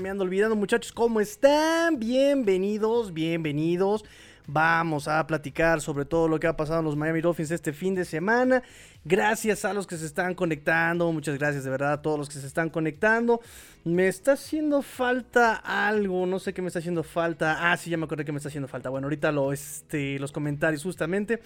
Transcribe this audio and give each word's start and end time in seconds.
me 0.00 0.10
anda 0.10 0.22
olvidando, 0.22 0.54
muchachos, 0.54 0.92
¿cómo 0.92 1.20
están? 1.20 1.98
Bienvenidos, 1.98 3.12
bienvenidos. 3.12 4.04
Vamos 4.46 5.08
a 5.08 5.26
platicar 5.26 5.80
sobre 5.80 6.04
todo 6.04 6.28
lo 6.28 6.38
que 6.38 6.46
ha 6.46 6.56
pasado 6.56 6.78
en 6.78 6.84
los 6.84 6.96
Miami 6.96 7.20
Dolphins 7.20 7.50
este 7.50 7.72
fin 7.72 7.96
de 7.96 8.04
semana. 8.04 8.62
Gracias 9.04 9.64
a 9.64 9.74
los 9.74 9.88
que 9.88 9.96
se 9.96 10.06
están 10.06 10.34
conectando. 10.34 11.10
Muchas 11.10 11.36
gracias 11.36 11.64
de 11.64 11.70
verdad 11.70 11.94
a 11.94 12.02
todos 12.02 12.16
los 12.16 12.28
que 12.28 12.38
se 12.38 12.46
están 12.46 12.70
conectando. 12.70 13.40
Me 13.84 14.06
está 14.06 14.32
haciendo 14.32 14.82
falta 14.82 15.54
algo. 15.54 16.26
No 16.26 16.38
sé 16.38 16.54
qué 16.54 16.62
me 16.62 16.68
está 16.68 16.78
haciendo 16.78 17.02
falta. 17.02 17.72
Ah, 17.72 17.76
sí, 17.76 17.90
ya 17.90 17.96
me 17.96 18.04
acordé 18.04 18.24
que 18.24 18.32
me 18.32 18.38
está 18.38 18.48
haciendo 18.48 18.68
falta. 18.68 18.90
Bueno, 18.90 19.06
ahorita 19.06 19.32
lo, 19.32 19.52
este, 19.52 20.18
los 20.20 20.30
comentarios 20.30 20.84
justamente. 20.84 21.40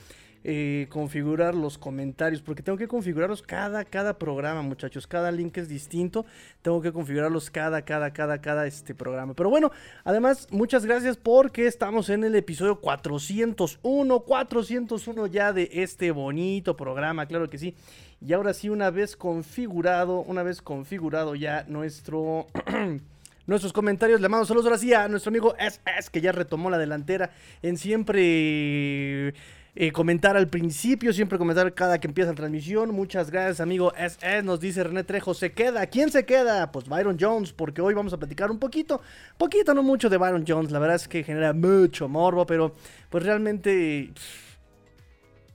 Eh, 0.44 0.88
configurar 0.88 1.54
los 1.54 1.78
comentarios, 1.78 2.42
porque 2.42 2.64
tengo 2.64 2.76
que 2.76 2.88
configurarlos 2.88 3.42
cada, 3.42 3.84
cada 3.84 4.18
programa, 4.18 4.60
muchachos. 4.62 5.06
Cada 5.06 5.30
link 5.30 5.56
es 5.58 5.68
distinto. 5.68 6.26
Tengo 6.62 6.82
que 6.82 6.92
configurarlos 6.92 7.48
cada, 7.48 7.82
cada, 7.82 8.12
cada, 8.12 8.40
cada 8.40 8.66
este 8.66 8.92
programa. 8.92 9.34
Pero 9.34 9.50
bueno, 9.50 9.70
además, 10.02 10.48
muchas 10.50 10.84
gracias 10.84 11.16
porque 11.16 11.68
estamos 11.68 12.10
en 12.10 12.24
el 12.24 12.34
episodio 12.34 12.80
401, 12.80 14.20
401 14.20 15.26
ya 15.28 15.52
de 15.52 15.70
este 15.72 16.10
bonito 16.10 16.76
programa, 16.76 17.26
claro 17.26 17.48
que 17.48 17.58
sí. 17.58 17.76
Y 18.20 18.32
ahora 18.32 18.52
sí, 18.52 18.68
una 18.68 18.90
vez 18.90 19.16
configurado, 19.16 20.20
una 20.20 20.42
vez 20.42 20.60
configurado 20.60 21.36
ya 21.36 21.64
nuestro... 21.68 22.46
nuestros 23.46 23.72
comentarios. 23.72 24.20
Le 24.20 24.28
mando 24.28 24.46
saludos 24.46 24.66
ahora 24.66 24.78
sí 24.78 24.94
a 24.94 25.08
nuestro 25.08 25.30
amigo 25.30 25.54
SS, 25.58 26.10
que 26.10 26.20
ya 26.20 26.32
retomó 26.32 26.70
la 26.70 26.78
delantera 26.78 27.30
en 27.62 27.76
siempre 27.76 29.34
eh, 29.74 29.90
comentar 29.90 30.36
al 30.36 30.48
principio, 30.48 31.14
siempre 31.14 31.38
comentar 31.38 31.72
cada 31.72 31.98
que 31.98 32.06
empieza 32.06 32.30
la 32.30 32.36
transmisión. 32.36 32.94
Muchas 32.94 33.30
gracias, 33.30 33.60
amigo 33.60 33.92
SS. 33.94 34.42
Nos 34.42 34.60
dice 34.60 34.84
René 34.84 35.02
Trejo, 35.02 35.32
¿se 35.32 35.52
queda? 35.52 35.86
¿Quién 35.86 36.10
se 36.10 36.26
queda? 36.26 36.70
Pues 36.70 36.86
Byron 36.88 37.16
Jones, 37.18 37.54
porque 37.54 37.80
hoy 37.80 37.94
vamos 37.94 38.12
a 38.12 38.18
platicar 38.18 38.50
un 38.50 38.58
poquito, 38.58 39.00
poquito, 39.38 39.72
no 39.72 39.82
mucho 39.82 40.10
de 40.10 40.18
Byron 40.18 40.44
Jones. 40.46 40.70
La 40.72 40.78
verdad 40.78 40.96
es 40.96 41.08
que 41.08 41.24
genera 41.24 41.54
mucho 41.54 42.08
morbo, 42.08 42.44
pero 42.44 42.74
pues 43.08 43.24
realmente... 43.24 44.10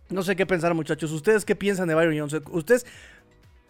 No 0.09 0.23
sé 0.23 0.35
qué 0.35 0.45
pensar, 0.45 0.73
muchachos. 0.73 1.11
¿Ustedes 1.11 1.43
qué 1.45 1.55
piensan 1.55 1.87
de 1.87 1.93
Byron 1.93 2.17
Jones? 2.17 2.41
Ustedes, 2.49 2.85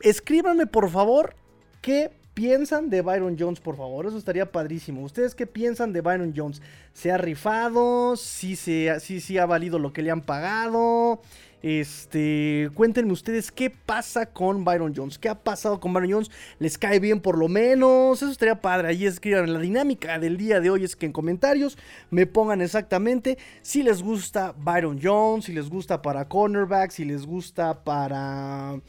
escríbanme 0.01 0.67
por 0.67 0.89
favor 0.89 1.35
qué 1.81 2.11
piensan 2.37 2.91
de 2.91 3.01
Byron 3.01 3.35
Jones, 3.37 3.59
por 3.59 3.75
favor? 3.75 4.05
Eso 4.05 4.15
estaría 4.15 4.51
padrísimo. 4.51 5.01
¿Ustedes 5.01 5.33
qué 5.33 5.47
piensan 5.47 5.91
de 5.91 6.01
Byron 6.01 6.35
Jones? 6.37 6.61
¿Se 6.93 7.11
ha 7.11 7.17
rifado? 7.17 8.15
¿Sí, 8.15 8.55
se, 8.55 8.99
sí, 8.99 9.21
sí 9.21 9.39
ha 9.39 9.47
valido 9.47 9.79
lo 9.79 9.91
que 9.91 10.03
le 10.03 10.11
han 10.11 10.21
pagado? 10.21 11.19
Este, 11.63 12.69
cuéntenme 12.75 13.11
ustedes 13.11 13.51
qué 13.51 13.71
pasa 13.71 14.27
con 14.27 14.63
Byron 14.63 14.93
Jones. 14.95 15.17
¿Qué 15.17 15.29
ha 15.29 15.33
pasado 15.43 15.79
con 15.79 15.93
Byron 15.93 16.11
Jones? 16.11 16.31
¿Les 16.59 16.77
cae 16.77 16.99
bien 16.99 17.21
por 17.21 17.39
lo 17.39 17.47
menos? 17.47 18.21
Eso 18.21 18.31
estaría 18.31 18.61
padre. 18.61 18.89
Ahí 18.89 19.07
escriban. 19.07 19.51
La 19.51 19.57
dinámica 19.57 20.19
del 20.19 20.37
día 20.37 20.59
de 20.59 20.69
hoy 20.69 20.83
es 20.83 20.95
que 20.95 21.07
en 21.07 21.13
comentarios 21.13 21.75
me 22.11 22.27
pongan 22.27 22.61
exactamente 22.61 23.39
si 23.63 23.81
les 23.81 24.03
gusta 24.03 24.53
Byron 24.59 24.99
Jones, 25.01 25.45
si 25.45 25.53
les 25.53 25.71
gusta 25.71 26.03
para 26.03 26.29
cornerback, 26.29 26.91
si 26.91 27.03
les 27.03 27.25
gusta 27.25 27.83
para 27.83 28.79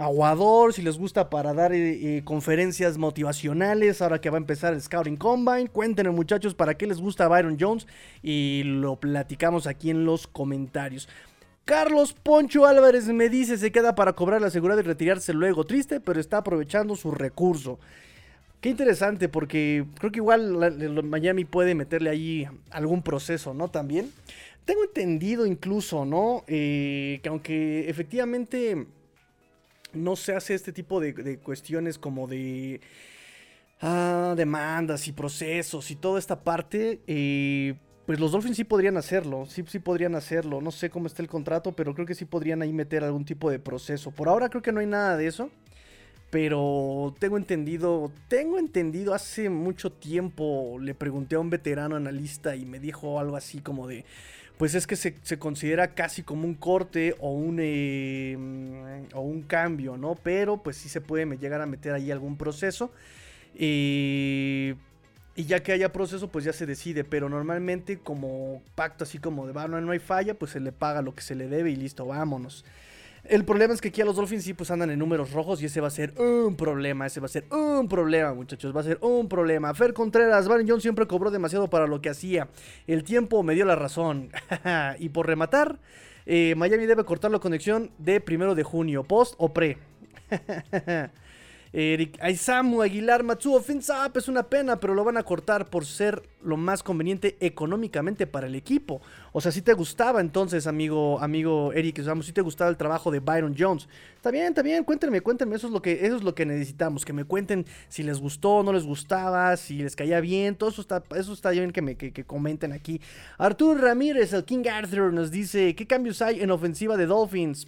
aguador, 0.00 0.72
si 0.72 0.80
les 0.80 0.98
gusta 0.98 1.28
para 1.28 1.52
dar 1.52 1.72
eh, 1.72 2.16
eh, 2.16 2.22
conferencias 2.24 2.96
motivacionales, 2.96 4.00
ahora 4.00 4.20
que 4.20 4.30
va 4.30 4.38
a 4.38 4.40
empezar 4.40 4.72
el 4.72 4.80
Scouting 4.80 5.18
Combine, 5.18 5.68
cuéntenme 5.68 6.10
muchachos 6.10 6.54
para 6.54 6.74
qué 6.74 6.86
les 6.86 7.00
gusta 7.00 7.28
Byron 7.28 7.58
Jones 7.60 7.86
y 8.22 8.62
lo 8.64 8.96
platicamos 8.96 9.66
aquí 9.66 9.90
en 9.90 10.06
los 10.06 10.26
comentarios. 10.26 11.06
Carlos 11.66 12.14
Poncho 12.14 12.64
Álvarez 12.64 13.08
me 13.08 13.28
dice 13.28 13.58
se 13.58 13.70
queda 13.70 13.94
para 13.94 14.14
cobrar 14.14 14.40
la 14.40 14.50
seguridad 14.50 14.78
y 14.78 14.82
retirarse 14.82 15.34
luego. 15.34 15.64
Triste, 15.64 16.00
pero 16.00 16.18
está 16.18 16.38
aprovechando 16.38 16.96
su 16.96 17.10
recurso. 17.10 17.78
Qué 18.62 18.70
interesante, 18.70 19.28
porque 19.28 19.84
creo 19.98 20.10
que 20.10 20.18
igual 20.18 21.04
Miami 21.04 21.44
puede 21.44 21.74
meterle 21.74 22.10
ahí 22.10 22.48
algún 22.70 23.02
proceso, 23.02 23.54
¿no? 23.54 23.68
También. 23.68 24.10
Tengo 24.64 24.84
entendido 24.84 25.46
incluso, 25.46 26.04
¿no? 26.04 26.44
Eh, 26.46 27.20
que 27.22 27.28
aunque 27.28 27.88
efectivamente 27.88 28.86
no 29.92 30.16
se 30.16 30.34
hace 30.34 30.54
este 30.54 30.72
tipo 30.72 31.00
de, 31.00 31.38
cuestiones 31.38 31.98
como 31.98 32.26
de 32.26 32.80
ah, 33.80 34.34
demandas 34.36 35.08
y 35.08 35.12
procesos 35.12 35.90
y 35.90 35.96
toda 35.96 36.18
esta 36.18 36.42
parte, 36.42 37.00
eh, 37.06 37.74
pues 38.06 38.18
los 38.18 38.32
Dolphins 38.32 38.56
sí 38.56 38.64
podrían 38.64 38.96
hacerlo, 38.96 39.46
sí, 39.46 39.64
sí 39.68 39.78
podrían 39.78 40.14
hacerlo. 40.14 40.60
No 40.60 40.70
sé 40.72 40.90
cómo 40.90 41.06
está 41.06 41.22
el 41.22 41.28
contrato, 41.28 41.72
pero 41.72 41.94
creo 41.94 42.06
que 42.06 42.14
sí 42.14 42.24
podrían 42.24 42.62
ahí 42.62 42.72
meter 42.72 43.04
algún 43.04 43.24
tipo 43.24 43.50
de 43.50 43.58
proceso. 43.58 44.10
Por 44.10 44.28
ahora 44.28 44.48
creo 44.48 44.62
que 44.62 44.72
no 44.72 44.80
hay 44.80 44.86
nada 44.86 45.16
de 45.16 45.26
eso. 45.26 45.50
Pero 46.30 47.12
tengo 47.18 47.36
entendido, 47.36 48.12
tengo 48.28 48.58
entendido, 48.58 49.14
hace 49.14 49.50
mucho 49.50 49.90
tiempo 49.90 50.78
le 50.80 50.94
pregunté 50.94 51.34
a 51.34 51.40
un 51.40 51.50
veterano 51.50 51.96
analista 51.96 52.54
y 52.54 52.64
me 52.66 52.78
dijo 52.78 53.18
algo 53.18 53.36
así 53.36 53.60
como 53.60 53.88
de, 53.88 54.04
pues 54.60 54.74
es 54.74 54.86
que 54.86 54.94
se, 54.94 55.38
considera 55.38 55.94
casi 55.94 56.22
como 56.22 56.46
un 56.46 56.52
corte 56.52 57.16
o 57.18 57.32
un, 57.32 57.56
eh, 57.60 58.36
o 59.14 59.22
un 59.22 59.40
cambio, 59.40 59.96
¿no? 59.96 60.16
Pero 60.22 60.62
pues 60.62 60.76
sí 60.76 60.90
se 60.90 61.00
puede 61.00 61.24
llegar 61.38 61.62
a 61.62 61.66
meter 61.66 61.94
ahí 61.94 62.10
algún 62.10 62.36
proceso. 62.36 62.92
y 63.54 64.74
ya 65.34 65.62
que 65.62 65.72
haya 65.72 65.92
proceso, 65.92 66.28
pues 66.28 66.44
ya 66.44 66.52
se 66.52 66.66
decide. 66.66 67.04
Pero 67.04 67.30
normalmente 67.30 68.00
como 68.00 68.60
pacto 68.74 69.04
así 69.04 69.16
como 69.16 69.46
de, 69.46 69.54
va, 69.54 69.66
no 69.66 69.92
hay 69.92 69.98
falla, 69.98 70.34
pues 70.34 70.50
se 70.50 70.60
le 70.60 70.72
paga 70.72 71.00
lo 71.00 71.14
que 71.14 71.22
se 71.22 71.34
le 71.34 71.48
debe 71.48 71.70
y 71.70 71.76
listo, 71.76 72.04
vámonos. 72.04 72.66
El 73.30 73.44
problema 73.44 73.72
es 73.72 73.80
que 73.80 73.90
aquí 73.90 74.00
a 74.00 74.04
los 74.04 74.16
Dolphins 74.16 74.42
sí 74.42 74.54
pues 74.54 74.72
andan 74.72 74.90
en 74.90 74.98
números 74.98 75.30
rojos 75.30 75.62
y 75.62 75.66
ese 75.66 75.80
va 75.80 75.86
a 75.86 75.92
ser 75.92 76.12
un 76.18 76.56
problema, 76.56 77.06
ese 77.06 77.20
va 77.20 77.26
a 77.26 77.28
ser 77.28 77.44
un 77.52 77.86
problema, 77.86 78.34
muchachos, 78.34 78.74
va 78.74 78.80
a 78.80 78.82
ser 78.82 78.98
un 79.02 79.28
problema. 79.28 79.72
Fer 79.72 79.94
Contreras, 79.94 80.48
Baron 80.48 80.66
John 80.68 80.80
siempre 80.80 81.06
cobró 81.06 81.30
demasiado 81.30 81.70
para 81.70 81.86
lo 81.86 82.00
que 82.00 82.08
hacía. 82.10 82.48
El 82.88 83.04
tiempo 83.04 83.44
me 83.44 83.54
dio 83.54 83.64
la 83.64 83.76
razón. 83.76 84.30
y 84.98 85.10
por 85.10 85.28
rematar, 85.28 85.78
eh, 86.26 86.56
Miami 86.56 86.86
debe 86.86 87.04
cortar 87.04 87.30
la 87.30 87.38
conexión 87.38 87.92
de 87.98 88.20
primero 88.20 88.56
de 88.56 88.64
junio, 88.64 89.04
post 89.04 89.36
o 89.38 89.52
pre. 89.52 89.78
Eric 91.72 92.18
Aizamu 92.20 92.82
Aguilar 92.82 93.22
Matsuo 93.22 93.56
Up 93.58 94.16
es 94.16 94.26
una 94.26 94.42
pena, 94.42 94.80
pero 94.80 94.92
lo 94.92 95.04
van 95.04 95.16
a 95.16 95.22
cortar 95.22 95.70
por 95.70 95.86
ser 95.86 96.20
lo 96.42 96.56
más 96.56 96.82
conveniente 96.82 97.36
económicamente 97.38 98.26
para 98.26 98.48
el 98.48 98.56
equipo. 98.56 99.00
O 99.32 99.40
sea, 99.40 99.52
si 99.52 99.62
te 99.62 99.72
gustaba 99.72 100.20
entonces, 100.20 100.66
amigo, 100.66 101.20
amigo 101.20 101.72
Eric 101.72 102.02
si 102.22 102.32
te 102.32 102.40
gustaba 102.40 102.70
el 102.70 102.76
trabajo 102.76 103.12
de 103.12 103.20
Byron 103.20 103.54
Jones. 103.56 103.88
Está 104.16 104.32
bien, 104.32 104.46
está 104.46 104.62
bien, 104.62 104.82
cuéntenme, 104.82 105.20
cuéntenme, 105.20 105.54
eso 105.54 105.68
es 105.68 105.72
lo 105.72 105.80
que, 105.80 106.04
eso 106.04 106.16
es 106.16 106.24
lo 106.24 106.34
que 106.34 106.44
necesitamos, 106.44 107.04
que 107.04 107.12
me 107.12 107.24
cuenten 107.24 107.64
si 107.88 108.02
les 108.02 108.20
gustó, 108.20 108.64
no 108.64 108.72
les 108.72 108.84
gustaba, 108.84 109.56
si 109.56 109.78
les 109.78 109.94
caía 109.94 110.20
bien, 110.20 110.56
todo 110.56 110.70
eso 110.70 110.80
está, 110.80 111.04
eso 111.14 111.32
está 111.32 111.50
bien 111.50 111.70
que 111.70 111.82
me 111.82 111.96
que 111.96 112.24
comenten 112.24 112.72
aquí. 112.72 113.00
Arturo 113.38 113.80
Ramírez, 113.80 114.32
el 114.32 114.44
King 114.44 114.66
Arthur, 114.68 115.12
nos 115.12 115.30
dice, 115.30 115.76
¿qué 115.76 115.86
cambios 115.86 116.20
hay 116.20 116.40
en 116.40 116.50
ofensiva 116.50 116.96
de 116.96 117.06
Dolphins? 117.06 117.66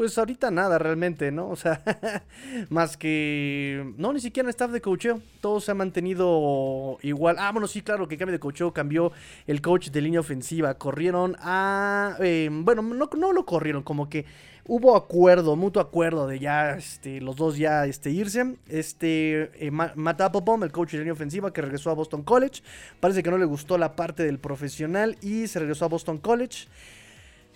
Pues 0.00 0.16
ahorita 0.16 0.50
nada 0.50 0.78
realmente, 0.78 1.30
¿no? 1.30 1.50
O 1.50 1.56
sea, 1.56 1.82
más 2.70 2.96
que... 2.96 3.92
No, 3.98 4.14
ni 4.14 4.20
siquiera 4.20 4.46
en 4.46 4.48
staff 4.48 4.70
de 4.70 4.80
coacheo. 4.80 5.20
Todo 5.42 5.60
se 5.60 5.72
ha 5.72 5.74
mantenido 5.74 6.96
igual. 7.02 7.36
Ah, 7.38 7.52
bueno, 7.52 7.68
sí, 7.68 7.82
claro, 7.82 8.08
que 8.08 8.16
cambio 8.16 8.32
de 8.32 8.38
coacheo 8.38 8.72
cambió 8.72 9.12
el 9.46 9.60
coach 9.60 9.90
de 9.90 10.00
línea 10.00 10.20
ofensiva. 10.20 10.72
Corrieron 10.78 11.36
a... 11.40 12.16
Em, 12.20 12.64
bueno, 12.64 12.80
no, 12.80 13.10
no 13.14 13.32
lo 13.34 13.44
corrieron, 13.44 13.82
como 13.82 14.08
que 14.08 14.24
hubo 14.66 14.96
acuerdo, 14.96 15.54
mutuo 15.54 15.82
acuerdo 15.82 16.26
de 16.26 16.38
ya 16.38 16.76
este, 16.76 17.20
los 17.20 17.36
dos 17.36 17.58
ya 17.58 17.84
este, 17.84 18.08
irse. 18.10 18.56
Este 18.70 19.50
eh, 19.66 19.70
el 19.70 20.72
coach 20.72 20.92
de 20.92 20.98
línea 20.98 21.12
ofensiva 21.12 21.52
que 21.52 21.60
regresó 21.60 21.90
a 21.90 21.94
Boston 21.94 22.22
College. 22.22 22.62
Parece 23.00 23.22
que 23.22 23.30
no 23.30 23.36
le 23.36 23.44
gustó 23.44 23.76
la 23.76 23.96
parte 23.96 24.22
del 24.22 24.38
profesional 24.38 25.18
y 25.20 25.46
se 25.46 25.58
regresó 25.58 25.84
a 25.84 25.88
Boston 25.88 26.16
College. 26.16 26.68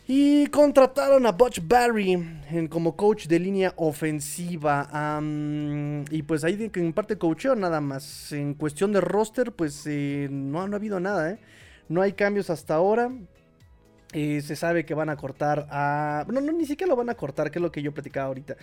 Y 0.06 0.48
contrataron 0.48 1.24
a 1.24 1.32
Butch 1.32 1.60
Barry 1.66 2.22
como 2.68 2.94
coach 2.94 3.26
de 3.26 3.38
línea 3.38 3.72
ofensiva. 3.76 4.86
y 6.10 6.22
pues 6.24 6.44
ahí 6.44 6.70
en 6.74 6.92
parte 6.92 7.16
coacheo 7.16 7.56
nada 7.56 7.80
más. 7.80 8.30
En 8.32 8.52
cuestión 8.52 8.92
de 8.92 9.00
roster, 9.00 9.52
pues 9.52 9.82
eh, 9.86 10.28
no, 10.30 10.60
ha 10.60 10.64
habido 10.64 11.00
nada. 11.00 11.30
¿eh? 11.30 11.38
No 11.88 12.02
hay 12.02 12.12
cambios 12.12 12.50
hasta 12.50 12.74
ahora. 12.74 13.10
Eh, 14.12 14.42
se 14.42 14.56
sabe 14.56 14.84
que 14.84 14.92
van 14.94 15.08
a 15.08 15.16
cortar 15.16 15.66
a... 15.70 16.26
No, 16.28 16.40
no, 16.40 16.52
ni 16.52 16.66
siquiera 16.66 16.90
lo 16.90 16.96
van 16.96 17.08
a 17.08 17.14
cortar, 17.14 17.50
que 17.50 17.58
es 17.58 17.62
lo 17.62 17.72
que 17.72 17.82
yo 17.82 17.92
platicaba 17.92 18.26
ahorita. 18.26 18.56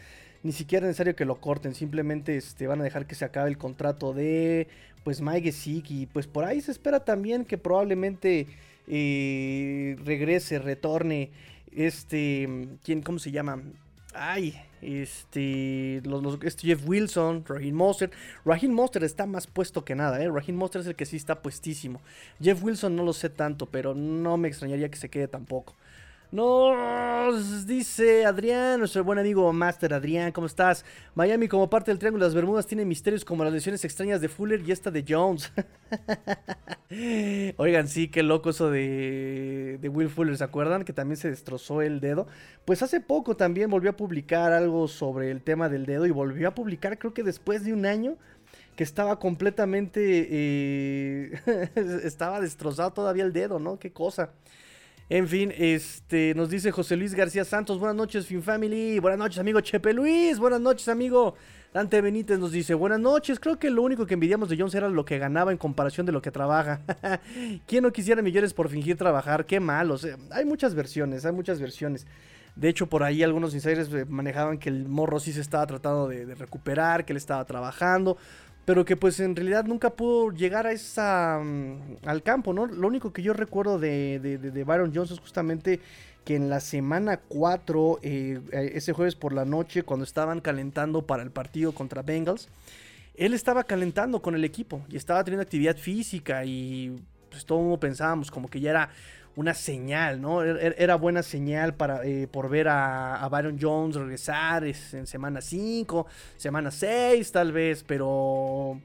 Ni 0.43 0.51
siquiera 0.51 0.85
es 0.85 0.89
necesario 0.89 1.15
que 1.15 1.25
lo 1.25 1.41
corten. 1.41 1.73
Simplemente 1.73 2.37
este, 2.37 2.67
van 2.67 2.81
a 2.81 2.83
dejar 2.83 3.07
que 3.07 3.15
se 3.15 3.25
acabe 3.25 3.49
el 3.49 3.57
contrato 3.57 4.13
de 4.13 4.67
pues 5.03 5.21
Mike 5.21 5.51
Gesicki. 5.51 6.03
Y 6.03 6.05
pues 6.05 6.27
por 6.27 6.45
ahí 6.45 6.61
se 6.61 6.71
espera 6.71 7.03
también 7.03 7.45
que 7.45 7.57
probablemente 7.57 8.45
regrese, 8.91 10.59
retorne. 10.59 11.31
Este, 11.71 12.67
¿quién, 12.83 13.01
cómo 13.01 13.19
se 13.19 13.31
llama? 13.31 13.61
Ay, 14.13 14.59
este, 14.81 16.01
los, 16.03 16.37
este 16.43 16.67
Jeff 16.67 16.85
Wilson, 16.85 17.45
Raheem 17.47 17.75
Monster. 17.75 18.11
Raheem 18.43 18.73
Monster 18.73 19.03
está 19.03 19.25
más 19.25 19.47
puesto 19.47 19.85
que 19.85 19.95
nada, 19.95 20.21
¿eh? 20.21 20.29
Raheem 20.29 20.57
Monster 20.57 20.81
es 20.81 20.87
el 20.87 20.95
que 20.95 21.05
sí 21.05 21.15
está 21.15 21.41
puestísimo. 21.41 22.01
Jeff 22.41 22.61
Wilson 22.61 22.95
no 22.95 23.03
lo 23.03 23.13
sé 23.13 23.29
tanto, 23.29 23.67
pero 23.67 23.95
no 23.95 24.37
me 24.37 24.49
extrañaría 24.49 24.89
que 24.89 24.97
se 24.97 25.09
quede 25.09 25.27
tampoco. 25.27 25.75
Nos 26.31 27.67
dice 27.67 28.25
Adrián, 28.25 28.79
nuestro 28.79 29.03
buen 29.03 29.19
amigo 29.19 29.51
Master 29.51 29.93
Adrián, 29.93 30.31
¿cómo 30.31 30.47
estás? 30.47 30.85
Miami 31.13 31.49
como 31.49 31.69
parte 31.69 31.91
del 31.91 31.99
Triángulo 31.99 32.23
de 32.23 32.29
las 32.29 32.35
Bermudas 32.35 32.65
tiene 32.65 32.85
misterios 32.85 33.25
como 33.25 33.43
las 33.43 33.51
lesiones 33.51 33.83
extrañas 33.83 34.21
de 34.21 34.29
Fuller 34.29 34.61
y 34.65 34.71
esta 34.71 34.91
de 34.91 35.03
Jones. 35.05 35.51
Oigan, 37.57 37.89
sí, 37.89 38.07
qué 38.07 38.23
loco 38.23 38.51
eso 38.51 38.71
de, 38.71 39.77
de 39.81 39.89
Will 39.89 40.07
Fuller, 40.07 40.37
¿se 40.37 40.45
acuerdan? 40.45 40.85
Que 40.85 40.93
también 40.93 41.17
se 41.17 41.29
destrozó 41.29 41.81
el 41.81 41.99
dedo. 41.99 42.27
Pues 42.63 42.81
hace 42.81 43.01
poco 43.01 43.35
también 43.35 43.69
volvió 43.69 43.89
a 43.89 43.97
publicar 43.97 44.53
algo 44.53 44.87
sobre 44.87 45.31
el 45.31 45.41
tema 45.41 45.67
del 45.67 45.85
dedo 45.85 46.05
y 46.05 46.11
volvió 46.11 46.47
a 46.47 46.55
publicar 46.55 46.97
creo 46.97 47.13
que 47.13 47.23
después 47.23 47.65
de 47.65 47.73
un 47.73 47.85
año 47.85 48.15
que 48.77 48.85
estaba 48.85 49.19
completamente... 49.19 50.27
Eh, 50.31 51.71
estaba 52.05 52.39
destrozado 52.39 52.93
todavía 52.93 53.25
el 53.25 53.33
dedo, 53.33 53.59
¿no? 53.59 53.79
Qué 53.79 53.91
cosa. 53.91 54.29
En 55.13 55.27
fin, 55.27 55.53
este, 55.57 56.33
nos 56.35 56.49
dice 56.49 56.71
José 56.71 56.95
Luis 56.95 57.13
García 57.13 57.43
Santos, 57.43 57.79
buenas 57.79 57.97
noches, 57.97 58.25
Fin 58.27 58.41
Family, 58.41 58.97
buenas 58.99 59.19
noches, 59.19 59.39
amigo 59.39 59.59
Chepe 59.59 59.91
Luis, 59.91 60.39
buenas 60.39 60.61
noches, 60.61 60.87
amigo 60.87 61.35
Dante 61.73 61.99
Benítez 61.99 62.39
nos 62.39 62.53
dice, 62.53 62.75
buenas 62.75 63.01
noches, 63.01 63.37
creo 63.37 63.59
que 63.59 63.69
lo 63.69 63.81
único 63.81 64.05
que 64.05 64.13
envidiamos 64.13 64.47
de 64.47 64.55
Jones 64.55 64.73
era 64.73 64.87
lo 64.87 65.03
que 65.03 65.17
ganaba 65.17 65.51
en 65.51 65.57
comparación 65.57 66.05
de 66.05 66.13
lo 66.13 66.21
que 66.21 66.31
trabaja. 66.31 66.79
¿Quién 67.67 67.83
no 67.83 67.91
quisiera 67.91 68.21
millones 68.21 68.53
por 68.53 68.69
fingir 68.69 68.95
trabajar? 68.95 69.45
Qué 69.45 69.59
malo, 69.59 69.97
hay 70.29 70.45
muchas 70.45 70.75
versiones, 70.75 71.25
hay 71.25 71.33
muchas 71.33 71.59
versiones. 71.59 72.07
De 72.55 72.69
hecho, 72.69 72.87
por 72.87 73.03
ahí 73.03 73.21
algunos 73.21 73.53
insiders 73.53 73.93
eh, 73.93 74.05
manejaban 74.07 74.59
que 74.59 74.69
el 74.69 74.87
morro 74.87 75.19
sí 75.19 75.33
se 75.33 75.41
estaba 75.41 75.67
tratando 75.67 76.07
de, 76.07 76.25
de 76.25 76.35
recuperar, 76.35 77.03
que 77.03 77.11
él 77.11 77.17
estaba 77.17 77.43
trabajando 77.43 78.17
pero 78.71 78.85
que 78.85 78.95
pues 78.95 79.19
en 79.19 79.35
realidad 79.35 79.65
nunca 79.65 79.89
pudo 79.89 80.31
llegar 80.31 80.65
a 80.65 80.71
esa 80.71 81.41
mm, 81.43 81.97
al 82.05 82.23
campo, 82.23 82.53
¿no? 82.53 82.67
Lo 82.67 82.87
único 82.87 83.11
que 83.11 83.21
yo 83.21 83.33
recuerdo 83.33 83.77
de, 83.77 84.17
de, 84.17 84.63
Byron 84.63 84.93
Jones 84.95 85.11
es 85.11 85.19
justamente 85.19 85.81
que 86.23 86.37
en 86.37 86.49
la 86.49 86.61
semana 86.61 87.17
4, 87.17 87.99
eh, 88.01 88.39
eh, 88.53 88.71
ese 88.75 88.93
jueves 88.93 89.15
por 89.15 89.33
la 89.33 89.43
noche, 89.43 89.83
cuando 89.83 90.05
estaban 90.05 90.39
calentando 90.39 91.05
para 91.05 91.21
el 91.21 91.31
partido 91.31 91.73
contra 91.73 92.01
Bengals, 92.01 92.47
él 93.15 93.33
estaba 93.33 93.65
calentando 93.65 94.21
con 94.21 94.35
el 94.35 94.45
equipo 94.45 94.85
y 94.87 94.95
estaba 94.95 95.21
teniendo 95.25 95.43
actividad 95.43 95.75
física 95.75 96.45
y 96.45 96.95
pues 97.29 97.45
todo 97.45 97.77
pensábamos 97.77 98.31
como 98.31 98.47
que 98.47 98.61
ya 98.61 98.69
era 98.69 98.89
una 99.35 99.53
señal, 99.53 100.21
¿no? 100.21 100.43
Er, 100.43 100.57
er, 100.57 100.75
era 100.77 100.95
buena 100.95 101.23
señal 101.23 101.75
para, 101.75 102.05
eh, 102.05 102.27
por 102.27 102.49
ver 102.49 102.67
a, 102.67 103.27
Byron 103.31 103.57
Jones 103.59 103.95
regresar 103.95 104.63
en 104.65 105.07
semana 105.07 105.41
5, 105.41 106.05
semana 106.37 106.71
6 106.71 107.31
tal 107.31 107.51
vez, 107.51 107.83
pero 107.83 108.79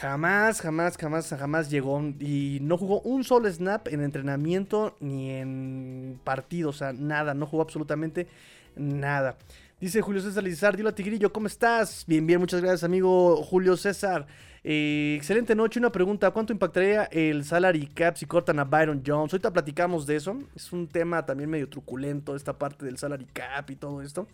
jamás, 0.00 0.60
jamás, 0.60 0.96
jamás, 0.96 1.28
jamás 1.28 1.70
llegó 1.70 2.00
y 2.20 2.58
no 2.60 2.76
jugó 2.76 3.00
un 3.00 3.24
solo 3.24 3.50
snap 3.50 3.88
en 3.88 4.02
entrenamiento 4.02 4.96
ni 5.00 5.30
en 5.30 6.20
partido, 6.24 6.70
o 6.70 6.72
sea, 6.72 6.92
nada, 6.92 7.34
no 7.34 7.46
jugó 7.46 7.62
absolutamente 7.62 8.28
nada. 8.76 9.36
Dice 9.80 10.00
Julio 10.00 10.22
César 10.22 10.42
Lizar, 10.42 10.76
dilo 10.76 10.90
a 10.90 10.94
Tigrillo, 10.94 11.32
¿cómo 11.32 11.46
estás? 11.46 12.04
Bien, 12.06 12.26
bien, 12.26 12.40
muchas 12.40 12.60
gracias 12.60 12.84
amigo 12.84 13.36
Julio 13.42 13.76
César. 13.76 14.26
Eh, 14.66 15.14
excelente 15.18 15.54
noche. 15.54 15.78
Una 15.78 15.92
pregunta: 15.92 16.30
¿cuánto 16.30 16.52
impactaría 16.52 17.04
el 17.04 17.44
salary 17.44 17.86
cap 17.86 18.16
si 18.16 18.24
cortan 18.24 18.58
a 18.58 18.64
Byron 18.64 19.02
Jones? 19.06 19.34
Ahorita 19.34 19.52
platicamos 19.52 20.06
de 20.06 20.16
eso. 20.16 20.38
Es 20.56 20.72
un 20.72 20.88
tema 20.88 21.24
también 21.26 21.50
medio 21.50 21.68
truculento, 21.68 22.34
esta 22.34 22.54
parte 22.54 22.86
del 22.86 22.96
salary 22.96 23.26
cap 23.26 23.70
y 23.70 23.76
todo 23.76 24.00
esto. 24.00 24.26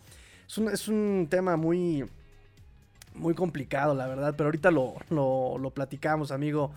Es 0.47 0.87
un, 0.87 1.27
tema 1.29 1.55
muy, 1.55 2.05
muy 3.13 3.33
complicado, 3.33 3.93
la 3.93 4.07
verdad. 4.07 4.33
Pero 4.37 4.47
ahorita 4.47 4.71
lo, 4.71 4.95
lo, 5.09 5.69
platicamos, 5.71 6.31
amigo. 6.31 6.71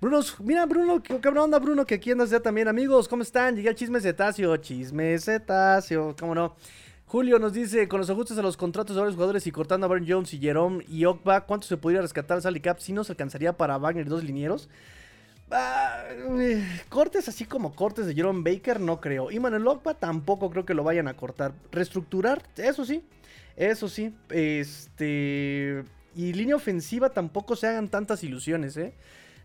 Bruno, 0.00 0.20
mira, 0.40 0.64
Bruno, 0.66 1.02
qué 1.02 1.20
cabrón 1.20 1.44
onda, 1.44 1.58
Bruno, 1.58 1.84
que 1.84 1.96
aquí 1.96 2.12
andas 2.12 2.30
ya 2.30 2.40
también, 2.40 2.68
amigos. 2.68 3.08
¿Cómo 3.08 3.22
están? 3.22 3.56
Llegué 3.56 3.68
al 3.68 3.74
chisme 3.74 4.00
cetáceo. 4.00 4.56
Chisme 4.56 5.18
cetáceo, 5.18 6.14
¿cómo 6.18 6.34
no? 6.34 6.54
Julio 7.10 7.40
nos 7.40 7.52
dice, 7.52 7.88
con 7.88 7.98
los 7.98 8.08
ajustes 8.08 8.38
a 8.38 8.42
los 8.42 8.56
contratos 8.56 8.94
de 8.94 9.00
varios 9.00 9.16
jugadores 9.16 9.44
y 9.44 9.50
cortando 9.50 9.84
a 9.84 9.88
Baron 9.88 10.06
Jones 10.06 10.32
y 10.32 10.38
Jerome 10.38 10.84
y 10.88 11.06
Ogba, 11.06 11.40
¿cuánto 11.40 11.66
se 11.66 11.76
podría 11.76 12.00
rescatar 12.00 12.36
al 12.36 12.42
Sally 12.42 12.60
Cap 12.60 12.78
si 12.78 12.92
no 12.92 13.02
se 13.02 13.10
alcanzaría 13.10 13.52
para 13.52 13.78
Wagner 13.78 14.06
y 14.06 14.08
dos 14.08 14.22
linieros? 14.22 14.68
Ah, 15.50 16.04
eh, 16.08 16.64
cortes 16.88 17.28
así 17.28 17.46
como 17.46 17.74
cortes 17.74 18.06
de 18.06 18.14
Jerome 18.14 18.48
Baker, 18.48 18.78
no 18.78 19.00
creo. 19.00 19.32
Y 19.32 19.40
Manuel 19.40 19.66
Ogba 19.66 19.94
tampoco 19.94 20.50
creo 20.50 20.64
que 20.64 20.72
lo 20.72 20.84
vayan 20.84 21.08
a 21.08 21.14
cortar. 21.14 21.52
Reestructurar, 21.72 22.44
eso 22.56 22.84
sí, 22.84 23.02
eso 23.56 23.88
sí. 23.88 24.14
Este. 24.28 25.82
Y 26.14 26.32
línea 26.32 26.54
ofensiva 26.54 27.10
tampoco 27.10 27.56
se 27.56 27.66
hagan 27.66 27.88
tantas 27.88 28.22
ilusiones, 28.22 28.76
¿eh? 28.76 28.94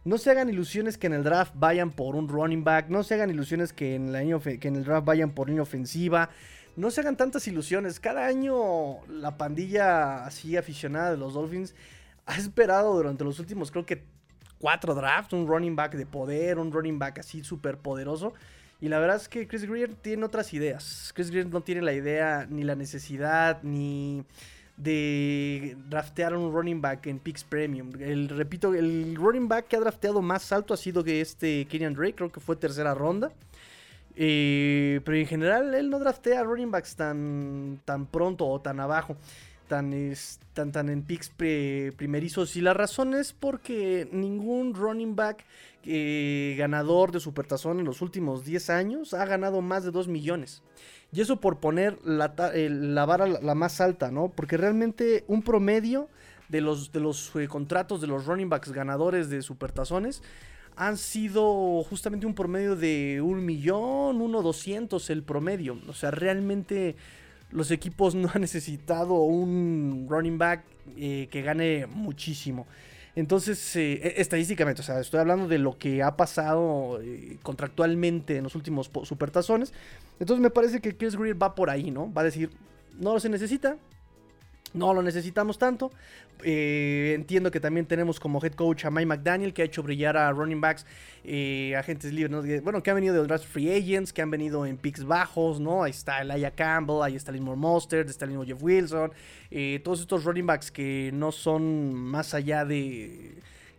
No 0.04 0.20
se 0.20 0.30
hagan 0.30 0.50
ilusiones 0.50 1.00
que 1.00 1.08
en 1.08 1.14
el 1.14 1.24
draft 1.24 1.54
vayan 1.56 1.90
por 1.90 2.16
un 2.16 2.28
running 2.28 2.64
back. 2.64 2.90
No 2.90 3.02
se 3.02 3.16
hagan 3.16 3.32
ilusiones 3.32 3.74
que 3.74 3.96
en, 3.96 4.14
que 4.60 4.68
en 4.68 4.76
el 4.76 4.84
draft 4.84 5.08
vayan 5.08 5.32
por 5.32 5.48
línea 5.48 5.64
ofensiva 5.64 6.30
no 6.76 6.92
se 6.92 7.02
hagan 7.02 7.18
tantas 7.18 7.48
ilusiones. 7.48 8.00
Cada 8.00 8.26
año 8.26 9.06
la 9.08 9.38
pandilla 9.38 10.26
así 10.26 10.58
aficionada 10.58 11.12
de 11.12 11.18
los 11.18 11.34
Dolphins 11.34 11.76
ha 12.26 12.38
esperado 12.38 12.96
durante 12.96 13.24
los 13.24 13.40
últimos, 13.40 13.72
creo 13.72 13.86
que 13.86 14.04
cuatro 14.60 14.96
drafts, 14.96 15.34
un 15.34 15.48
running 15.48 15.76
back 15.76 15.94
de 15.96 16.06
poder, 16.06 16.58
un 16.58 16.72
running 16.72 16.98
back 16.98 17.20
así 17.20 17.44
súper 17.44 17.78
poderoso. 17.78 18.34
Y 18.82 18.90
la 18.90 19.00
verdad 19.00 19.18
es 19.18 19.30
que 19.30 19.48
Chris 19.48 19.66
Greer 19.66 19.94
tiene 19.94 20.26
otras 20.26 20.54
ideas. 20.54 21.12
Chris 21.16 21.32
Greer 21.32 21.48
no 21.48 21.62
tiene 21.62 21.82
la 21.82 21.94
idea, 21.94 22.46
ni 22.50 22.64
la 22.64 22.76
necesidad, 22.76 23.64
ni 23.64 24.26
de 24.78 25.78
draftear 25.88 26.36
un 26.36 26.54
running 26.54 26.82
back 26.82 27.08
en 27.08 27.20
Pix 27.20 27.44
Premium. 27.44 27.92
El, 28.00 28.28
repito, 28.28 28.74
el 28.74 29.16
running 29.16 29.48
back 29.48 29.68
que 29.68 29.78
ha 29.78 29.80
drafteado 29.80 30.22
más 30.22 30.52
alto 30.52 30.74
ha 30.74 30.78
sido 30.78 31.04
que 31.04 31.22
este 31.22 31.66
Kenyan 31.66 31.94
Drake, 31.94 32.16
creo 32.16 32.32
que 32.32 32.40
fue 32.42 32.56
tercera 32.56 32.94
ronda. 32.94 33.32
Eh, 34.16 35.02
pero 35.04 35.18
en 35.18 35.26
general 35.26 35.74
él 35.74 35.90
no 35.90 36.00
draftea 36.00 36.44
running 36.44 36.72
backs 36.72 36.96
tan, 36.96 37.82
tan 37.86 38.06
pronto 38.06 38.48
o 38.48 38.62
tan 38.62 38.80
abajo, 38.80 39.18
tan, 39.68 39.94
tan, 40.54 40.72
tan 40.72 40.90
en 40.90 41.04
picks 41.04 41.30
primerizos. 41.30 42.56
Y 42.56 42.62
la 42.62 42.74
razón 42.74 43.14
es 43.14 43.34
porque 43.34 44.08
ningún 44.12 44.74
running 44.74 45.16
back 45.16 45.46
eh, 45.84 46.56
ganador 46.58 47.12
de 47.12 47.20
Supertazón 47.20 47.80
en 47.80 47.86
los 47.86 48.02
últimos 48.02 48.46
10 48.46 48.70
años 48.70 49.14
ha 49.14 49.26
ganado 49.26 49.62
más 49.62 49.84
de 49.84 49.92
2 49.92 50.08
millones. 50.08 50.64
Y 51.12 51.22
eso 51.22 51.40
por 51.40 51.60
poner 51.60 52.00
la, 52.04 52.34
la 52.56 53.06
vara 53.06 53.28
la, 53.28 53.56
más 53.56 53.80
alta, 53.80 54.12
¿no? 54.12 54.30
Porque 54.30 54.58
realmente 54.58 55.24
un 55.28 55.44
promedio 55.44 56.10
de 56.50 56.62
los, 56.62 56.92
de 56.92 57.00
los 57.00 57.36
eh, 57.36 57.48
contratos 57.48 58.02
de 58.02 58.08
los 58.08 58.26
running 58.26 58.50
backs 58.50 58.72
ganadores 58.72 59.30
de 59.30 59.42
Supertazones 59.42 60.22
han 60.76 60.98
sido 60.98 61.84
justamente 61.84 62.26
un 62.26 62.36
promedio 62.36 62.76
de 62.76 63.22
un 63.22 63.46
millón, 63.46 64.22
uno 64.22 64.42
doscientos 64.42 65.10
el 65.10 65.24
promedio. 65.24 65.80
O 65.88 65.94
sea, 65.94 66.12
realmente 66.12 66.96
los 67.52 67.72
equipos 67.72 68.16
no 68.16 68.30
han 68.34 68.42
necesitado 68.42 69.16
un 69.16 70.08
running 70.10 70.38
back 70.38 70.64
eh, 70.98 71.28
que 71.32 71.42
gane 71.42 71.86
muchísimo. 71.88 72.68
Entonces, 73.16 73.76
eh, 73.78 73.94
e, 74.04 74.22
estadísticamente, 74.22 74.82
o 74.82 74.84
sea, 74.84 75.00
estoy 75.00 75.22
hablando 75.22 75.48
de 75.48 75.58
lo 75.58 75.78
que 75.78 76.04
ha 76.04 76.18
pasado 76.18 77.00
eh, 77.02 77.38
contractualmente 77.44 78.38
en 78.38 78.44
los 78.44 78.56
últimos 78.56 78.92
supertazones. 79.04 79.74
Entonces, 80.20 80.42
me 80.42 80.50
parece 80.50 80.82
que 80.82 80.98
Chris 80.98 81.16
Greer 81.16 81.42
va 81.42 81.56
por 81.56 81.70
ahí, 81.70 81.92
¿no? 81.92 82.12
Va 82.14 82.22
a 82.22 82.26
decir, 82.26 82.52
no 83.00 83.18
se 83.20 83.30
necesita, 83.30 83.78
no 84.76 84.94
lo 84.94 85.02
necesitamos 85.02 85.58
tanto. 85.58 85.92
Eh, 86.44 87.14
entiendo 87.16 87.50
que 87.50 87.60
también 87.60 87.86
tenemos 87.86 88.20
como 88.20 88.44
head 88.44 88.54
coach 88.54 88.86
a 88.86 88.92
Mike 88.92 89.06
McDaniel, 89.06 89.54
que 89.54 89.62
ha 89.62 89.66
hecho 89.66 89.82
brillar 89.82 90.18
a 90.18 90.32
running 90.32 90.62
backs, 90.62 90.86
eh, 91.24 91.76
agentes 91.78 92.14
libres, 92.14 92.62
bueno, 92.62 92.84
que 92.84 92.90
han 92.90 92.96
venido 92.96 93.16
de 93.16 93.26
draft 93.26 93.46
free 93.46 93.72
agents, 93.72 94.12
que 94.12 94.22
han 94.22 94.30
venido 94.30 94.66
en 94.66 94.78
picks 94.78 95.06
bajos, 95.06 95.60
¿no? 95.60 95.84
Ahí 95.84 95.92
está 95.92 96.22
Elijah 96.22 96.52
Campbell, 96.52 97.02
ahí 97.02 97.16
está 97.16 97.32
Linmore 97.32 97.58
Mostert, 97.58 98.10
está 98.10 98.26
Linmore 98.26 98.48
Jeff 98.50 98.62
Wilson, 98.62 99.12
eh, 99.50 99.80
todos 99.84 100.02
estos 100.02 100.24
running 100.26 100.46
backs 100.46 100.72
que 100.72 101.10
no 101.14 101.32
son 101.32 101.94
más 101.94 102.34
allá 102.34 102.66
de 102.66 103.36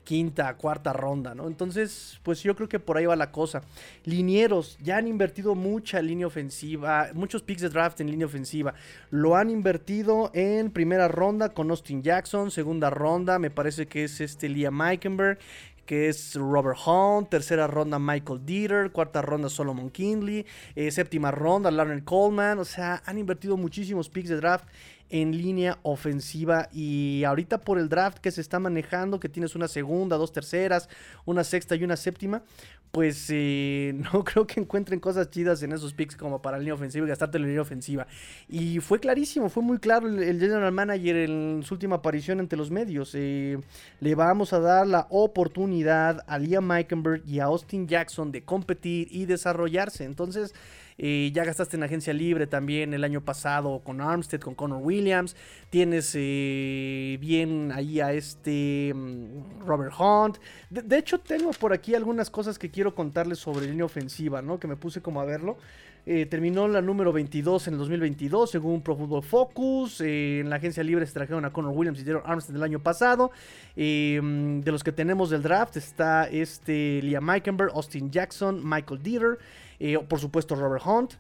quinta, 0.07 0.55
cuarta 0.55 0.93
ronda, 0.93 1.35
¿no? 1.35 1.49
Entonces, 1.49 2.21
pues 2.23 2.43
yo 2.43 2.55
creo 2.55 2.69
que 2.69 2.79
por 2.79 2.97
ahí 2.97 3.05
va 3.05 3.17
la 3.17 3.33
cosa. 3.33 3.63
Linieros, 4.05 4.79
ya 4.81 4.97
han 4.97 5.09
invertido 5.09 5.55
mucha 5.57 6.01
línea 6.01 6.29
ofensiva, 6.29 7.09
muchos 7.13 7.43
picks 7.43 7.63
de 7.63 7.69
draft 7.69 8.01
en 8.01 8.11
línea 8.11 8.27
ofensiva. 8.27 8.73
Lo 9.11 9.37
han 9.37 9.51
invertido 9.51 10.31
en 10.33 10.71
primera 10.71 11.09
ronda 11.09 11.49
con 11.51 11.69
Austin 11.71 12.03
Jackson, 12.03 12.53
segunda 12.53 12.89
ronda, 12.89 13.39
me 13.41 13.51
parece 13.51 13.87
que 13.87 14.05
es 14.05 14.21
este 14.21 14.49
Liam 14.49 14.77
Meikenberg, 14.77 15.39
que 15.87 16.09
es 16.09 16.35
Robert 16.35 16.79
Hunt, 16.87 17.29
tercera 17.29 17.67
ronda 17.67 17.99
Michael 17.99 18.45
Dieter, 18.45 18.91
cuarta 18.91 19.23
ronda 19.23 19.49
Solomon 19.49 19.91
Kinley, 19.91 20.47
eh, 20.75 20.91
séptima 20.91 21.31
ronda 21.31 21.71
Larry 21.71 22.03
Coleman, 22.03 22.59
o 22.59 22.65
sea, 22.65 23.03
han 23.07 23.19
invertido 23.19 23.57
muchísimos 23.57 24.09
picks 24.09 24.29
de 24.29 24.37
draft 24.37 24.67
en 25.11 25.37
línea 25.37 25.79
ofensiva. 25.83 26.69
Y 26.73 27.25
ahorita 27.25 27.59
por 27.59 27.79
el 27.79 27.89
draft 27.89 28.19
que 28.19 28.31
se 28.31 28.41
está 28.41 28.59
manejando, 28.59 29.21
que 29.21 29.29
tienes 29.29 29.55
una 29.55 29.69
segunda, 29.69 30.17
dos 30.17 30.33
terceras, 30.33 30.89
una 31.25 31.45
sexta 31.45 31.77
y 31.77 31.85
una 31.85 31.97
séptima, 31.97 32.43
pues 32.91 33.27
eh, 33.31 33.93
no 34.13 34.25
creo 34.25 34.47
que 34.47 34.61
encuentren 34.61 35.01
cosas 35.01 35.31
chidas 35.31 35.63
en 35.63 35.73
esos 35.73 35.93
picks 35.93 36.17
como 36.17 36.41
para 36.41 36.57
la 36.57 36.61
línea 36.61 36.75
ofensiva 36.75 37.05
y 37.05 37.09
gastarte 37.09 37.39
la 37.39 37.47
línea 37.47 37.63
ofensiva. 37.63 38.07
Y 38.49 38.81
fue 38.81 39.01
clarísimo, 39.01 39.49
fue 39.49 39.63
muy 39.63 39.79
claro 39.79 40.09
el, 40.09 40.41
general 40.41 40.73
manager 40.73 41.17
en 41.17 41.63
su 41.63 41.75
última 41.75 41.97
aparición 41.97 42.41
ante 42.41 42.57
los 42.57 42.71
medios. 42.71 43.11
Eh, 43.15 43.59
le 44.01 44.15
vamos 44.15 44.53
a 44.53 44.61
dar 44.61 44.87
la 44.87 45.07
oportunidad 45.11 46.25
a 46.27 46.39
Liam 46.39 46.67
Meikenberg 46.67 47.23
y 47.27 47.41
a 47.41 47.45
Austin 47.45 47.87
Jackson 47.87 48.33
de 48.33 48.45
competir 48.45 49.09
y 49.11 49.27
desarrollarse. 49.27 50.05
Entonces, 50.05 50.55
Ya 50.99 51.45
gastaste 51.45 51.77
en 51.77 51.83
agencia 51.83 52.13
libre 52.13 52.47
también 52.47 52.95
el 52.95 53.05
año 53.05 53.21
pasado 53.21 53.81
con 53.81 54.01
Armstead, 54.01 54.41
con 54.41 54.55
Connor 54.55 54.81
Williams. 54.83 55.37
Tienes 55.71 56.13
eh, 56.15 57.19
bien 57.21 57.71
ahí 57.73 58.01
a 58.01 58.13
este 58.13 58.93
mm, 58.95 59.67
Robert 59.67 59.93
Hunt. 59.99 60.39
De, 60.71 60.99
hecho, 60.99 61.19
tengo 61.19 61.51
por 61.53 61.73
aquí 61.73 61.95
algunas 61.95 62.31
cosas 62.31 62.59
que 62.59 62.71
quiero 62.71 62.95
contarles 62.95 63.39
sobre 63.39 63.67
línea 63.67 63.85
ofensiva, 63.85 64.43
¿no? 64.43 64.59
Que 64.59 64.67
me 64.67 64.77
puse 64.77 65.03
como 65.03 65.21
a 65.21 65.25
verlo. 65.25 65.59
Eh, 66.09 66.25
terminó 66.25 66.69
la 66.69 66.81
número 66.81 67.13
22 67.13 67.67
en 67.67 67.75
el 67.75 67.79
2022, 67.81 68.49
según 68.49 68.81
Pro 68.81 68.97
Football 68.97 69.25
Focus. 69.25 70.01
Eh, 70.01 70.39
en 70.39 70.49
la 70.49 70.57
agencia 70.57 70.85
libre 70.85 71.05
se 71.05 71.13
trajeron 71.13 71.45
a 71.45 71.53
Connor 71.53 71.73
Williams 71.77 71.99
y 71.99 72.05
Daryl 72.05 72.23
Armstead 72.25 72.55
el 72.55 72.63
año 72.63 72.79
pasado. 72.79 73.33
Eh, 73.75 74.21
de 74.23 74.73
los 74.73 74.85
que 74.85 74.93
tenemos 74.93 75.31
del 75.31 75.43
draft 75.43 75.77
está 75.77 76.29
este 76.29 77.01
Liam 77.03 77.25
Meikenberg, 77.25 77.73
Austin 77.75 78.13
Jackson, 78.13 78.61
Michael 78.63 79.03
Dieter, 79.03 79.39
por 80.09 80.21
supuesto 80.21 80.55
Robert 80.55 80.85
Hunt. 80.87 81.15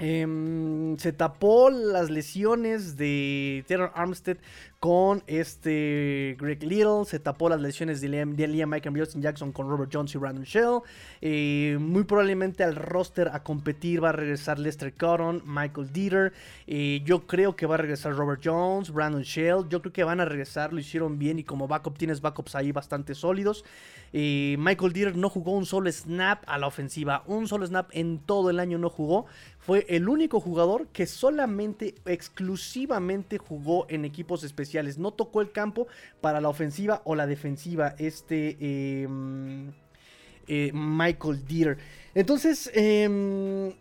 Em, 0.00 0.96
se 0.96 1.12
tapó 1.12 1.68
las 1.68 2.08
lesiones 2.08 2.96
de 2.96 3.64
Taylor 3.68 3.92
Armstead 3.94 4.38
con 4.80 5.22
este 5.26 6.36
Greg 6.40 6.62
Little. 6.62 7.04
Se 7.04 7.20
tapó 7.20 7.50
las 7.50 7.60
lesiones 7.60 8.00
de 8.00 8.08
Liam, 8.08 8.34
de 8.34 8.48
Liam 8.48 8.70
Mike 8.70 8.90
Jackson 9.16 9.52
con 9.52 9.68
Robert 9.68 9.90
Jones 9.92 10.14
y 10.14 10.18
Brandon 10.18 10.44
Shell. 10.44 10.80
Eh, 11.20 11.76
muy 11.78 12.04
probablemente 12.04 12.64
al 12.64 12.76
roster 12.76 13.28
a 13.28 13.42
competir 13.42 14.02
va 14.02 14.08
a 14.08 14.12
regresar 14.12 14.58
Lester 14.58 14.94
Cotton, 14.94 15.42
Michael 15.44 15.92
Dieter. 15.92 16.32
Eh, 16.66 17.02
yo 17.04 17.26
creo 17.26 17.54
que 17.54 17.66
va 17.66 17.74
a 17.74 17.78
regresar 17.78 18.14
Robert 18.14 18.40
Jones, 18.42 18.90
Brandon 18.90 19.22
Shell. 19.22 19.68
Yo 19.68 19.82
creo 19.82 19.92
que 19.92 20.02
van 20.02 20.20
a 20.20 20.24
regresar, 20.24 20.72
lo 20.72 20.80
hicieron 20.80 21.18
bien 21.18 21.38
y 21.38 21.44
como 21.44 21.68
backup 21.68 21.98
tienes 21.98 22.22
backups 22.22 22.54
ahí 22.54 22.72
bastante 22.72 23.14
sólidos. 23.14 23.66
Eh, 24.12 24.56
Michael 24.58 24.92
Dieter 24.92 25.16
no 25.16 25.28
jugó 25.28 25.52
un 25.52 25.66
solo 25.66 25.92
snap 25.92 26.42
a 26.46 26.56
la 26.56 26.66
ofensiva. 26.66 27.22
Un 27.26 27.46
solo 27.46 27.66
snap 27.66 27.90
en 27.92 28.18
todo 28.18 28.48
el 28.48 28.58
año 28.58 28.78
no 28.78 28.88
jugó. 28.88 29.26
Fue 29.70 29.86
el 29.88 30.08
único 30.08 30.40
jugador 30.40 30.88
que 30.88 31.06
solamente, 31.06 31.94
exclusivamente 32.04 33.38
jugó 33.38 33.86
en 33.88 34.04
equipos 34.04 34.42
especiales. 34.42 34.98
No 34.98 35.12
tocó 35.12 35.40
el 35.42 35.52
campo 35.52 35.86
para 36.20 36.40
la 36.40 36.48
ofensiva 36.48 37.02
o 37.04 37.14
la 37.14 37.28
defensiva. 37.28 37.94
Este 37.96 38.56
em, 39.04 39.70
eh, 40.48 40.72
Michael 40.74 41.46
Dieter. 41.46 41.78
Entonces, 42.16 42.68
em, 42.74 43.72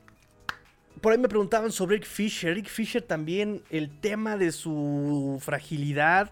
por 1.02 1.12
ahí 1.12 1.18
me 1.18 1.28
preguntaban 1.28 1.72
sobre 1.72 1.96
Eric 1.96 2.08
Fisher. 2.08 2.52
Eric 2.52 2.68
Fisher 2.68 3.02
también, 3.02 3.64
el 3.72 3.90
tema 3.90 4.38
de 4.38 4.52
su 4.52 5.40
fragilidad. 5.42 6.32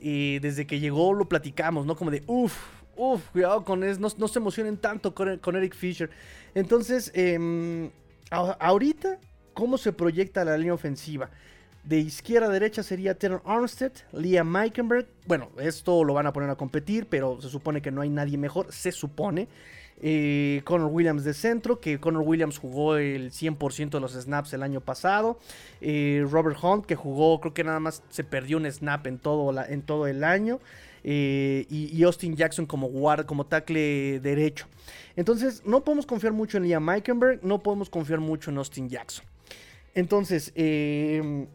Eh, 0.00 0.38
desde 0.40 0.66
que 0.66 0.80
llegó 0.80 1.12
lo 1.12 1.28
platicamos, 1.28 1.84
¿no? 1.84 1.96
Como 1.96 2.10
de, 2.10 2.22
uff, 2.26 2.56
uff, 2.96 3.28
cuidado 3.28 3.62
con 3.62 3.84
eso, 3.84 4.00
no, 4.16 4.26
se 4.26 4.38
emocionen 4.38 4.78
tanto 4.78 5.14
con, 5.14 5.36
con 5.36 5.54
Eric 5.54 5.74
Fisher. 5.74 6.08
Entonces, 6.54 7.12
eh, 7.14 7.90
ahorita, 8.30 9.18
¿cómo 9.54 9.78
se 9.78 9.92
proyecta 9.92 10.44
la 10.44 10.56
línea 10.56 10.74
ofensiva? 10.74 11.30
De 11.84 11.98
izquierda 11.98 12.48
a 12.48 12.50
derecha 12.50 12.82
sería 12.82 13.16
Taylor 13.16 13.42
Armstead, 13.44 13.92
Liam 14.12 14.48
Meikenberg. 14.48 15.06
Bueno, 15.26 15.50
esto 15.58 16.02
lo 16.02 16.14
van 16.14 16.26
a 16.26 16.32
poner 16.32 16.50
a 16.50 16.56
competir, 16.56 17.06
pero 17.06 17.40
se 17.40 17.48
supone 17.48 17.80
que 17.80 17.92
no 17.92 18.00
hay 18.00 18.08
nadie 18.08 18.36
mejor, 18.36 18.72
se 18.72 18.90
supone. 18.90 19.46
Eh, 20.02 20.60
Connor 20.64 20.90
Williams 20.92 21.24
de 21.24 21.32
centro, 21.32 21.80
que 21.80 21.98
Connor 21.98 22.22
Williams 22.22 22.58
jugó 22.58 22.96
el 22.96 23.30
100% 23.30 23.90
de 23.90 24.00
los 24.00 24.12
snaps 24.12 24.52
el 24.52 24.62
año 24.62 24.80
pasado. 24.80 25.38
Eh, 25.80 26.26
Robert 26.28 26.58
Hunt, 26.62 26.86
que 26.86 26.96
jugó, 26.96 27.40
creo 27.40 27.54
que 27.54 27.64
nada 27.64 27.80
más 27.80 28.02
se 28.10 28.24
perdió 28.24 28.56
un 28.58 28.70
snap 28.70 29.06
en 29.06 29.18
todo, 29.18 29.54
en 29.64 29.82
todo 29.82 30.06
el 30.06 30.24
año. 30.24 30.60
Eh, 31.08 31.66
y, 31.70 32.02
Austin 32.02 32.34
Jackson 32.34 32.66
como 32.66 32.88
guard, 32.88 33.26
como 33.26 33.46
tackle 33.46 34.18
derecho. 34.18 34.66
Entonces, 35.14 35.62
no 35.64 35.84
podemos 35.84 36.04
confiar 36.04 36.32
mucho 36.32 36.58
en 36.58 36.64
Liam 36.64 36.84
Meikenberg, 36.84 37.44
no 37.44 37.62
podemos 37.62 37.88
confiar 37.88 38.18
mucho 38.18 38.50
en 38.50 38.58
Austin 38.58 38.88
Jackson. 38.88 39.24
Entonces, 39.94 40.50
eh, 40.56 41.46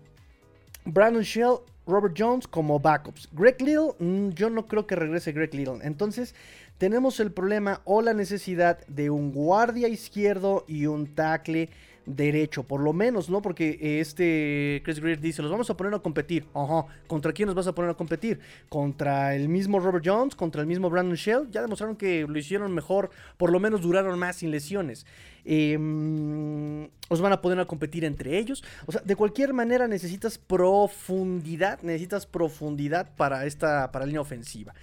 Brandon 0.86 1.24
Shell, 1.24 1.58
Robert 1.86 2.16
Jones 2.18 2.48
como 2.48 2.80
backups. 2.80 3.28
Greg 3.34 3.62
Little, 3.62 3.92
mm, 4.00 4.30
yo 4.30 4.50
no 4.50 4.66
creo 4.68 4.88
que 4.88 4.96
regrese 4.96 5.34
Greg 5.34 5.54
Little. 5.54 5.80
Entonces, 5.84 6.34
tenemos 6.78 7.20
el 7.20 7.34
problema 7.34 7.82
o 7.84 8.02
la 8.02 8.14
necesidad 8.14 8.80
de 8.88 9.10
un 9.10 9.34
guardia 9.34 9.90
izquierdo 9.90 10.64
y 10.66 10.86
un 10.86 11.14
tackle 11.14 11.70
derecho, 12.06 12.64
por 12.64 12.82
lo 12.82 12.94
menos, 12.94 13.30
¿no? 13.30 13.42
Porque 13.42 13.78
eh, 13.82 14.00
este 14.00 14.82
Chris 14.84 15.00
Greer 15.00 15.20
dice, 15.20 15.42
los 15.42 15.52
vamos 15.52 15.70
a 15.70 15.78
poner 15.78 15.94
a 15.94 16.00
competir. 16.00 16.46
Ajá, 16.54 16.86
¿contra 17.08 17.34
quién 17.34 17.48
nos 17.48 17.56
vas 17.56 17.68
a 17.68 17.76
poner 17.76 17.92
a 17.92 17.94
competir? 17.94 18.40
¿Contra 18.70 19.36
el 19.36 19.50
mismo 19.50 19.80
Robert 19.80 20.06
Jones? 20.06 20.36
¿Contra 20.36 20.62
el 20.62 20.68
mismo 20.68 20.90
Brandon 20.90 21.16
Shell? 21.16 21.50
Ya 21.52 21.62
demostraron 21.62 21.96
que 21.96 22.26
lo 22.28 22.38
hicieron 22.38 22.74
mejor, 22.74 23.10
por 23.38 23.52
lo 23.52 23.60
menos 23.60 23.82
duraron 23.82 24.18
más 24.18 24.38
sin 24.38 24.52
lesiones. 24.52 25.06
Em, 25.44 26.90
os 27.10 27.22
van 27.22 27.34
a 27.34 27.42
poner 27.42 27.60
a 27.60 27.66
competir 27.66 28.06
entre 28.06 28.38
ellos. 28.38 28.64
O 28.86 28.92
sea, 28.92 29.02
de 29.02 29.16
cualquier 29.16 29.54
manera 29.54 29.88
necesitas 29.88 30.38
profundidad, 30.38 31.82
necesitas 31.82 32.26
profundidad 32.26 33.16
para 33.16 33.46
esta, 33.46 33.92
para 33.92 34.06
la 34.06 34.08
línea 34.08 34.22
ofensiva. 34.22 34.74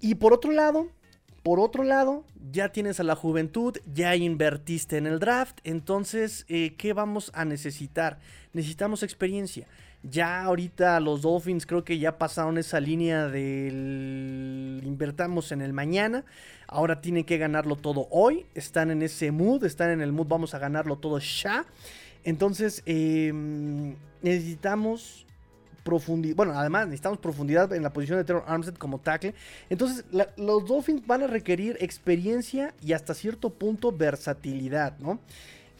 y 0.00 0.16
por 0.16 0.32
otro 0.32 0.50
lado, 0.50 0.88
por 1.42 1.58
otro 1.58 1.82
lado, 1.82 2.24
ya 2.52 2.70
tienes 2.70 3.00
a 3.00 3.02
la 3.02 3.16
juventud, 3.16 3.76
ya 3.92 4.14
invertiste 4.14 4.96
en 4.96 5.06
el 5.06 5.18
draft, 5.18 5.58
entonces, 5.64 6.44
eh, 6.48 6.74
¿qué 6.78 6.92
vamos 6.92 7.32
a 7.34 7.44
necesitar? 7.44 8.18
Necesitamos 8.52 9.02
experiencia. 9.02 9.66
Ya 10.04 10.42
ahorita 10.42 10.98
los 10.98 11.22
Dolphins 11.22 11.64
creo 11.64 11.84
que 11.84 11.98
ya 11.98 12.18
pasaron 12.18 12.58
esa 12.58 12.80
línea 12.80 13.28
del 13.28 14.82
invertamos 14.84 15.52
en 15.52 15.62
el 15.62 15.72
mañana. 15.72 16.24
Ahora 16.66 17.00
tienen 17.00 17.24
que 17.24 17.38
ganarlo 17.38 17.76
todo 17.76 18.08
hoy. 18.10 18.46
Están 18.54 18.90
en 18.90 19.02
ese 19.02 19.30
mood, 19.30 19.64
están 19.64 19.90
en 19.90 20.00
el 20.00 20.10
mood, 20.12 20.26
vamos 20.26 20.54
a 20.54 20.58
ganarlo 20.58 20.96
todo 20.96 21.20
ya. 21.20 21.66
Entonces, 22.24 22.82
em, 22.84 23.94
necesitamos 24.22 25.24
profundidad. 25.82 26.36
Bueno, 26.36 26.52
además 26.54 26.86
necesitamos 26.86 27.18
profundidad 27.18 27.72
en 27.72 27.82
la 27.82 27.92
posición 27.92 28.18
de 28.18 28.24
Terror 28.24 28.44
Armstead 28.46 28.74
como 28.74 28.98
tackle. 28.98 29.34
Entonces, 29.70 30.04
los 30.36 30.66
Dolphins 30.66 31.06
van 31.06 31.22
a 31.22 31.26
requerir 31.26 31.76
experiencia 31.80 32.74
y 32.82 32.92
hasta 32.92 33.14
cierto 33.14 33.50
punto 33.50 33.92
versatilidad, 33.92 34.98
¿no? 34.98 35.18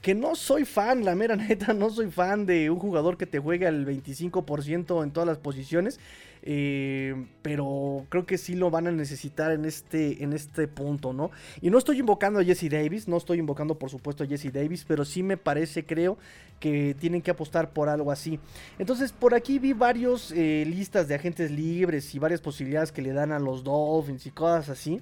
Que 0.00 0.14
no 0.14 0.34
soy 0.34 0.64
fan, 0.64 1.04
la 1.04 1.14
mera 1.14 1.36
neta, 1.36 1.72
no 1.72 1.90
soy 1.90 2.10
fan 2.10 2.46
de 2.46 2.70
un 2.70 2.78
jugador 2.78 3.16
que 3.16 3.26
te 3.26 3.38
juegue 3.38 3.66
al 3.66 3.86
25% 3.86 5.02
en 5.02 5.10
todas 5.10 5.26
las 5.26 5.38
posiciones. 5.38 6.00
Eh, 6.44 7.26
pero 7.42 8.06
creo 8.08 8.26
que 8.26 8.36
sí 8.36 8.54
lo 8.54 8.70
van 8.70 8.88
a 8.88 8.92
necesitar 8.92 9.52
en 9.52 9.64
este, 9.64 10.24
en 10.24 10.32
este 10.32 10.66
punto, 10.66 11.12
¿no? 11.12 11.30
Y 11.60 11.70
no 11.70 11.78
estoy 11.78 12.00
invocando 12.00 12.40
a 12.40 12.44
Jesse 12.44 12.68
Davis, 12.68 13.06
no 13.06 13.16
estoy 13.16 13.38
invocando 13.38 13.78
por 13.78 13.90
supuesto 13.90 14.24
a 14.24 14.26
Jesse 14.26 14.52
Davis, 14.52 14.84
pero 14.86 15.04
sí 15.04 15.22
me 15.22 15.36
parece, 15.36 15.84
creo, 15.84 16.18
que 16.58 16.94
tienen 16.98 17.22
que 17.22 17.30
apostar 17.30 17.72
por 17.72 17.88
algo 17.88 18.10
así. 18.10 18.38
Entonces, 18.78 19.12
por 19.12 19.34
aquí 19.34 19.58
vi 19.58 19.72
varios 19.72 20.32
eh, 20.32 20.64
listas 20.66 21.08
de 21.08 21.14
agentes 21.14 21.50
libres 21.50 22.14
y 22.14 22.18
varias 22.18 22.40
posibilidades 22.40 22.92
que 22.92 23.02
le 23.02 23.12
dan 23.12 23.32
a 23.32 23.38
los 23.38 23.64
Dolphins 23.64 24.26
y 24.26 24.30
cosas 24.30 24.68
así 24.68 25.00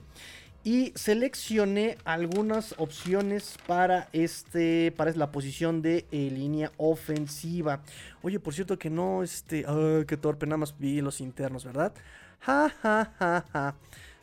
y 0.62 0.92
seleccioné 0.94 1.96
algunas 2.04 2.74
opciones 2.78 3.56
para 3.66 4.08
este 4.12 4.92
para 4.92 5.12
la 5.12 5.32
posición 5.32 5.80
de 5.80 6.06
eh, 6.10 6.30
línea 6.30 6.70
ofensiva. 6.76 7.82
Oye, 8.22 8.38
por 8.38 8.54
cierto 8.54 8.78
que 8.78 8.90
no 8.90 9.22
este, 9.22 9.64
qué 10.06 10.16
torpe, 10.16 10.46
nada 10.46 10.58
más 10.58 10.78
vi 10.78 11.00
los 11.00 11.20
internos, 11.20 11.64
¿verdad? 11.64 11.94
Ja 12.40 12.70
ja 12.82 13.14
ja 13.18 13.44
ja. 13.52 13.76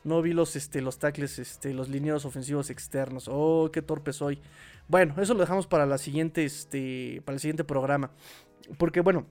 No 0.03 0.21
vi 0.21 0.33
los 0.33 0.55
este 0.55 0.81
los 0.81 0.99
tackles 0.99 1.39
este 1.39 1.73
los 1.73 1.89
lineados 1.89 2.25
ofensivos 2.25 2.69
externos. 2.69 3.27
Oh, 3.27 3.69
qué 3.73 3.81
torpe 3.81 4.13
soy. 4.13 4.39
Bueno, 4.87 5.15
eso 5.21 5.33
lo 5.33 5.41
dejamos 5.41 5.67
para 5.67 5.85
la 5.85 5.97
siguiente 5.97 6.45
este 6.45 7.21
para 7.25 7.33
el 7.33 7.39
siguiente 7.39 7.63
programa. 7.63 8.11
Porque 8.77 9.01
bueno, 9.01 9.25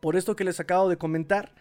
por 0.00 0.16
esto 0.16 0.36
que 0.36 0.44
les 0.44 0.60
acabo 0.60 0.88
de 0.90 0.98
comentar, 0.98 1.54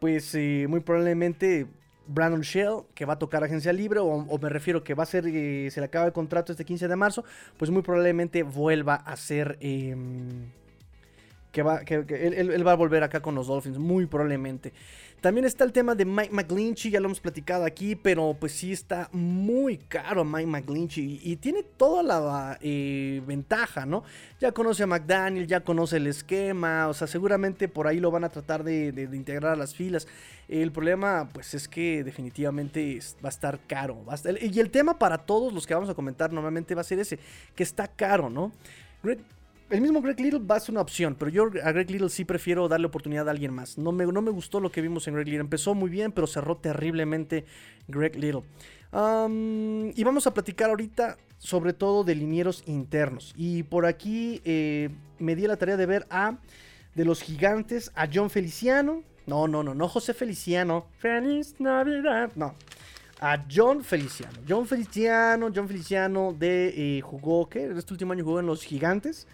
pues 0.00 0.34
eh, 0.34 0.66
muy 0.68 0.80
probablemente 0.80 1.68
Brandon 2.06 2.42
Shell, 2.42 2.82
que 2.94 3.04
va 3.04 3.14
a 3.14 3.18
tocar 3.18 3.42
agencia 3.44 3.72
libre, 3.72 4.00
o, 4.00 4.38
me 4.38 4.48
refiero 4.48 4.84
que 4.84 4.94
va 4.94 5.04
a 5.04 5.06
ser, 5.06 5.26
eh, 5.26 5.68
se 5.70 5.80
le 5.80 5.86
acaba 5.86 6.06
el 6.06 6.12
contrato 6.12 6.52
este 6.52 6.64
15 6.64 6.88
de 6.88 6.96
marzo, 6.96 7.24
pues 7.56 7.70
muy 7.70 7.82
probablemente 7.82 8.42
vuelva 8.42 8.94
a 8.94 9.16
ser... 9.16 9.58
Em, 9.60 10.50
que 11.54 11.62
va, 11.62 11.84
que, 11.84 11.94
él, 11.94 12.66
va 12.66 12.72
a 12.72 12.74
volver 12.74 13.04
acá 13.04 13.20
con 13.20 13.36
los 13.36 13.46
Dolphins, 13.46 13.78
muy 13.78 14.06
probablemente. 14.06 14.72
También 15.20 15.44
está 15.44 15.62
el 15.62 15.72
tema 15.72 15.94
de 15.94 16.04
Mike 16.04 16.32
McGlinchey, 16.32 16.90
ya 16.90 16.98
lo 16.98 17.06
hemos 17.06 17.20
platicado 17.20 17.64
aquí, 17.64 17.94
pero 17.94 18.36
pues 18.38 18.50
sí 18.52 18.72
está 18.72 19.08
muy 19.12 19.78
caro 19.78 20.24
Mike 20.24 20.48
McGlinchey 20.48 21.20
y, 21.22 21.36
tiene 21.36 21.62
toda 21.62 22.02
la 22.02 22.58
eh, 22.60 23.22
ventaja, 23.24 23.86
¿no? 23.86 24.02
Ya 24.40 24.50
conoce 24.50 24.82
a 24.82 24.88
McDaniel, 24.88 25.46
ya 25.46 25.60
conoce 25.60 25.98
el 25.98 26.08
esquema, 26.08 26.88
o 26.88 26.92
sea, 26.92 27.06
seguramente 27.06 27.68
por 27.68 27.86
ahí 27.86 28.00
lo 28.00 28.10
van 28.10 28.24
a 28.24 28.30
tratar 28.30 28.64
de, 28.64 29.08
integrar 29.12 29.52
a 29.52 29.56
las 29.56 29.76
filas. 29.76 30.08
El 30.48 30.72
problema, 30.72 31.28
pues 31.32 31.54
es 31.54 31.68
que 31.68 32.02
definitivamente 32.02 32.98
va 33.24 33.28
a 33.28 33.32
estar 33.32 33.60
caro. 33.68 34.04
y 34.40 34.58
el 34.58 34.70
tema 34.70 34.98
para 34.98 35.18
todos 35.18 35.52
los 35.52 35.68
que 35.68 35.74
vamos 35.74 35.88
a 35.88 35.94
comentar 35.94 36.32
normalmente 36.32 36.74
va 36.74 36.80
a 36.80 36.84
ser 36.84 36.98
ese, 36.98 37.20
que 37.54 37.62
está 37.62 37.86
caro, 37.86 38.28
¿no? 38.28 38.50
El 39.70 39.80
mismo 39.80 40.02
Greg 40.02 40.20
Little 40.20 40.40
va 40.40 40.56
a 40.56 40.60
ser 40.60 40.72
una 40.72 40.82
opción, 40.82 41.16
pero 41.18 41.30
yo 41.30 41.50
a 41.62 41.72
Greg 41.72 41.90
Little 41.90 42.08
sí 42.08 42.24
prefiero 42.24 42.68
darle 42.68 42.86
oportunidad 42.86 43.28
a 43.28 43.30
alguien 43.30 43.52
más. 43.52 43.78
No 43.78 43.92
me, 43.92 44.06
no 44.06 44.22
me 44.22 44.30
gustó 44.30 44.60
lo 44.60 44.70
que 44.70 44.82
vimos 44.82 45.08
en 45.08 45.14
Greg 45.14 45.26
Little. 45.26 45.40
Empezó 45.40 45.74
muy 45.74 45.90
bien, 45.90 46.12
pero 46.12 46.26
cerró 46.26 46.56
terriblemente 46.56 47.44
Greg 47.88 48.16
Little. 48.16 48.42
y 48.92 50.04
vamos 50.04 50.26
a 50.26 50.34
platicar 50.34 50.70
ahorita 50.70 51.16
sobre 51.38 51.72
todo 51.72 52.04
de 52.04 52.14
linieros 52.14 52.62
internos. 52.66 53.34
Y 53.36 53.64
por 53.64 53.86
aquí 53.86 54.40
eh, 54.44 54.90
me 55.18 55.36
di 55.36 55.46
la 55.46 55.56
tarea 55.56 55.76
de 55.76 55.86
ver 55.86 56.06
a 56.10 56.38
de 56.94 57.04
los 57.04 57.22
gigantes, 57.22 57.90
a 57.94 58.08
John 58.12 58.30
Feliciano. 58.30 59.02
No, 59.26 59.48
no, 59.48 59.62
no, 59.62 59.74
no 59.74 59.88
José 59.88 60.14
Feliciano. 60.14 60.86
Feliz 60.98 61.54
Navidad. 61.58 62.30
No. 62.34 62.54
A 63.20 63.44
John 63.50 63.82
Feliciano. 63.82 64.38
John 64.48 64.66
Feliciano, 64.66 65.50
John 65.54 65.68
Feliciano 65.68 66.34
de 66.38 66.98
eh, 66.98 67.00
jugó, 67.00 67.48
¿qué? 67.48 67.72
Este 67.76 67.92
último 67.92 68.12
año 68.12 68.24
jugó 68.24 68.40
en 68.40 68.46
los 68.46 68.62
gigantes. 68.62 69.26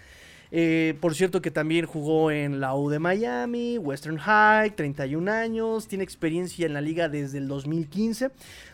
Eh, 0.53 0.97
por 1.01 1.15
cierto 1.15 1.41
que 1.41 1.51
también 1.51 1.87
jugó 1.87 2.31
en 2.31 2.61
la 2.61 2.75
U 2.75 2.91
de 2.91 2.99
Miami, 2.99 3.79
Western 3.79 4.19
High, 4.19 4.75
31 4.75 5.31
años, 5.31 5.87
tiene 5.87 6.03
experiencia 6.03 6.67
en 6.67 6.75
la 6.75 6.81
liga 6.81 7.09
desde 7.09 7.39
el 7.39 7.47
2015. 7.47 8.31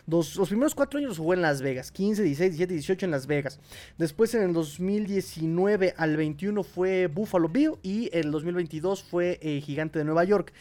los 0.07 0.47
primeros 0.47 0.73
cuatro 0.73 0.99
años 0.99 1.17
jugó 1.17 1.33
en 1.33 1.41
Las 1.41 1.61
Vegas, 1.61 1.91
15, 1.91 2.23
16, 2.23 2.51
17, 2.51 2.73
18 2.73 3.05
en 3.05 3.11
Las 3.11 3.27
Vegas. 3.27 3.59
Después 3.97 4.33
en 4.33 4.43
el 4.43 4.53
2019 4.53 5.93
al 5.97 6.17
21 6.17 6.63
fue 6.63 7.07
Buffalo 7.07 7.49
Bill 7.49 7.73
y 7.83 8.09
en 8.11 8.25
el 8.25 8.31
2022 8.31 9.03
fue 9.03 9.39
eh, 9.41 9.61
Gigante 9.61 9.99
de 9.99 10.05
Nueva 10.05 10.23
York. 10.23 10.53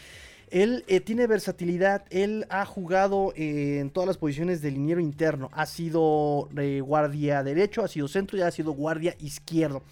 Él 0.51 0.85
eh, 0.87 1.01
tiene 1.01 1.27
versatilidad, 1.27 2.05
él 2.11 2.47
ha 2.51 2.65
jugado 2.65 3.33
en 3.37 3.91
todas 3.91 4.07
las 4.07 4.17
posiciones 4.17 4.63
de 4.63 4.71
liniero 4.71 5.01
interno, 5.01 5.51
ha 5.53 5.67
sido 5.67 6.49
eh, 6.57 6.81
guardia 6.81 7.43
derecho, 7.43 7.83
ha 7.83 7.89
sido 7.89 8.07
centro 8.07 8.39
y 8.39 8.43
ha 8.43 8.51
sido 8.51 8.73
guardia 8.73 9.17
izquierdo. 9.21 9.83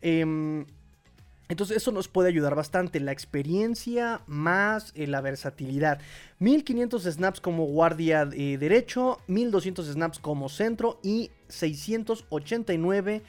Em, 0.00 0.66
entonces 1.48 1.76
eso 1.76 1.92
nos 1.92 2.08
puede 2.08 2.30
ayudar 2.30 2.54
bastante, 2.54 2.98
la 2.98 3.12
experiencia 3.12 4.22
más 4.26 4.92
eh, 4.96 5.06
la 5.06 5.20
versatilidad. 5.20 6.00
1500 6.40 7.04
snaps 7.04 7.40
como 7.40 7.66
guardia 7.66 8.24
derecho, 8.24 9.18
1200 9.28 9.86
snaps 9.86 10.18
como 10.18 10.48
centro 10.48 10.98
y 11.02 11.30
689 11.48 13.22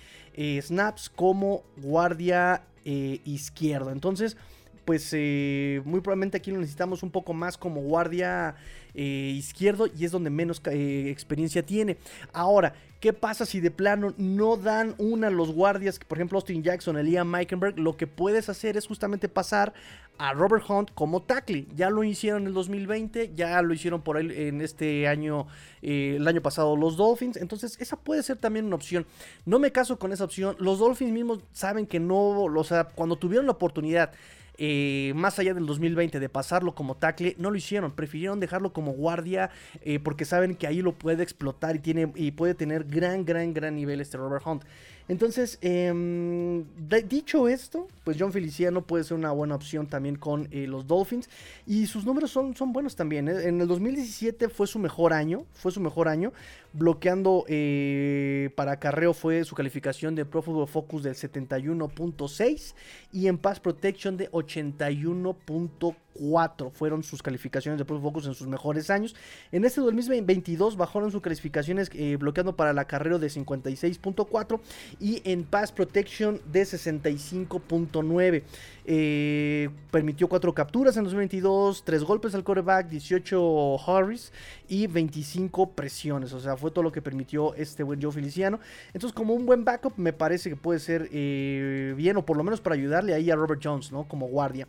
snaps 0.61 1.09
como 1.09 1.63
guardia 1.77 2.63
izquierdo. 2.85 3.91
Entonces 3.91 4.37
pues 4.85 5.09
eh, 5.13 5.81
muy 5.85 6.01
probablemente 6.01 6.37
aquí 6.37 6.51
lo 6.51 6.59
necesitamos 6.59 7.03
un 7.03 7.11
poco 7.11 7.33
más 7.33 7.57
como 7.57 7.81
guardia 7.81 8.55
eh, 8.93 9.33
izquierdo 9.35 9.87
y 9.97 10.05
es 10.05 10.11
donde 10.11 10.29
menos 10.29 10.61
eh, 10.65 11.09
experiencia 11.09 11.63
tiene. 11.63 11.97
Ahora, 12.33 12.73
¿qué 12.99 13.13
pasa 13.13 13.45
si 13.45 13.59
de 13.59 13.71
plano 13.71 14.13
no 14.17 14.57
dan 14.57 14.95
una 14.97 15.27
a 15.27 15.31
los 15.31 15.51
guardias? 15.51 15.99
Por 15.99 16.17
ejemplo, 16.17 16.37
Austin 16.37 16.63
Jackson, 16.63 16.97
Elia 16.97 17.23
Meikenberg, 17.23 17.79
lo 17.79 17.97
que 17.97 18.07
puedes 18.07 18.49
hacer 18.49 18.77
es 18.77 18.85
justamente 18.85 19.29
pasar 19.29 19.73
a 20.19 20.33
Robert 20.33 20.69
Hunt 20.69 20.91
como 20.93 21.23
tackle. 21.23 21.65
Ya 21.75 21.89
lo 21.89 22.03
hicieron 22.03 22.43
en 22.43 22.49
el 22.49 22.53
2020, 22.53 23.31
ya 23.33 23.61
lo 23.61 23.73
hicieron 23.73 24.01
por 24.01 24.17
ahí 24.17 24.31
en 24.31 24.61
este 24.61 25.07
año, 25.07 25.47
el 25.81 26.27
año 26.27 26.41
pasado 26.41 26.75
los 26.75 26.97
Dolphins. 26.97 27.37
Entonces, 27.37 27.77
esa 27.79 27.95
puede 27.97 28.21
ser 28.21 28.37
también 28.37 28.65
una 28.65 28.75
opción. 28.75 29.07
No 29.45 29.57
me 29.57 29.71
caso 29.71 29.97
con 29.97 30.11
esa 30.11 30.25
opción. 30.25 30.55
Los 30.59 30.79
Dolphins 30.79 31.11
mismos 31.11 31.39
saben 31.51 31.87
que 31.87 31.99
no, 31.99 32.43
o 32.43 32.63
sea, 32.63 32.83
cuando 32.83 33.15
tuvieron 33.15 33.47
la 33.47 33.53
oportunidad 33.53 34.11
eh, 34.57 35.13
más 35.15 35.39
allá 35.39 35.53
del 35.53 35.65
2020 35.65 36.19
de 36.19 36.29
pasarlo 36.29 36.75
como 36.75 36.95
tackle, 36.95 37.35
no 37.39 37.49
lo 37.49 37.57
hicieron, 37.57 37.91
prefirieron 37.91 38.39
dejarlo 38.39 38.73
como 38.73 38.91
guardia 38.93 39.49
eh, 39.81 39.99
porque 39.99 40.25
saben 40.25 40.55
que 40.55 40.67
ahí 40.67 40.81
lo 40.81 40.93
puede 40.93 41.23
explotar 41.23 41.75
y, 41.75 41.79
tiene, 41.79 42.11
y 42.15 42.31
puede 42.31 42.53
tener 42.53 42.83
gran, 42.85 43.25
gran, 43.25 43.53
gran 43.53 43.75
nivel 43.75 44.01
este 44.01 44.17
Robert 44.17 44.45
Hunt. 44.45 44.63
Entonces, 45.09 45.57
em, 45.61 46.63
dicho 47.09 47.49
esto, 47.49 47.87
pues 48.05 48.15
John 48.17 48.31
Feliciano 48.31 48.81
puede 48.81 49.03
ser 49.03 49.17
una 49.17 49.31
buena 49.31 49.55
opción 49.55 49.87
también 49.87 50.15
con 50.15 50.47
eh, 50.51 50.65
los 50.65 50.87
Dolphins. 50.87 51.29
Y 51.67 51.87
sus 51.87 52.05
números 52.05 52.31
son, 52.31 52.53
buenos 52.71 52.95
también. 52.95 53.27
¿eh? 53.27 53.47
En 53.47 53.59
el 53.59 53.67
2017 53.67 54.47
fue 54.47 54.65
su 54.65 54.79
mejor 54.79 55.11
año. 55.11 55.45
Fue 55.53 55.71
su 55.71 55.81
mejor 55.81 56.07
año. 56.07 56.31
Bloqueando 56.71 57.43
eh, 57.47 58.49
para 58.55 58.79
carreo 58.79 59.13
fue 59.13 59.43
su 59.43 59.55
calificación 59.55 60.15
de 60.15 60.23
Pro 60.25 60.41
Football 60.41 60.67
Focus 60.67 61.03
del 61.03 61.15
71.6. 61.15 62.73
Y 63.11 63.27
en 63.27 63.37
Pass 63.37 63.59
Protection 63.59 64.15
de 64.15 64.31
81.4. 64.31 65.95
4 66.13 66.69
fueron 66.69 67.03
sus 67.03 67.21
calificaciones 67.21 67.77
de 67.77 67.85
Pro 67.85 67.99
Focus 67.99 68.27
en 68.27 68.33
sus 68.33 68.47
mejores 68.47 68.89
años. 68.89 69.15
En 69.51 69.65
este 69.65 69.81
2022 69.81 70.77
bajaron 70.77 71.11
sus 71.11 71.21
calificaciones 71.21 71.89
eh, 71.93 72.17
bloqueando 72.17 72.55
para 72.55 72.73
la 72.73 72.85
carrera 72.85 73.17
de 73.17 73.27
56.4 73.27 74.59
y 74.99 75.21
en 75.25 75.43
Pass 75.43 75.71
Protection 75.71 76.39
de 76.51 76.63
65.9. 76.63 78.43
Eh, 78.85 79.69
permitió 79.91 80.27
4 80.27 80.53
capturas 80.53 80.97
en 80.97 81.03
2022, 81.05 81.83
3 81.85 82.03
golpes 82.03 82.35
al 82.35 82.43
coreback, 82.43 82.89
18 82.89 83.75
hurries 83.75 84.33
y 84.67 84.87
25 84.87 85.71
presiones. 85.71 86.33
O 86.33 86.39
sea, 86.39 86.57
fue 86.57 86.71
todo 86.71 86.83
lo 86.83 86.91
que 86.91 87.01
permitió 87.01 87.53
este 87.55 87.83
buen 87.83 88.01
Joe 88.01 88.11
Feliciano. 88.11 88.59
Entonces, 88.93 89.13
como 89.13 89.33
un 89.33 89.45
buen 89.45 89.63
backup, 89.63 89.93
me 89.97 90.13
parece 90.13 90.49
que 90.49 90.55
puede 90.55 90.79
ser 90.79 91.09
eh, 91.11 91.93
bien, 91.95 92.17
o 92.17 92.25
por 92.25 92.37
lo 92.37 92.43
menos 92.43 92.61
para 92.61 92.75
ayudarle 92.75 93.13
ahí 93.13 93.31
a 93.31 93.35
Robert 93.35 93.61
Jones, 93.63 93.91
¿no? 93.91 94.07
Como 94.07 94.27
guardia 94.27 94.67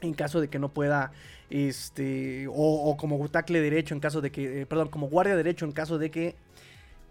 en 0.00 0.14
caso 0.14 0.40
de 0.40 0.48
que 0.48 0.58
no 0.58 0.68
pueda, 0.68 1.12
este, 1.50 2.46
o, 2.50 2.96
como 2.96 3.28
tackle 3.28 3.60
derecho 3.60 3.94
en 3.94 4.00
caso 4.00 4.20
de 4.20 4.30
que, 4.30 4.62
eh, 4.62 4.66
perdón, 4.66 4.88
como 4.88 5.08
guardia 5.08 5.36
derecho 5.36 5.64
en 5.64 5.72
caso 5.72 5.98
de 5.98 6.10
que, 6.10 6.36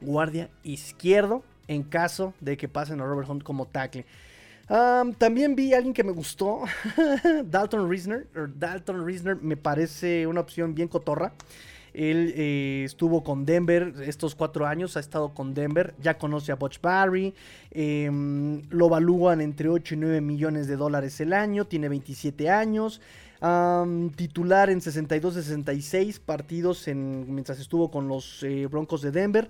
guardia 0.01 0.49
izquierdo 0.63 1.43
en 1.67 1.83
caso 1.83 2.33
de 2.39 2.55
que 2.57 2.67
pasen 2.67 3.01
a 3.01 3.05
Robert 3.05 3.29
Hunt 3.29 3.43
como 3.43 3.65
tackle. 3.65 4.05
también 5.17 5.55
vi 5.55 5.73
a 5.73 5.77
alguien 5.77 5.93
que 5.93 6.03
me 6.03 6.11
gustó, 6.11 6.63
Dalton 7.45 7.89
Reisner. 7.89 8.27
Dalton 8.55 9.05
Reisner 9.05 9.35
me 9.35 9.57
parece 9.57 10.27
una 10.27 10.41
opción 10.41 10.75
bien 10.75 10.87
cotorra. 10.87 11.33
Él 11.97 12.31
eh, 12.35 12.83
estuvo 12.85 13.23
con 13.23 13.43
Denver 13.43 13.91
estos 14.05 14.35
cuatro 14.35 14.67
años, 14.67 14.95
ha 14.97 14.99
estado 14.99 15.33
con 15.33 15.55
Denver, 15.55 15.95
ya 15.99 16.19
conoce 16.19 16.51
a 16.51 16.55
Butch 16.55 16.79
Barry, 16.79 17.33
em, 17.71 18.61
lo 18.69 18.85
evalúan 18.85 19.41
entre 19.41 19.67
8 19.67 19.95
y 19.95 19.97
9 19.97 20.21
millones 20.21 20.67
de 20.67 20.75
dólares 20.75 21.19
el 21.21 21.33
año, 21.33 21.65
tiene 21.65 21.89
27 21.89 22.51
años. 22.51 23.01
titular 24.15 24.69
en 24.69 24.79
62-66 24.81 26.19
partidos 26.19 26.87
en, 26.87 27.33
mientras 27.33 27.59
estuvo 27.59 27.91
con 27.91 28.07
los 28.07 28.43
eh, 28.43 28.67
Broncos 28.67 29.01
de 29.01 29.11
Denver. 29.11 29.49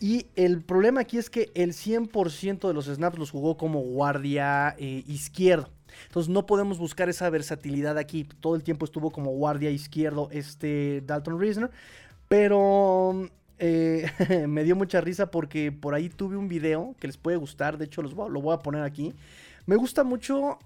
Y 0.00 0.26
el 0.36 0.62
problema 0.62 1.02
aquí 1.02 1.18
es 1.18 1.30
que 1.30 1.50
el 1.54 1.72
100% 1.72 2.66
de 2.66 2.74
los 2.74 2.86
snaps 2.86 3.18
los 3.18 3.30
jugó 3.30 3.56
como 3.56 3.80
guardia 3.80 4.74
eh, 4.78 5.04
izquierdo. 5.06 5.68
Entonces 6.06 6.30
no 6.30 6.46
podemos 6.46 6.78
buscar 6.78 7.08
esa 7.08 7.28
versatilidad 7.30 7.98
aquí. 7.98 8.24
Todo 8.40 8.56
el 8.56 8.62
tiempo 8.62 8.84
estuvo 8.84 9.10
como 9.10 9.30
guardia 9.30 9.70
izquierdo 9.70 10.28
este 10.32 11.02
Dalton 11.06 11.40
Reisner. 11.40 11.70
Pero 12.28 13.28
eh, 13.58 14.10
me 14.48 14.64
dio 14.64 14.76
mucha 14.76 15.00
risa 15.00 15.30
porque 15.30 15.72
por 15.72 15.94
ahí 15.94 16.08
tuve 16.08 16.36
un 16.36 16.48
video 16.48 16.94
que 17.00 17.06
les 17.06 17.16
puede 17.16 17.36
gustar. 17.36 17.78
De 17.78 17.84
hecho, 17.86 18.02
los 18.02 18.14
lo 18.14 18.40
voy 18.40 18.54
a 18.54 18.58
poner 18.58 18.82
aquí. 18.82 19.14
Me 19.66 19.76
gusta 19.76 20.04
mucho 20.04 20.58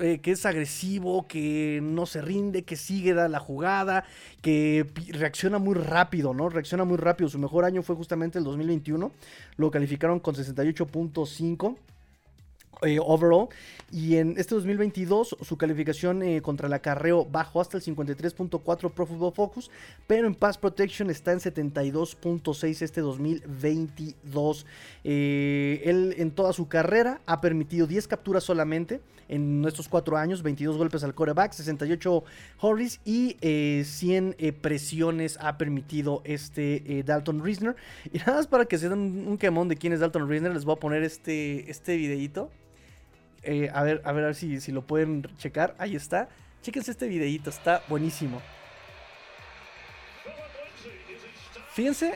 eh, 0.00 0.18
que 0.20 0.32
es 0.32 0.44
agresivo, 0.44 1.28
que 1.28 1.78
no 1.82 2.06
se 2.06 2.20
rinde, 2.20 2.64
que 2.64 2.74
sigue 2.74 3.14
da 3.14 3.28
la 3.28 3.38
jugada, 3.38 4.04
que 4.40 4.90
reacciona 5.10 5.58
muy 5.58 5.74
rápido, 5.74 6.34
¿no? 6.34 6.48
Reacciona 6.48 6.84
muy 6.84 6.96
rápido. 6.96 7.28
Su 7.28 7.38
mejor 7.38 7.64
año 7.64 7.82
fue 7.82 7.94
justamente 7.94 8.38
el 8.38 8.44
2021. 8.44 9.12
Lo 9.56 9.70
calificaron 9.70 10.18
con 10.18 10.34
68.5. 10.34 11.76
Eh, 12.84 12.98
overall. 13.00 13.48
Y 13.92 14.16
en 14.16 14.34
este 14.38 14.54
2022 14.54 15.36
su 15.40 15.56
calificación 15.56 16.22
eh, 16.22 16.40
contra 16.40 16.66
el 16.66 16.72
acarreo 16.72 17.26
bajó 17.26 17.60
hasta 17.60 17.76
el 17.76 17.82
53.4 17.84 18.90
Pro 18.90 19.06
Football 19.06 19.34
Focus, 19.34 19.70
pero 20.06 20.26
en 20.26 20.34
Pass 20.34 20.56
Protection 20.56 21.10
está 21.10 21.32
en 21.32 21.38
72.6 21.38 22.82
este 22.82 23.00
2022. 23.02 24.66
Eh, 25.04 25.82
él 25.84 26.14
en 26.16 26.30
toda 26.30 26.52
su 26.54 26.68
carrera 26.68 27.20
ha 27.26 27.40
permitido 27.40 27.86
10 27.86 28.08
capturas 28.08 28.44
solamente 28.44 29.00
en 29.28 29.64
estos 29.66 29.88
4 29.88 30.16
años, 30.16 30.42
22 30.42 30.76
golpes 30.76 31.04
al 31.04 31.14
coreback, 31.14 31.52
68 31.52 32.24
hurries 32.60 33.00
y 33.04 33.36
100 33.84 34.36
presiones 34.60 35.38
ha 35.40 35.56
permitido 35.56 36.22
este 36.24 37.02
Dalton 37.06 37.42
Reisner. 37.42 37.76
Y 38.12 38.18
nada 38.18 38.34
más 38.34 38.46
para 38.46 38.64
que 38.64 38.76
se 38.76 38.88
den 38.88 39.26
un, 39.28 39.38
quemón 39.38 39.68
de 39.68 39.76
quién 39.76 39.92
es 39.92 40.00
Dalton 40.00 40.28
Reisner, 40.28 40.52
les 40.52 40.64
voy 40.64 40.74
a 40.74 40.80
poner 40.80 41.02
este, 41.02 41.70
este 41.70 41.96
videito. 41.96 42.50
Eh, 43.42 43.70
a 43.72 43.82
ver, 43.82 44.00
a 44.04 44.12
ver, 44.12 44.34
si, 44.34 44.60
si 44.60 44.72
lo 44.72 44.82
pueden 44.82 45.22
checar. 45.38 45.74
Ahí 45.78 45.96
está. 45.96 46.28
Chéquense 46.62 46.92
este 46.92 47.08
videito, 47.08 47.50
está 47.50 47.82
buenísimo. 47.88 48.40
Fíjense. 51.72 52.14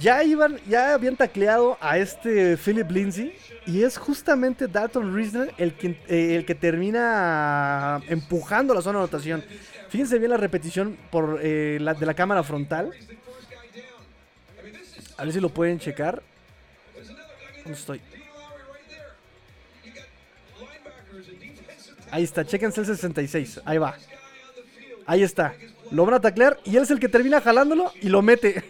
Ya 0.00 0.24
iban, 0.24 0.58
ya 0.66 0.94
habían 0.94 1.16
tacleado 1.16 1.76
a 1.80 1.98
este 1.98 2.56
Philip 2.56 2.90
Lindsay. 2.90 3.36
Y 3.66 3.84
es 3.84 3.96
justamente 3.96 4.66
Dalton 4.66 5.14
Reisner 5.14 5.54
el 5.56 5.74
que, 5.74 6.00
eh, 6.08 6.34
el 6.34 6.44
que 6.44 6.56
termina 6.56 8.00
empujando 8.08 8.74
la 8.74 8.82
zona 8.82 8.98
de 8.98 9.04
anotación. 9.04 9.44
Fíjense 9.88 10.18
bien 10.18 10.30
la 10.30 10.36
repetición 10.36 10.96
por, 11.10 11.38
eh, 11.42 11.78
la, 11.80 11.94
de 11.94 12.06
la 12.06 12.14
cámara 12.14 12.42
frontal. 12.42 12.90
A 15.16 15.24
ver 15.24 15.32
si 15.32 15.40
lo 15.40 15.50
pueden 15.50 15.78
checar. 15.78 16.22
¿Dónde 17.64 17.78
estoy? 17.78 18.00
Ahí 22.10 22.24
está, 22.24 22.44
chequense 22.44 22.80
el 22.80 22.86
66. 22.86 23.60
Ahí 23.64 23.78
va. 23.78 23.96
Ahí 25.06 25.22
está. 25.22 25.54
Lo 25.90 26.04
van 26.04 26.14
a 26.14 26.20
taclear 26.20 26.58
y 26.64 26.76
él 26.76 26.82
es 26.82 26.90
el 26.90 27.00
que 27.00 27.08
termina 27.08 27.40
jalándolo 27.40 27.92
y 28.00 28.08
lo 28.08 28.22
mete. 28.22 28.64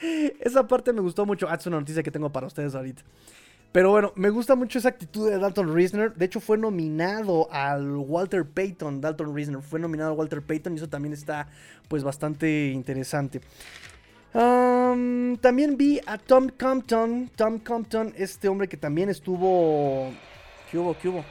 esa 0.40 0.66
parte 0.66 0.92
me 0.92 1.00
gustó 1.00 1.26
mucho. 1.26 1.48
Ah, 1.48 1.56
es 1.56 1.66
una 1.66 1.78
noticia 1.80 2.02
que 2.02 2.10
tengo 2.10 2.30
para 2.30 2.46
ustedes 2.46 2.74
ahorita. 2.74 3.02
Pero 3.70 3.90
bueno, 3.90 4.12
me 4.16 4.30
gusta 4.30 4.54
mucho 4.54 4.78
esa 4.78 4.88
actitud 4.88 5.28
de 5.30 5.38
Dalton 5.38 5.74
Reisner. 5.74 6.14
De 6.14 6.24
hecho, 6.24 6.40
fue 6.40 6.56
nominado 6.56 7.52
al 7.52 7.96
Walter 7.96 8.46
Payton. 8.46 9.00
Dalton 9.00 9.34
Reisner 9.34 9.60
fue 9.60 9.78
nominado 9.78 10.12
al 10.12 10.18
Walter 10.18 10.42
Payton 10.42 10.72
y 10.72 10.76
eso 10.76 10.88
también 10.88 11.12
está 11.12 11.48
pues 11.86 12.02
bastante 12.02 12.68
interesante. 12.68 13.40
También 14.32 15.76
vi 15.76 16.00
a 16.06 16.18
Tom 16.18 16.48
Compton. 16.48 17.30
Tom 17.36 17.58
Compton, 17.58 18.14
este 18.16 18.48
hombre 18.48 18.68
que 18.68 18.76
también 18.76 19.08
estuvo... 19.08 20.12
¿Qué 20.70 20.78
hubo? 20.78 20.96
¿Qué 20.98 21.08
hubo? 21.08 21.24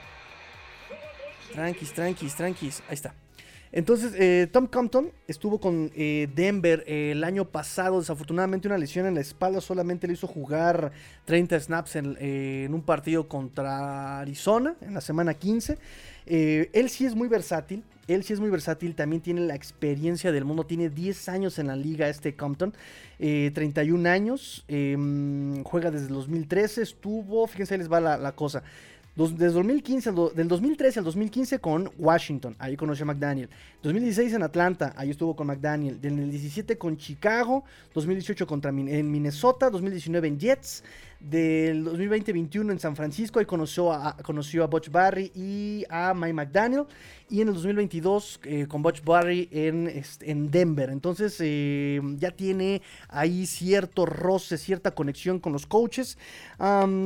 Tranquis, 1.53 1.93
tranquis, 1.93 2.35
tranquis. 2.35 2.81
Ahí 2.87 2.95
está. 2.95 3.13
Entonces, 3.71 4.13
eh, 4.17 4.47
Tom 4.51 4.67
Compton 4.67 5.11
estuvo 5.27 5.59
con 5.59 5.91
eh, 5.95 6.29
Denver 6.33 6.83
eh, 6.87 7.11
el 7.11 7.23
año 7.23 7.45
pasado. 7.45 7.99
Desafortunadamente, 7.99 8.67
una 8.67 8.77
lesión 8.77 9.05
en 9.05 9.15
la 9.15 9.21
espalda 9.21 9.61
solamente 9.61 10.07
le 10.07 10.13
hizo 10.13 10.27
jugar 10.27 10.91
30 11.25 11.59
snaps 11.59 11.95
en, 11.97 12.73
un 12.73 12.81
partido 12.81 13.27
contra 13.27 14.19
Arizona 14.19 14.75
en 14.81 14.93
la 14.93 15.01
semana 15.01 15.33
15. 15.33 15.77
él 16.25 16.89
sí 16.89 17.05
es 17.05 17.15
muy 17.15 17.27
versátil. 17.27 17.83
Él 18.07 18.23
sí 18.23 18.31
es 18.31 18.39
muy 18.39 18.49
versátil. 18.49 18.95
También 18.95 19.21
tiene 19.21 19.41
la 19.41 19.55
experiencia 19.55 20.31
del 20.31 20.45
mundo. 20.45 20.65
Tiene 20.65 20.89
10 20.89 21.27
años 21.27 21.59
en 21.59 21.67
la 21.67 21.75
liga, 21.75 22.07
este 22.07 22.35
Compton. 22.35 22.73
31 23.17 24.09
años. 24.09 24.63
Em, 24.69 25.61
juega 25.63 25.91
desde 25.91 26.07
el 26.07 26.13
2013. 26.13 26.83
Estuvo, 26.83 27.45
fíjense, 27.47 27.73
ahí 27.73 27.79
les 27.79 27.91
va 27.91 27.99
la 27.99 28.31
cosa 28.31 28.63
desde 29.17 29.47
2015, 29.47 30.11
del 30.35 30.47
2013 30.47 30.99
al 30.99 31.05
2015 31.05 31.57
con 31.59 31.89
Washington, 31.97 32.55
ahí 32.59 32.77
conoció 32.77 33.03
a 33.03 33.07
McDaniel. 33.07 33.49
2016 33.81 34.33
en 34.33 34.43
Atlanta, 34.43 34.93
ahí 34.95 35.09
estuvo 35.09 35.35
con 35.35 35.47
McDaniel. 35.47 35.99
Del 35.99 36.17
2017 36.17 36.77
con 36.77 36.97
Chicago, 36.97 37.63
2018 37.95 38.45
contra, 38.45 38.69
en 38.69 39.11
Minnesota, 39.11 39.71
2019 39.71 40.27
en 40.27 40.39
Jets. 40.39 40.83
Del 41.19 41.83
2020-21 41.83 42.71
en 42.71 42.79
San 42.79 42.95
Francisco, 42.95 43.39
ahí 43.39 43.45
conoció 43.45 43.91
a, 43.91 44.15
conoció 44.17 44.63
a 44.63 44.67
Butch 44.67 44.91
Barry 44.91 45.31
y 45.33 45.83
a 45.89 46.13
Mike 46.13 46.33
McDaniel. 46.33 46.85
Y 47.29 47.41
en 47.41 47.47
el 47.49 47.55
2022 47.55 48.39
eh, 48.43 48.67
con 48.67 48.81
Butch 48.81 49.03
Barry 49.03 49.49
en, 49.51 49.87
este, 49.87 50.29
en 50.29 50.51
Denver. 50.51 50.89
Entonces 50.89 51.35
eh, 51.39 51.99
ya 52.17 52.31
tiene 52.31 52.81
ahí 53.09 53.45
cierto 53.47 54.05
roce, 54.05 54.57
cierta 54.57 54.91
conexión 54.91 55.39
con 55.39 55.53
los 55.53 55.65
coaches. 55.65 56.17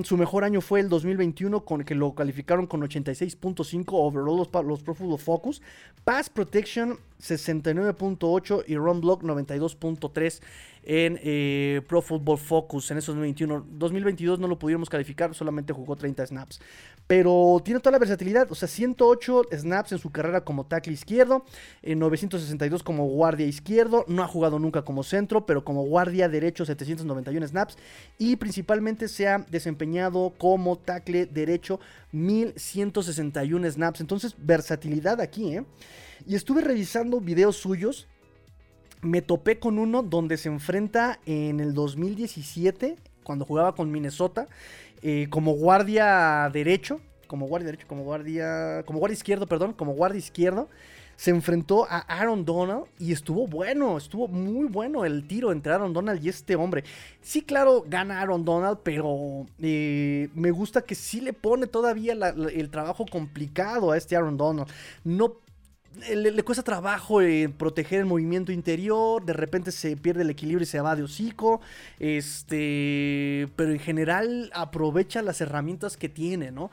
su 0.04 0.18
mejor 0.18 0.44
año 0.44 0.62
fue 0.62 0.82
el 0.82 0.90
2021 0.90 1.64
con 1.64 1.84
que 1.84 1.96
lo 1.96 2.14
calificaron 2.14 2.68
con 2.68 2.82
86.5 2.82 3.86
overall 3.92 4.38
los, 4.38 4.66
los 4.66 4.84
Pro 4.84 4.94
Football 4.94 5.20
Focus. 5.20 5.62
Pass 6.04 6.30
Protection 6.30 6.98
69.8 7.22 8.64
y 8.68 8.76
Run 8.76 9.02
Block 9.02 9.24
92.3 9.24 10.42
en 10.84 11.20
eh, 11.22 11.82
Pro 11.88 12.02
Football 12.02 12.38
Focus 12.38 12.92
en 12.92 12.98
esos 12.98 13.16
2021. 13.16 13.68
2022 13.72 14.40
no 14.40 14.48
lo 14.48 14.58
pudiéramos 14.58 14.90
calificar, 14.90 15.34
solamente 15.36 15.74
jugó 15.74 15.96
30 15.96 16.26
snaps. 16.26 16.62
Pero 17.08 17.62
tiene 17.64 17.80
toda 17.80 17.92
la 17.92 18.00
versatilidad, 18.00 18.52
o 18.52 18.56
sea, 18.56 18.68
108 18.68 19.44
snaps 19.52 19.92
en 19.92 19.98
su 19.98 20.12
carrera 20.12 20.46
como 20.46 20.66
tackle 20.66 20.94
izquierdo, 20.94 21.44
en 21.82 22.00
962 22.00 22.84
como 22.84 23.06
guardia 23.08 23.46
izquierdo, 23.46 24.06
no 24.08 24.24
ha 24.24 24.28
jugado 24.28 24.60
nunca 24.60 24.84
como 24.84 25.04
centro, 25.04 25.46
pero 25.46 25.64
como 25.64 25.84
guardia 25.84 26.30
derecho 26.30 26.66
791 26.66 27.48
snaps 27.48 27.78
y 28.18 28.38
principalmente 28.38 29.08
se 29.08 29.28
ha 29.28 29.40
desempeñado 29.40 30.34
como 30.38 30.78
tackle 30.78 31.26
derecho 31.26 31.80
1161 32.12 33.72
snaps. 33.72 34.02
Entonces, 34.02 34.36
versatilidad 34.38 35.20
aquí, 35.22 35.58
¿eh? 35.58 35.66
Y 36.26 36.36
estuve 36.36 36.62
revisando 36.62 37.20
videos 37.20 37.58
suyos 37.58 38.08
me 39.02 39.22
topé 39.22 39.60
con 39.60 39.80
uno 39.80 40.04
donde 40.04 40.38
se 40.38 40.50
enfrenta 40.50 41.20
en 41.26 41.60
el 41.60 41.74
2017, 41.74 42.98
cuando 43.24 43.46
jugaba 43.46 43.76
con 43.76 43.92
Minnesota, 43.92 44.48
eh, 45.02 45.28
como 45.30 45.54
guardia 45.54 46.50
derecho, 46.54 47.02
como 47.28 47.48
guardia 47.48 47.68
derecho, 47.68 47.88
como 47.88 48.04
guardia, 48.04 48.84
como 48.86 49.00
guardia 49.00 49.16
izquierdo, 49.16 49.48
perdón, 49.48 49.74
como 49.74 49.94
guardia 49.94 50.20
izquierdo. 50.20 50.70
Se 51.16 51.30
enfrentó 51.30 51.86
a 51.88 52.00
Aaron 52.00 52.46
Donald 52.46 52.86
y 52.98 53.12
estuvo 53.12 53.46
bueno, 53.46 53.96
estuvo 53.98 54.28
muy 54.28 54.66
bueno 54.68 55.06
el 55.06 55.28
tiro 55.28 55.52
entre 55.52 55.72
Aaron 55.72 55.94
Donald 55.94 56.24
y 56.24 56.30
este 56.30 56.56
hombre. 56.56 56.84
Sí, 57.22 57.44
claro, 57.44 57.86
gana 57.88 58.22
Aaron 58.22 58.44
Donald, 58.44 58.80
pero 58.84 59.46
eh, 59.60 60.30
me 60.34 60.50
gusta 60.50 60.82
que 60.82 60.96
sí 60.96 61.22
le 61.22 61.34
pone 61.34 61.68
todavía 61.68 62.14
el 62.14 62.70
trabajo 62.72 63.06
complicado 63.06 63.92
a 63.92 63.98
este 63.98 64.16
Aaron 64.16 64.36
Donald. 64.36 64.68
No 65.04 65.36
le, 66.10 66.44
cuesta 66.44 66.64
trabajo 66.64 67.22
eh, 67.22 67.50
proteger 67.50 68.00
el 68.00 68.06
movimiento 68.06 68.52
interior, 68.52 69.24
de 69.26 69.34
repente 69.34 69.72
se 69.72 69.98
pierde 69.98 70.22
el 70.24 70.30
equilibrio 70.30 70.64
y 70.64 70.68
se 70.68 70.80
va 70.80 70.96
de 70.96 71.04
hocico, 71.04 71.62
este, 72.00 73.50
pero 73.56 73.72
en 73.72 73.80
general 73.80 74.52
aprovecha 74.54 75.22
las 75.22 75.42
herramientas 75.42 75.98
que 75.98 76.10
tiene, 76.10 76.52
¿no? 76.52 76.72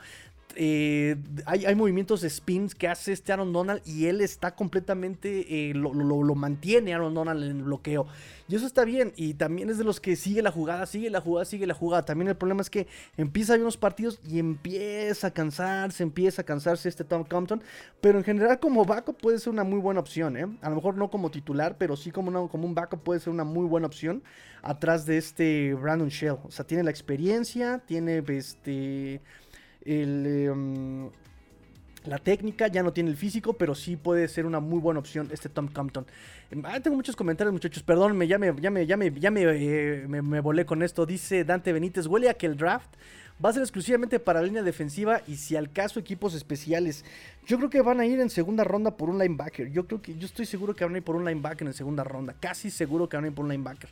Eh, 0.55 1.15
hay, 1.45 1.75
movimientos 1.75 2.21
de 2.21 2.29
spins 2.29 2.73
que 2.73 2.87
hace 2.87 3.13
este 3.13 3.31
Aaron 3.31 3.53
Donald 3.53 3.81
y 3.85 4.07
él 4.07 4.19
está 4.19 4.55
completamente, 4.55 5.69
eh, 5.69 5.73
lo, 5.73 5.91
mantiene 6.35 6.93
Aaron 6.93 7.13
Donald 7.13 7.43
en 7.43 7.57
el 7.57 7.63
bloqueo. 7.63 8.07
Y 8.47 8.55
eso 8.55 8.65
está 8.65 8.83
bien. 8.83 9.13
Y 9.15 9.35
también 9.35 9.69
es 9.69 9.77
de 9.77 9.83
los 9.83 9.99
que 9.99 10.15
sigue 10.15 10.41
la 10.41 10.51
jugada, 10.51 10.87
sigue 10.87 11.09
la 11.11 11.21
jugada, 11.21 11.45
sigue 11.45 11.67
la 11.67 11.75
jugada. 11.75 12.03
También 12.03 12.29
el 12.29 12.35
problema 12.35 12.61
es 12.61 12.69
que 12.69 12.87
empieza 13.15 13.53
a 13.53 13.57
unos 13.57 13.77
partidos 13.77 14.19
y 14.27 14.39
empieza 14.39 15.27
a 15.27 15.31
cansarse, 15.31 16.01
empieza 16.01 16.41
a 16.41 16.45
cansarse 16.45 16.89
este 16.89 17.03
Tom 17.03 17.23
Compton. 17.23 17.61
Pero 18.01 18.17
en 18.17 18.23
general 18.23 18.59
como 18.59 18.85
backup 18.85 19.17
puede 19.17 19.37
ser 19.37 19.53
una 19.53 19.63
muy 19.63 19.79
buena 19.79 19.99
opción. 19.99 20.35
¿eh? 20.35 20.47
A 20.61 20.69
lo 20.69 20.75
mejor 20.75 20.95
no 20.95 21.11
como 21.11 21.29
titular, 21.29 21.77
pero 21.77 21.95
sí 21.95 22.09
como, 22.11 22.49
como 22.49 22.65
un 22.65 22.73
backup 22.73 23.03
puede 23.03 23.19
ser 23.19 23.31
una 23.31 23.43
muy 23.43 23.67
buena 23.67 23.85
opción 23.85 24.23
atrás 24.63 25.05
de 25.05 25.17
este 25.17 25.75
Brandon 25.75 26.09
Shell. 26.09 26.37
O 26.43 26.51
sea, 26.51 26.65
tiene 26.65 26.83
la 26.83 26.91
experiencia, 26.91 27.83
tiene 27.85 28.23
este 28.27 29.21
Em, 29.85 31.09
la 32.05 32.17
técnica, 32.17 32.67
ya 32.67 32.81
no 32.81 32.93
tiene 32.93 33.09
el 33.09 33.17
físico, 33.17 33.53
pero 33.53 33.75
sí 33.75 33.95
puede 33.95 34.27
ser 34.27 34.45
una 34.45 34.59
muy 34.59 34.79
buena 34.79 34.99
opción 34.99 35.27
este 35.31 35.49
Tom 35.49 35.67
Compton. 35.67 36.05
Em, 36.51 36.65
ah, 36.65 36.79
tengo 36.79 36.95
muchos 36.95 37.15
comentarios, 37.15 37.53
muchachos. 37.53 37.83
Perdón, 37.83 38.19
ya 38.21 38.37
me, 38.37 38.55
ya 38.55 38.97
eh, 38.97 40.05
me, 40.07 40.21
me, 40.21 40.39
volé 40.39 40.65
con 40.65 40.81
esto. 40.81 41.05
Dice 41.05 41.43
Dante 41.43 41.73
Benítez, 41.73 42.07
huele 42.07 42.29
a 42.29 42.33
que 42.33 42.45
el 42.45 42.57
draft 42.57 42.89
va 43.43 43.49
a 43.49 43.53
ser 43.53 43.61
exclusivamente 43.61 44.19
para 44.19 44.41
línea 44.41 44.63
defensiva 44.63 45.21
y 45.27 45.35
si 45.35 45.55
al 45.55 45.71
caso 45.71 45.99
equipos 45.99 46.33
especiales. 46.33 47.05
Yo 47.45 47.57
creo 47.57 47.69
que 47.69 47.81
van 47.81 47.99
a 47.99 48.05
ir 48.05 48.19
en 48.19 48.29
segunda 48.29 48.63
ronda 48.63 48.95
por 48.95 49.09
un 49.09 49.17
linebacker. 49.17 49.71
Yo 49.71 49.87
creo 49.87 50.01
que 50.01 50.17
yo 50.17 50.25
estoy 50.25 50.45
seguro 50.45 50.75
que 50.75 50.83
van 50.83 50.95
a 50.95 50.97
ir 50.97 51.03
por 51.03 51.15
un 51.15 51.25
linebacker 51.25 51.67
en 51.67 51.73
segunda 51.73 52.03
ronda. 52.03 52.35
Casi 52.39 52.69
seguro 52.69 53.07
que 53.07 53.17
van 53.17 53.25
a 53.25 53.27
ir 53.27 53.33
por 53.33 53.45
un 53.45 53.51
linebacker. 53.51 53.89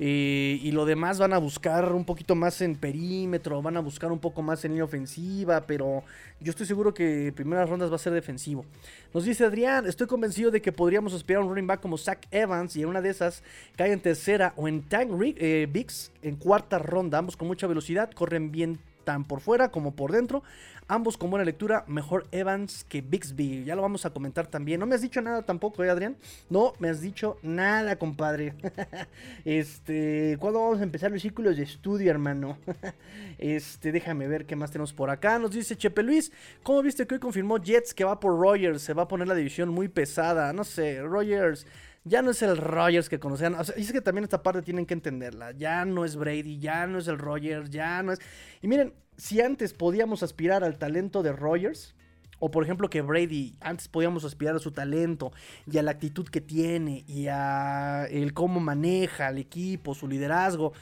Eh, 0.00 0.60
y 0.62 0.70
lo 0.70 0.86
demás 0.86 1.18
van 1.18 1.32
a 1.32 1.38
buscar 1.38 1.92
un 1.92 2.04
poquito 2.04 2.36
más 2.36 2.60
en 2.60 2.76
perímetro, 2.76 3.60
van 3.60 3.76
a 3.76 3.80
buscar 3.80 4.12
un 4.12 4.20
poco 4.20 4.42
más 4.42 4.64
en 4.64 4.72
línea 4.72 4.84
ofensiva, 4.84 5.66
pero 5.66 6.04
yo 6.40 6.50
estoy 6.50 6.66
seguro 6.66 6.94
que 6.94 7.32
primeras 7.34 7.68
rondas 7.68 7.90
va 7.90 7.96
a 7.96 7.98
ser 7.98 8.12
defensivo. 8.12 8.64
Nos 9.12 9.24
dice 9.24 9.44
Adrián, 9.44 9.86
estoy 9.86 10.06
convencido 10.06 10.52
de 10.52 10.62
que 10.62 10.70
podríamos 10.70 11.14
aspirar 11.14 11.42
a 11.42 11.44
un 11.44 11.50
running 11.50 11.66
back 11.66 11.80
como 11.80 11.98
Zach 11.98 12.26
Evans 12.30 12.76
y 12.76 12.82
en 12.82 12.88
una 12.88 13.02
de 13.02 13.10
esas 13.10 13.42
cae 13.76 13.92
en 13.92 14.00
tercera 14.00 14.52
o 14.56 14.68
en 14.68 14.82
Tank 14.82 15.10
eh, 15.20 15.66
Biggs 15.70 16.12
en 16.22 16.36
cuarta 16.36 16.78
ronda, 16.78 17.18
ambos 17.18 17.36
con 17.36 17.48
mucha 17.48 17.66
velocidad, 17.66 18.10
corren 18.12 18.52
bien 18.52 18.78
tan 19.08 19.24
por 19.24 19.40
fuera 19.40 19.70
como 19.70 19.92
por 19.92 20.12
dentro. 20.12 20.42
Ambos 20.86 21.16
con 21.16 21.30
buena 21.30 21.42
lectura, 21.42 21.82
mejor 21.86 22.26
Evans 22.30 22.84
que 22.84 23.00
Bixby. 23.00 23.64
Ya 23.64 23.74
lo 23.74 23.80
vamos 23.80 24.04
a 24.04 24.10
comentar 24.10 24.48
también. 24.48 24.80
No 24.80 24.84
me 24.84 24.96
has 24.96 25.00
dicho 25.00 25.22
nada 25.22 25.40
tampoco, 25.40 25.82
¿eh, 25.82 25.88
Adrián? 25.88 26.18
No 26.50 26.74
me 26.78 26.90
has 26.90 27.00
dicho 27.00 27.38
nada, 27.42 27.96
compadre. 27.96 28.52
este, 29.46 30.36
¿cuándo 30.38 30.60
vamos 30.60 30.80
a 30.80 30.82
empezar 30.82 31.10
los 31.10 31.22
círculos 31.22 31.56
de 31.56 31.62
estudio, 31.62 32.10
hermano? 32.10 32.58
este, 33.38 33.92
déjame 33.92 34.28
ver 34.28 34.44
qué 34.44 34.56
más 34.56 34.70
tenemos 34.70 34.92
por 34.92 35.08
acá. 35.08 35.38
Nos 35.38 35.52
dice 35.52 35.74
Chepe 35.74 36.02
Luis, 36.02 36.30
¿cómo 36.62 36.82
viste 36.82 37.06
que 37.06 37.14
hoy 37.14 37.20
confirmó 37.20 37.56
Jets 37.56 37.94
que 37.94 38.04
va 38.04 38.20
por 38.20 38.38
Rogers? 38.38 38.82
Se 38.82 38.92
va 38.92 39.04
a 39.04 39.08
poner 39.08 39.26
la 39.26 39.34
división 39.34 39.70
muy 39.70 39.88
pesada. 39.88 40.52
No 40.52 40.64
sé, 40.64 41.00
Rogers 41.00 41.66
ya 42.08 42.22
no 42.22 42.30
es 42.30 42.42
el 42.42 42.56
Rogers 42.56 43.08
que 43.08 43.20
conocían. 43.20 43.54
O 43.54 43.64
sea, 43.64 43.74
es 43.76 43.92
que 43.92 44.00
también 44.00 44.24
esta 44.24 44.42
parte 44.42 44.62
tienen 44.62 44.86
que 44.86 44.94
entenderla. 44.94 45.52
Ya 45.52 45.84
no 45.84 46.04
es 46.04 46.16
Brady, 46.16 46.58
ya 46.58 46.86
no 46.86 46.98
es 46.98 47.08
el 47.08 47.18
Rogers, 47.18 47.70
ya 47.70 48.02
no 48.02 48.12
es. 48.12 48.18
Y 48.62 48.68
miren, 48.68 48.94
si 49.16 49.40
antes 49.40 49.74
podíamos 49.74 50.22
aspirar 50.22 50.64
al 50.64 50.78
talento 50.78 51.22
de 51.22 51.32
Rogers, 51.32 51.94
o 52.38 52.50
por 52.50 52.62
ejemplo 52.64 52.88
que 52.88 53.02
Brady, 53.02 53.56
antes 53.60 53.88
podíamos 53.88 54.24
aspirar 54.24 54.56
a 54.56 54.60
su 54.60 54.70
talento 54.70 55.32
y 55.70 55.78
a 55.78 55.82
la 55.82 55.90
actitud 55.90 56.28
que 56.28 56.40
tiene 56.40 57.04
y 57.06 57.26
a 57.28 58.06
el 58.06 58.32
cómo 58.32 58.60
maneja 58.60 59.26
al 59.26 59.38
equipo, 59.38 59.94
su 59.94 60.06
liderazgo. 60.06 60.72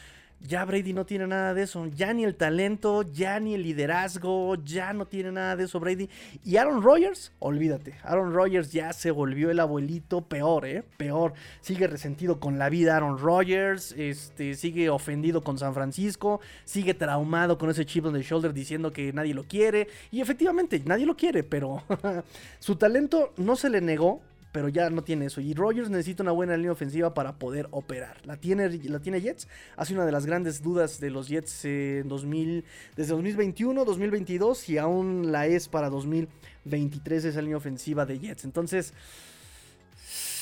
Ya 0.40 0.64
Brady 0.64 0.92
no 0.92 1.06
tiene 1.06 1.26
nada 1.26 1.54
de 1.54 1.62
eso, 1.62 1.86
ya 1.86 2.12
ni 2.12 2.24
el 2.24 2.36
talento, 2.36 3.02
ya 3.02 3.40
ni 3.40 3.54
el 3.54 3.62
liderazgo, 3.62 4.54
ya 4.64 4.92
no 4.92 5.06
tiene 5.06 5.32
nada 5.32 5.56
de 5.56 5.64
eso 5.64 5.80
Brady. 5.80 6.08
Y 6.44 6.56
Aaron 6.56 6.82
Rodgers, 6.82 7.32
olvídate, 7.38 7.94
Aaron 8.02 8.32
Rodgers 8.32 8.70
ya 8.70 8.92
se 8.92 9.10
volvió 9.10 9.50
el 9.50 9.58
abuelito 9.58 10.20
peor, 10.20 10.66
¿eh? 10.66 10.84
Peor. 10.98 11.32
Sigue 11.62 11.86
resentido 11.86 12.38
con 12.38 12.58
la 12.58 12.68
vida 12.68 12.96
Aaron 12.96 13.18
Rodgers, 13.18 13.92
este, 13.98 14.54
sigue 14.54 14.88
ofendido 14.90 15.42
con 15.42 15.58
San 15.58 15.74
Francisco, 15.74 16.40
sigue 16.64 16.94
traumado 16.94 17.58
con 17.58 17.70
ese 17.70 17.86
chip 17.86 18.04
on 18.04 18.12
the 18.12 18.22
shoulder 18.22 18.52
diciendo 18.52 18.92
que 18.92 19.12
nadie 19.12 19.34
lo 19.34 19.44
quiere. 19.44 19.88
Y 20.12 20.20
efectivamente, 20.20 20.80
nadie 20.84 21.06
lo 21.06 21.16
quiere, 21.16 21.42
pero 21.42 21.82
su 22.60 22.76
talento 22.76 23.32
no 23.36 23.56
se 23.56 23.70
le 23.70 23.80
negó, 23.80 24.20
pero 24.56 24.70
ya 24.70 24.88
no 24.88 25.04
tiene 25.04 25.26
eso. 25.26 25.42
Y 25.42 25.52
Rogers 25.52 25.90
necesita 25.90 26.22
una 26.22 26.32
buena 26.32 26.56
línea 26.56 26.72
ofensiva 26.72 27.12
para 27.12 27.38
poder 27.38 27.68
operar. 27.72 28.16
La 28.24 28.38
tiene, 28.38 28.70
la 28.84 29.00
tiene 29.00 29.20
Jets. 29.20 29.48
Hace 29.76 29.92
una 29.92 30.06
de 30.06 30.12
las 30.12 30.24
grandes 30.24 30.62
dudas 30.62 30.98
de 30.98 31.10
los 31.10 31.28
Jets 31.28 31.66
en 31.66 32.08
2000, 32.08 32.64
desde 32.96 33.12
2021, 33.12 33.84
2022 33.84 34.70
y 34.70 34.78
aún 34.78 35.30
la 35.30 35.46
es 35.46 35.68
para 35.68 35.90
2023 35.90 37.26
esa 37.26 37.42
línea 37.42 37.58
ofensiva 37.58 38.06
de 38.06 38.18
Jets. 38.18 38.46
Entonces, 38.46 38.94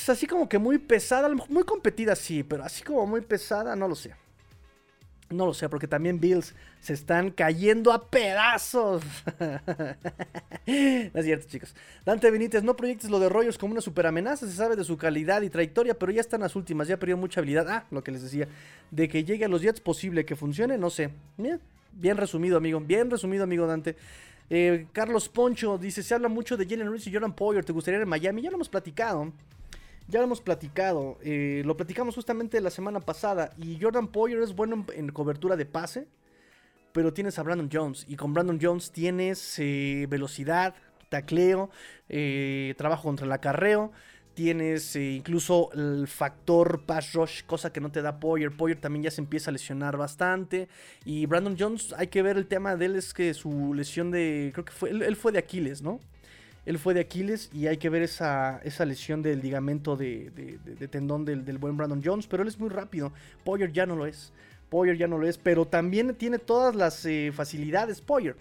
así 0.07 0.27
como 0.27 0.47
que 0.47 0.59
muy 0.59 0.77
pesada, 0.77 1.27
muy 1.49 1.63
competida 1.63 2.15
sí, 2.15 2.41
pero 2.41 2.63
así 2.63 2.83
como 2.83 3.05
muy 3.05 3.19
pesada, 3.19 3.75
no 3.75 3.89
lo 3.89 3.95
sé. 3.95 4.15
No 5.29 5.47
lo 5.47 5.55
sé, 5.55 5.69
porque 5.69 5.87
también 5.87 6.19
Bills 6.19 6.53
se 6.79 6.93
están 6.93 7.31
cayendo 7.31 7.91
a 7.91 8.09
pedazos. 8.09 9.03
no 9.39 11.19
es 11.19 11.25
cierto, 11.25 11.47
chicos. 11.47 11.75
Dante 12.05 12.29
Benítez, 12.29 12.63
no 12.63 12.75
proyectes 12.75 13.09
lo 13.09 13.19
de 13.19 13.27
Rogers 13.27 13.57
como 13.57 13.71
una 13.71 13.81
super 13.81 14.05
amenaza. 14.05 14.45
Se 14.45 14.53
sabe 14.53 14.75
de 14.75 14.83
su 14.83 14.97
calidad 14.97 15.41
y 15.41 15.49
trayectoria, 15.49 15.97
pero 15.97 16.11
ya 16.11 16.21
están 16.21 16.41
las 16.41 16.55
últimas. 16.55 16.87
Ya 16.87 16.97
perdió 16.97 17.17
mucha 17.17 17.39
habilidad. 17.39 17.67
Ah, 17.67 17.85
lo 17.89 18.03
que 18.03 18.11
les 18.11 18.21
decía. 18.21 18.47
De 18.91 19.09
que 19.09 19.23
llegue 19.23 19.45
a 19.45 19.47
los 19.47 19.63
Jets, 19.63 19.81
posible 19.81 20.25
que 20.25 20.35
funcione, 20.35 20.77
no 20.77 20.91
sé. 20.91 21.09
Bien, 21.91 22.17
resumido, 22.17 22.57
amigo. 22.57 22.79
Bien 22.79 23.09
resumido, 23.09 23.45
amigo 23.45 23.65
Dante. 23.65 23.95
Eh, 24.51 24.85
Carlos 24.91 25.27
Poncho 25.27 25.79
dice: 25.79 26.03
Se 26.03 26.13
habla 26.13 26.27
mucho 26.27 26.55
de 26.55 26.67
Jalen 26.67 26.91
Reese 26.91 27.09
y 27.09 27.13
Jordan 27.13 27.35
Poyer. 27.35 27.65
¿Te 27.65 27.73
gustaría 27.73 27.97
ir 27.97 28.03
en 28.03 28.09
Miami? 28.09 28.43
Ya 28.43 28.51
lo 28.51 28.57
hemos 28.57 28.69
platicado. 28.69 29.33
Ya 30.07 30.19
lo 30.19 30.25
hemos 30.25 30.41
platicado, 30.41 31.17
eh, 31.23 31.63
lo 31.65 31.75
platicamos 31.75 32.13
justamente 32.13 32.61
la 32.61 32.69
semana 32.69 32.99
pasada 32.99 33.51
y 33.57 33.79
Jordan 33.81 34.07
Poyer 34.07 34.39
es 34.43 34.55
bueno 34.55 34.85
en, 34.93 35.09
cobertura 35.09 35.55
de 35.55 35.65
pase, 35.65 36.07
pero 36.91 37.11
tienes 37.11 37.39
a 37.39 37.43
Brandon 37.43 37.69
Jones 37.71 38.05
y 38.07 38.15
con 38.15 38.31
Brandon 38.31 38.59
Jones 38.61 38.91
tienes 38.91 39.57
eh, 39.57 40.05
velocidad, 40.07 40.75
tacleo, 41.09 41.71
eh, 42.07 42.75
trabajo 42.77 43.01
contra 43.01 43.25
el 43.25 43.31
acarreo, 43.31 43.93
tienes 44.35 44.95
incluso 44.95 45.71
el 45.73 46.07
factor 46.07 46.83
pass 46.85 47.13
rush, 47.13 47.41
cosa 47.43 47.73
que 47.73 47.81
no 47.81 47.91
te 47.91 48.03
da 48.03 48.19
Poyer. 48.19 48.55
Poyer 48.55 48.79
también 48.79 49.03
ya 49.03 49.11
se 49.11 49.21
empieza 49.21 49.49
a 49.49 49.53
lesionar 49.53 49.97
bastante. 49.97 50.67
Y 51.03 51.25
Brandon 51.25 51.55
Jones, 51.57 51.95
hay 51.97 52.07
que 52.07 52.21
ver 52.21 52.37
el 52.37 52.45
tema 52.45 52.75
de 52.75 52.85
él, 52.85 52.95
es 52.95 53.13
que 53.13 53.33
su 53.33 53.73
lesión 53.73 54.11
de, 54.11 54.51
creo 54.53 54.65
que 54.65 54.73
fue, 54.73 54.89
él 54.91 55.15
fue 55.15 55.31
de 55.31 55.39
Aquiles, 55.39 55.81
¿no? 55.81 55.99
Él 56.65 56.79
fue 56.79 56.93
de 56.93 57.01
Aquiles 57.01 57.49
y 57.53 57.67
hay 57.67 57.77
que 57.77 57.89
ver 57.89 58.01
esa, 58.01 58.59
esa 58.63 58.85
lesión 58.85 59.21
del 59.21 59.41
ligamento 59.41 59.95
de, 59.95 60.31
tendón 60.89 61.25
del, 61.25 61.57
buen 61.57 61.77
Brandon 61.77 62.01
Jones, 62.03 62.27
pero 62.27 62.43
él 62.43 62.49
es 62.49 62.59
muy 62.59 62.69
rápido. 62.69 63.13
Poyer 63.43 63.71
ya 63.71 63.85
no 63.85 63.95
lo 63.95 64.05
es. 64.05 64.33
Poyer 64.69 64.97
ya 64.97 65.07
no 65.07 65.17
lo 65.17 65.27
es, 65.27 65.37
pero 65.37 65.65
también 65.65 66.15
tiene 66.15 66.39
todas 66.39 66.75
las 66.75 67.05
eh, 67.05 67.31
facilidades. 67.33 68.01
Poyer 68.01 68.35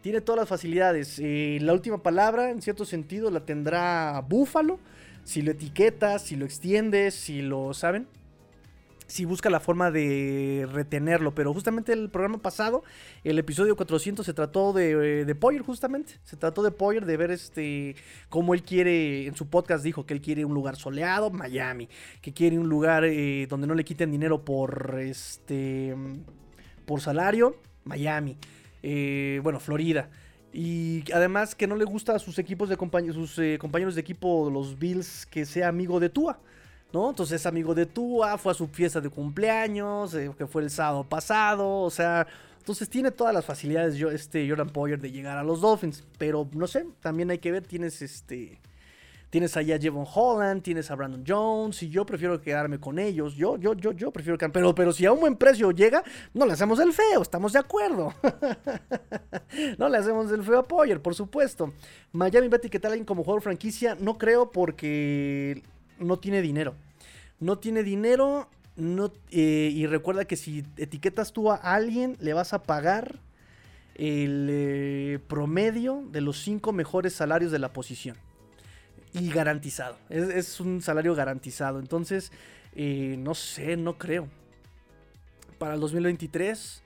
tiene 0.00 0.20
todas 0.20 0.40
las 0.40 0.48
facilidades. 0.48 1.18
Eh, 1.18 1.58
la 1.60 1.72
última 1.72 2.02
palabra, 2.02 2.50
en 2.50 2.62
cierto 2.62 2.84
sentido, 2.84 3.30
la 3.30 3.44
tendrá 3.44 4.24
Búfalo. 4.28 4.80
Si 5.24 5.42
lo 5.42 5.52
etiquetas, 5.52 6.22
si 6.22 6.36
lo 6.36 6.44
extiendes, 6.44 7.14
si 7.14 7.42
lo 7.42 7.74
saben 7.74 8.06
si 9.08 9.24
busca 9.24 9.50
la 9.50 9.58
forma 9.58 9.90
de 9.90 10.68
retenerlo. 10.70 11.34
Pero 11.34 11.52
justamente 11.52 11.92
el 11.92 12.10
programa 12.10 12.38
pasado, 12.38 12.84
el 13.24 13.38
episodio 13.38 13.74
400, 13.74 14.24
se 14.24 14.34
trató 14.34 14.72
de, 14.72 15.24
de 15.24 15.34
Poyer, 15.34 15.62
justamente. 15.62 16.14
Se 16.22 16.36
trató 16.36 16.62
de 16.62 16.70
Poyer, 16.70 17.04
de 17.06 17.16
ver 17.16 17.30
este 17.32 17.96
cómo 18.28 18.54
él 18.54 18.62
quiere, 18.62 19.26
en 19.26 19.34
su 19.34 19.48
podcast 19.48 19.82
dijo 19.82 20.06
que 20.06 20.14
él 20.14 20.20
quiere 20.20 20.44
un 20.44 20.54
lugar 20.54 20.76
soleado, 20.76 21.30
Miami. 21.30 21.88
Que 22.20 22.32
quiere 22.32 22.58
un 22.58 22.68
lugar 22.68 23.04
eh, 23.04 23.46
donde 23.48 23.66
no 23.66 23.74
le 23.74 23.84
quiten 23.84 24.12
dinero 24.12 24.44
por, 24.44 24.98
este, 25.00 25.96
por 26.84 27.00
salario, 27.00 27.56
Miami. 27.84 28.36
Eh, 28.82 29.40
bueno, 29.42 29.58
Florida. 29.58 30.10
Y 30.52 31.04
además 31.12 31.54
que 31.54 31.66
no 31.66 31.76
le 31.76 31.84
gusta 31.84 32.14
a 32.14 32.18
sus 32.18 32.38
equipos 32.38 32.68
de 32.68 32.76
sus 33.12 33.38
eh, 33.38 33.58
compañeros 33.58 33.94
de 33.94 34.00
equipo, 34.02 34.50
los 34.50 34.78
Bills, 34.78 35.26
que 35.26 35.46
sea 35.46 35.68
amigo 35.68 35.98
de 35.98 36.10
Tua. 36.10 36.40
¿No? 36.92 37.10
Entonces 37.10 37.40
es 37.40 37.46
amigo 37.46 37.74
de 37.74 37.86
Tua, 37.86 38.38
fue 38.38 38.52
a 38.52 38.54
su 38.54 38.68
fiesta 38.68 39.00
de 39.00 39.10
cumpleaños, 39.10 40.14
eh, 40.14 40.30
que 40.36 40.46
fue 40.46 40.62
el 40.62 40.70
sábado 40.70 41.04
pasado, 41.04 41.80
o 41.80 41.90
sea, 41.90 42.26
entonces 42.58 42.88
tiene 42.88 43.10
todas 43.10 43.34
las 43.34 43.44
facilidades 43.44 43.96
yo, 43.96 44.10
este 44.10 44.48
Jordan 44.48 44.70
Poyer 44.70 45.00
de 45.00 45.10
llegar 45.10 45.38
a 45.38 45.42
los 45.42 45.60
Dolphins, 45.60 46.04
pero 46.18 46.48
no 46.52 46.66
sé, 46.66 46.86
también 47.00 47.30
hay 47.30 47.38
que 47.38 47.52
ver, 47.52 47.66
tienes 47.66 48.02
este... 48.02 48.60
Tienes 49.30 49.58
allá 49.58 49.76
a 49.76 49.78
Jevon 49.78 50.06
Holland, 50.10 50.62
tienes 50.62 50.90
a 50.90 50.94
Brandon 50.94 51.22
Jones, 51.26 51.82
y 51.82 51.90
yo 51.90 52.06
prefiero 52.06 52.40
quedarme 52.40 52.80
con 52.80 52.98
ellos. 52.98 53.34
Yo, 53.34 53.58
yo, 53.58 53.74
yo, 53.74 53.92
yo 53.92 54.10
prefiero 54.10 54.38
quedarme. 54.38 54.54
Pero, 54.54 54.74
pero 54.74 54.90
si 54.90 55.04
a 55.04 55.12
un 55.12 55.20
buen 55.20 55.36
precio 55.36 55.70
llega, 55.70 56.02
no 56.32 56.46
le 56.46 56.54
hacemos 56.54 56.80
el 56.80 56.94
feo, 56.94 57.20
estamos 57.20 57.52
de 57.52 57.58
acuerdo. 57.58 58.14
no 59.78 59.90
le 59.90 59.98
hacemos 59.98 60.32
el 60.32 60.42
feo 60.42 60.60
a 60.60 60.62
Poyer, 60.62 61.02
por 61.02 61.14
supuesto. 61.14 61.74
Miami 62.12 62.48
Betty, 62.48 62.70
¿qué 62.70 62.80
tal 62.80 62.92
alguien 62.92 63.04
como 63.04 63.22
jugador 63.22 63.42
franquicia? 63.42 63.98
No 64.00 64.16
creo 64.16 64.50
porque 64.50 65.62
no 65.98 66.18
tiene 66.18 66.42
dinero. 66.42 66.74
No 67.40 67.58
tiene 67.58 67.82
dinero 67.82 68.48
no, 68.78 69.12
eh, 69.32 69.72
y 69.74 69.86
recuerda 69.86 70.24
que 70.24 70.36
si 70.36 70.64
etiquetas 70.76 71.32
tú 71.32 71.50
a 71.50 71.56
alguien, 71.56 72.16
le 72.20 72.32
vas 72.32 72.52
a 72.52 72.62
pagar 72.62 73.18
el 73.96 74.46
eh, 74.48 75.18
promedio 75.26 76.04
de 76.12 76.20
los 76.20 76.40
cinco 76.40 76.72
mejores 76.72 77.12
salarios 77.12 77.50
de 77.50 77.58
la 77.58 77.72
posición. 77.72 78.16
Y 79.12 79.30
garantizado. 79.30 79.96
Es, 80.08 80.60
un 80.60 80.80
salario 80.80 81.14
garantizado. 81.16 81.80
Entonces, 81.80 82.30
eh, 82.76 83.16
no 83.18 83.34
sé, 83.34 83.76
no 83.76 83.98
creo. 83.98 84.28
Para 85.58 85.74
el 85.74 85.80
2023 85.80 86.82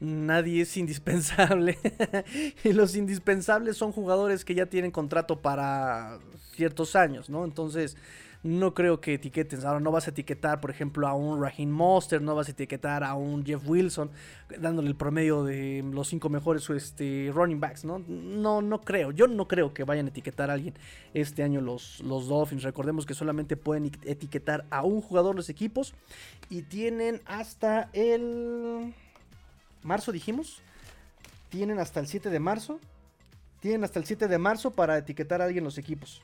nadie 0.00 0.62
es 0.62 0.76
indispensable. 0.76 1.78
y 2.64 2.72
los 2.72 2.96
indispensables 2.96 3.76
son 3.76 3.92
jugadores 3.92 4.44
que 4.44 4.54
ya 4.54 4.66
tienen 4.66 4.90
contrato 4.90 5.40
para 5.40 6.18
ciertos 6.54 6.96
años, 6.96 7.30
¿no? 7.30 7.44
Entonces, 7.44 7.96
no 8.42 8.74
creo 8.74 9.00
que 9.00 9.14
etiqueten. 9.14 9.64
Ahora 9.64 9.80
no 9.80 9.90
vas 9.90 10.06
a 10.06 10.10
etiquetar, 10.10 10.60
por 10.60 10.70
ejemplo, 10.70 11.06
a 11.08 11.14
un 11.14 11.40
Raheem 11.40 11.70
Monster, 11.70 12.20
no 12.22 12.34
vas 12.34 12.48
a 12.48 12.52
etiquetar 12.52 13.04
a 13.04 13.14
un 13.14 13.44
Jeff 13.44 13.62
Wilson, 13.66 14.10
dándole 14.58 14.88
el 14.88 14.96
promedio 14.96 15.44
de 15.44 15.84
los 15.92 16.08
cinco 16.08 16.28
mejores 16.28 16.68
este, 16.70 17.30
running 17.32 17.60
backs, 17.60 17.84
¿no? 17.84 17.98
No, 17.98 18.62
no 18.62 18.80
creo. 18.80 19.10
Yo 19.12 19.26
no 19.26 19.48
creo 19.48 19.74
que 19.74 19.84
vayan 19.84 20.06
a 20.06 20.08
etiquetar 20.10 20.50
a 20.50 20.54
alguien 20.54 20.74
este 21.14 21.42
año 21.42 21.60
los, 21.60 22.00
los 22.00 22.28
Dolphins. 22.28 22.62
Recordemos 22.62 23.06
que 23.06 23.14
solamente 23.14 23.56
pueden 23.56 23.90
etiquetar 24.04 24.66
a 24.70 24.82
un 24.82 25.00
jugador 25.00 25.34
los 25.34 25.48
equipos 25.48 25.94
y 26.50 26.62
tienen 26.62 27.20
hasta 27.26 27.90
el 27.92 28.94
marzo, 29.82 30.12
dijimos. 30.12 30.62
Tienen 31.48 31.78
hasta 31.78 32.00
el 32.00 32.06
7 32.06 32.30
de 32.30 32.40
marzo. 32.40 32.80
Tienen 33.60 33.84
hasta 33.84 33.98
el 33.98 34.04
7 34.04 34.28
de 34.28 34.38
marzo 34.38 34.72
para 34.72 34.98
etiquetar 34.98 35.40
a 35.40 35.46
alguien 35.46 35.64
los 35.64 35.78
equipos. 35.78 36.22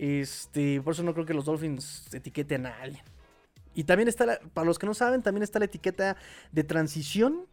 Este, 0.00 0.80
por 0.80 0.94
eso 0.94 1.02
no 1.02 1.12
creo 1.12 1.26
que 1.26 1.34
los 1.34 1.44
Dolphins 1.44 2.08
etiqueten 2.14 2.64
a 2.64 2.74
alguien. 2.80 3.04
Y 3.74 3.84
también 3.84 4.08
está, 4.08 4.40
para 4.54 4.64
los 4.64 4.78
que 4.78 4.86
no 4.86 4.94
saben, 4.94 5.20
también 5.20 5.42
está 5.42 5.58
la 5.58 5.66
etiqueta 5.66 6.16
de 6.52 6.64
transición, 6.64 7.44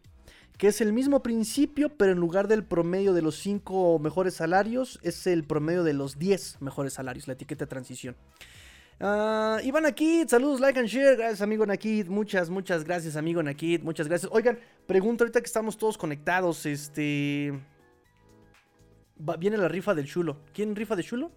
que 0.56 0.68
es 0.68 0.80
el 0.80 0.94
mismo 0.94 1.22
principio, 1.22 1.90
pero 1.90 2.12
en 2.12 2.18
lugar 2.18 2.48
del 2.48 2.64
promedio 2.64 3.12
de 3.12 3.20
los 3.20 3.36
5 3.36 3.98
mejores 3.98 4.32
salarios, 4.32 4.98
es 5.02 5.26
el 5.26 5.44
promedio 5.44 5.84
de 5.84 5.92
los 5.92 6.18
10 6.18 6.62
mejores 6.62 6.94
salarios, 6.94 7.28
la 7.28 7.34
etiqueta 7.34 7.66
de 7.66 7.68
transición. 7.68 8.16
Uh, 8.98 9.60
Iván 9.62 9.84
Akid, 9.84 10.28
saludos, 10.28 10.58
like 10.58 10.80
and 10.80 10.88
share. 10.88 11.16
Gracias, 11.18 11.42
amigo 11.42 11.66
Nakid. 11.66 12.08
Muchas, 12.08 12.48
muchas 12.48 12.82
gracias, 12.82 13.14
amigo 13.14 13.42
Nakid. 13.42 13.82
Muchas 13.82 14.08
gracias. 14.08 14.32
Oigan, 14.32 14.58
pregunto 14.86 15.22
ahorita 15.22 15.42
que 15.42 15.46
estamos 15.46 15.76
todos 15.76 15.98
conectados. 15.98 16.64
Este. 16.64 17.52
viene 19.38 19.58
la 19.58 19.68
rifa 19.68 19.94
del 19.94 20.06
chulo. 20.06 20.38
¿Quién 20.54 20.74
rifa 20.74 20.96
de 20.96 21.04
chulo? 21.04 21.30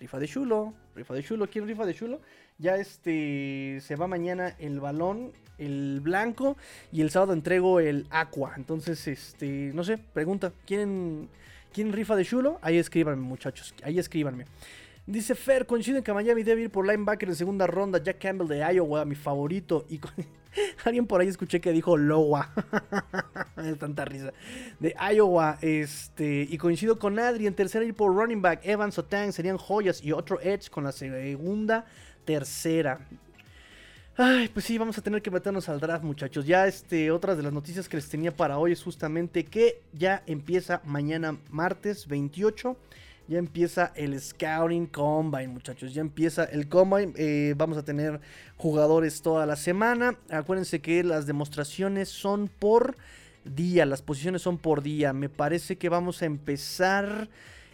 Rifa 0.00 0.18
de 0.18 0.26
chulo, 0.26 0.72
rifa 0.96 1.14
de 1.14 1.22
chulo, 1.22 1.46
¿quién 1.48 1.68
rifa 1.68 1.84
de 1.84 1.94
chulo? 1.94 2.20
Ya 2.58 2.76
este 2.76 3.80
se 3.82 3.96
va 3.96 4.06
mañana 4.06 4.56
el 4.58 4.80
balón, 4.80 5.32
el 5.58 6.00
blanco 6.00 6.56
y 6.90 7.02
el 7.02 7.10
sábado 7.10 7.34
entrego 7.34 7.80
el 7.80 8.06
aqua. 8.10 8.54
Entonces, 8.56 9.06
este, 9.06 9.70
no 9.74 9.84
sé, 9.84 9.98
pregunta, 9.98 10.52
¿quién, 10.66 11.28
quién 11.72 11.92
rifa 11.92 12.16
de 12.16 12.24
chulo? 12.24 12.58
Ahí 12.62 12.78
escríbanme, 12.78 13.22
muchachos, 13.22 13.74
ahí 13.82 13.98
escríbanme. 13.98 14.46
Dice 15.06 15.34
Fer, 15.34 15.66
coinciden 15.66 16.02
que 16.02 16.12
Miami 16.12 16.42
debe 16.44 16.62
ir 16.62 16.70
por 16.70 16.86
linebacker 16.86 17.28
en 17.28 17.34
segunda 17.34 17.66
ronda. 17.66 18.02
Jack 18.02 18.18
Campbell 18.18 18.48
de 18.48 18.58
Iowa, 18.74 19.04
mi 19.04 19.16
favorito. 19.16 19.84
Y 19.88 20.00
alguien 20.84 21.06
por 21.06 21.20
ahí 21.20 21.28
escuché 21.28 21.60
que 21.60 21.72
dijo 21.72 21.96
Lowa. 21.96 22.52
es 23.56 23.78
tanta 23.78 24.04
risa. 24.04 24.32
De 24.78 24.94
Iowa. 25.14 25.58
Este. 25.60 26.46
Y 26.48 26.58
coincido 26.58 26.98
con 26.98 27.18
Adri. 27.18 27.46
En 27.46 27.54
tercera 27.54 27.84
ir 27.84 27.94
por 27.94 28.14
running 28.14 28.42
back. 28.42 28.60
Evans 28.64 28.98
o 28.98 29.04
Tang 29.04 29.32
serían 29.32 29.56
joyas. 29.56 30.02
Y 30.02 30.12
otro 30.12 30.40
Edge 30.40 30.70
con 30.70 30.84
la 30.84 30.92
segunda, 30.92 31.86
tercera. 32.24 33.00
Ay, 34.16 34.48
pues 34.48 34.66
sí, 34.66 34.76
vamos 34.76 34.98
a 34.98 35.02
tener 35.02 35.22
que 35.22 35.30
meternos 35.30 35.68
al 35.68 35.80
draft, 35.80 36.04
muchachos. 36.04 36.44
Ya 36.44 36.66
este, 36.66 37.10
otras 37.10 37.38
de 37.38 37.42
las 37.42 37.52
noticias 37.52 37.88
que 37.88 37.96
les 37.96 38.08
tenía 38.08 38.36
para 38.36 38.58
hoy 38.58 38.72
es 38.72 38.82
justamente 38.82 39.44
que 39.44 39.82
ya 39.92 40.22
empieza 40.26 40.82
mañana 40.84 41.38
martes 41.48 42.06
28. 42.06 42.76
Ya 43.30 43.38
empieza 43.38 43.92
el 43.94 44.20
Scouting 44.20 44.88
Combine, 44.88 45.46
muchachos. 45.46 45.94
Ya 45.94 46.00
empieza 46.00 46.42
el 46.46 46.68
Combine. 46.68 47.12
Eh, 47.14 47.54
vamos 47.56 47.78
a 47.78 47.84
tener 47.84 48.20
jugadores 48.56 49.22
toda 49.22 49.46
la 49.46 49.54
semana. 49.54 50.18
Acuérdense 50.30 50.80
que 50.80 51.04
las 51.04 51.26
demostraciones 51.26 52.08
son 52.08 52.48
por 52.48 52.96
día. 53.44 53.86
Las 53.86 54.02
posiciones 54.02 54.42
son 54.42 54.58
por 54.58 54.82
día. 54.82 55.12
Me 55.12 55.28
parece 55.28 55.78
que 55.78 55.88
vamos 55.88 56.22
a 56.22 56.26
empezar 56.26 57.28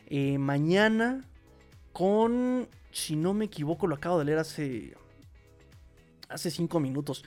eh, 0.09 0.37
mañana 0.37 1.23
con, 1.95 2.69
si 2.93 3.17
no 3.17 3.33
me 3.33 3.47
equivoco, 3.47 3.87
lo 3.87 3.95
acabo 3.95 4.19
de 4.19 4.27
leer 4.27 4.41
hace 4.41 4.95
hace 6.29 6.51
5 6.51 6.81
minutos. 6.81 7.25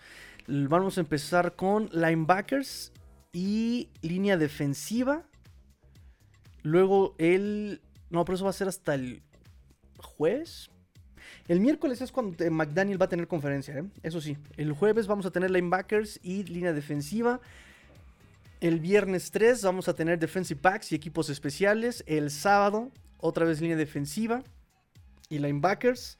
Vamos 0.48 1.00
a 1.00 1.02
empezar 1.02 1.56
con 1.56 1.90
linebackers 1.92 2.92
y 3.34 3.90
línea 4.04 4.38
defensiva. 4.38 5.24
Luego 6.62 7.16
el... 7.18 7.82
No, 8.10 8.26
pero 8.26 8.36
eso 8.36 8.44
va 8.44 8.50
a 8.50 8.54
ser 8.54 8.68
hasta 8.68 8.96
el 8.96 9.22
jueves. 9.98 10.70
El 11.48 11.60
miércoles 11.60 12.02
es 12.02 12.12
cuando 12.12 12.44
eh, 12.44 12.50
McDaniel 12.50 13.02
va 13.02 13.06
a 13.06 13.10
tener 13.10 13.28
conferencia, 13.28 13.78
¿eh? 13.78 13.84
eso 14.04 14.22
sí. 14.22 14.38
El 14.58 14.74
jueves 14.74 15.08
vamos 15.08 15.26
a 15.26 15.32
tener 15.32 15.52
linebackers 15.52 16.20
y 16.24 16.44
línea 16.44 16.74
defensiva. 16.74 17.40
El 18.62 18.80
viernes 18.80 19.32
3 19.32 19.64
vamos 19.64 19.88
a 19.88 19.94
tener 19.94 20.20
defensive 20.20 20.60
packs 20.60 20.92
y 20.92 20.96
equipos 20.96 21.30
especiales. 21.30 22.04
El 22.08 22.30
sábado 22.30 22.92
otra 23.20 23.46
vez 23.46 23.62
línea 23.62 23.78
defensiva 23.78 24.44
y 25.30 25.40
linebackers. 25.40 26.18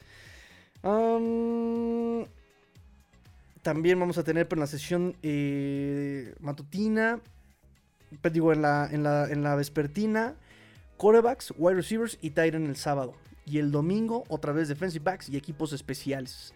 También 3.62 4.00
vamos 4.00 4.18
a 4.18 4.24
tener 4.24 4.48
en 4.50 4.60
la 4.60 4.68
sesión 4.68 5.16
eh, 5.22 6.34
matutina, 6.40 7.20
pues, 8.22 8.34
digo, 8.34 8.54
en 8.54 8.62
la, 8.62 8.88
en 8.90 9.44
la, 9.44 9.56
vespertina, 9.56 10.36
quarterbacks, 11.00 11.54
wide 11.58 11.76
receivers 11.76 12.18
y 12.22 12.32
tight 12.32 12.54
el 12.54 12.76
sábado. 12.76 13.14
Y 13.46 13.58
el 13.58 13.72
domingo, 13.72 14.26
otra 14.28 14.52
vez 14.52 14.68
defensive 14.68 15.04
backs 15.04 15.30
y 15.30 15.38
equipos 15.38 15.74
especiales. 15.74 16.54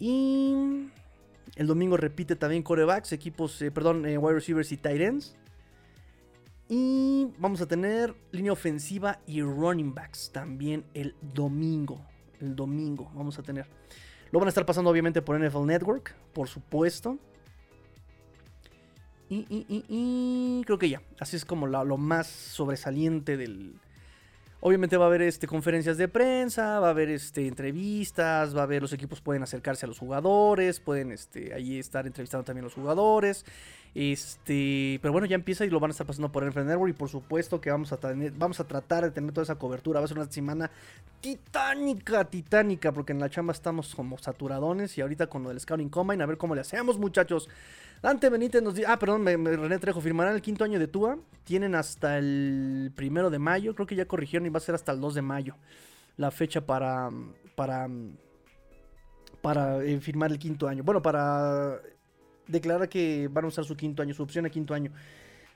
Y 0.00 0.88
el 1.54 1.66
domingo 1.66 1.96
repite 1.96 2.34
también 2.34 2.62
quarterbacks, 2.62 3.12
equipos, 3.12 3.60
eh, 3.62 3.70
perdón, 3.70 4.06
eh, 4.06 4.18
wide 4.18 4.34
receivers 4.34 4.72
y 4.72 4.78
tight 4.78 5.00
ends. 5.00 5.36
Y 6.68 7.28
vamos 7.38 7.60
a 7.60 7.66
tener 7.66 8.14
línea 8.32 8.52
ofensiva 8.52 9.20
y 9.26 9.42
running 9.42 9.94
backs 9.94 10.30
también 10.32 10.84
el 10.94 11.14
domingo. 11.20 12.00
El 12.40 12.56
domingo 12.56 13.10
vamos 13.14 13.38
a 13.38 13.42
tener. 13.42 13.66
Lo 14.30 14.38
van 14.38 14.46
a 14.46 14.50
estar 14.50 14.64
pasando 14.64 14.90
obviamente 14.90 15.20
por 15.20 15.38
NFL 15.38 15.66
Network, 15.66 16.14
por 16.32 16.48
supuesto. 16.48 17.18
Y, 19.30 20.62
creo 20.66 20.78
que 20.78 20.88
ya. 20.88 21.02
Así 21.18 21.36
es 21.36 21.44
como 21.44 21.66
lo 21.66 21.96
más 21.96 22.26
sobresaliente 22.26 23.36
del... 23.36 23.74
Obviamente 24.62 24.98
va 24.98 25.06
a 25.06 25.08
haber 25.08 25.22
este, 25.22 25.46
conferencias 25.46 25.96
de 25.96 26.06
prensa, 26.06 26.80
va 26.80 26.88
a 26.88 26.90
haber 26.90 27.08
este, 27.08 27.46
entrevistas, 27.46 28.54
va 28.54 28.60
a 28.60 28.64
haber 28.64 28.82
los 28.82 28.92
equipos 28.92 29.22
pueden 29.22 29.42
acercarse 29.42 29.86
a 29.86 29.88
los 29.88 29.98
jugadores, 29.98 30.80
pueden 30.80 31.12
este, 31.12 31.54
ahí 31.54 31.78
estar 31.78 32.06
entrevistando 32.06 32.44
también 32.44 32.64
a 32.64 32.66
los 32.66 32.74
jugadores. 32.74 33.46
Este, 33.94 34.98
pero 35.02 35.12
bueno, 35.12 35.26
ya 35.26 35.34
empieza 35.34 35.64
y 35.64 35.70
lo 35.70 35.80
van 35.80 35.90
a 35.90 35.92
estar 35.92 36.06
pasando 36.06 36.30
por 36.30 36.48
NFL 36.48 36.64
Network 36.64 36.90
y 36.90 36.92
por 36.92 37.08
supuesto 37.08 37.60
que 37.60 37.70
vamos 37.70 37.92
a 37.92 37.98
vamos 38.36 38.60
a 38.60 38.64
tratar 38.64 39.04
de 39.04 39.10
tener 39.10 39.32
toda 39.32 39.42
esa 39.42 39.56
cobertura. 39.56 40.00
Va 40.00 40.04
a 40.04 40.08
ser 40.08 40.18
una 40.18 40.30
semana 40.30 40.70
titánica, 41.20 42.24
titánica, 42.24 42.92
porque 42.92 43.12
en 43.12 43.18
la 43.18 43.28
chamba 43.28 43.52
estamos 43.52 43.94
como 43.94 44.16
saturadones 44.18 44.96
y 44.96 45.00
ahorita 45.00 45.26
con 45.26 45.42
lo 45.42 45.48
del 45.48 45.60
Scouting 45.60 45.88
Combine, 45.88 46.22
a 46.22 46.26
ver 46.26 46.38
cómo 46.38 46.54
le 46.54 46.60
hacemos, 46.60 46.98
muchachos. 46.98 47.48
Dante 48.02 48.30
Benítez 48.30 48.62
nos 48.62 48.74
dice, 48.74 48.86
ah, 48.88 48.98
perdón, 48.98 49.22
me, 49.22 49.36
René 49.36 49.78
Trejo, 49.78 50.00
firmarán 50.00 50.34
el 50.34 50.40
quinto 50.40 50.64
año 50.64 50.78
de 50.78 50.86
TUA. 50.86 51.18
Tienen 51.44 51.74
hasta 51.74 52.16
el 52.16 52.92
primero 52.94 53.28
de 53.28 53.38
mayo, 53.38 53.74
creo 53.74 53.86
que 53.86 53.96
ya 53.96 54.06
corrigieron 54.06 54.46
y 54.46 54.50
va 54.50 54.56
a 54.58 54.60
ser 54.60 54.74
hasta 54.74 54.92
el 54.92 55.00
2 55.00 55.16
de 55.16 55.22
mayo 55.22 55.56
la 56.16 56.30
fecha 56.30 56.60
para, 56.60 57.10
para, 57.56 57.88
para 59.40 59.82
eh, 59.82 59.98
firmar 60.00 60.30
el 60.30 60.38
quinto 60.38 60.68
año. 60.68 60.82
Bueno, 60.82 61.02
para 61.02 61.80
declara 62.50 62.88
que 62.88 63.28
van 63.28 63.44
a 63.44 63.48
usar 63.48 63.64
su 63.64 63.76
quinto 63.76 64.02
año, 64.02 64.14
su 64.14 64.22
opción 64.22 64.46
a 64.46 64.50
quinto 64.50 64.74
año. 64.74 64.92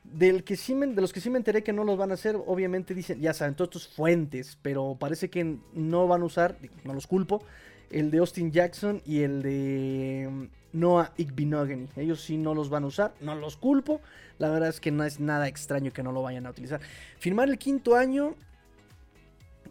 Del 0.04 0.44
que 0.44 0.57
sí 0.57 0.74
de 0.74 1.00
los 1.00 1.12
que 1.12 1.20
sí 1.20 1.30
me 1.30 1.38
enteré 1.38 1.62
que 1.62 1.72
no 1.72 1.83
los 1.83 1.96
van 1.96 2.11
a 2.11 2.14
hacer, 2.14 2.37
obviamente 2.46 2.94
dicen, 2.94 3.20
ya 3.20 3.33
saben, 3.33 3.54
todos 3.54 3.68
estos 3.68 3.88
fuentes, 3.88 4.59
pero 4.61 4.96
parece 5.00 5.30
que 5.30 5.57
no 5.72 6.07
van 6.07 6.22
a 6.22 6.24
usar, 6.26 6.59
no 6.85 6.92
los 6.92 7.07
culpo, 7.07 7.42
el 7.90 8.11
de 8.11 8.18
Austin 8.18 8.52
Jackson 8.52 9.00
y 9.07 9.20
el 9.20 9.42
de 9.42 10.28
mm, 10.30 10.78
Noah 10.78 11.12
Igbinogany. 11.16 11.88
Ellos 11.96 12.20
sí 12.20 12.37
no 12.37 12.54
los 12.54 12.68
van 12.68 12.85
a 12.85 12.88
usar, 12.88 13.14
no 13.20 13.35
los 13.35 13.57
culpo. 13.57 14.00
La 14.38 14.50
verdad 14.50 14.68
es 14.68 14.80
que 14.80 14.90
no 14.90 15.04
es 15.04 15.20
nada 15.20 15.48
extraño 15.48 15.92
que 15.92 16.02
no 16.02 16.12
lo 16.12 16.22
vayan 16.22 16.46
a 16.46 16.50
utilizar. 16.50 16.80
Firmar 17.18 17.48
el 17.48 17.57
quinto 17.57 17.96
año, 17.96 18.35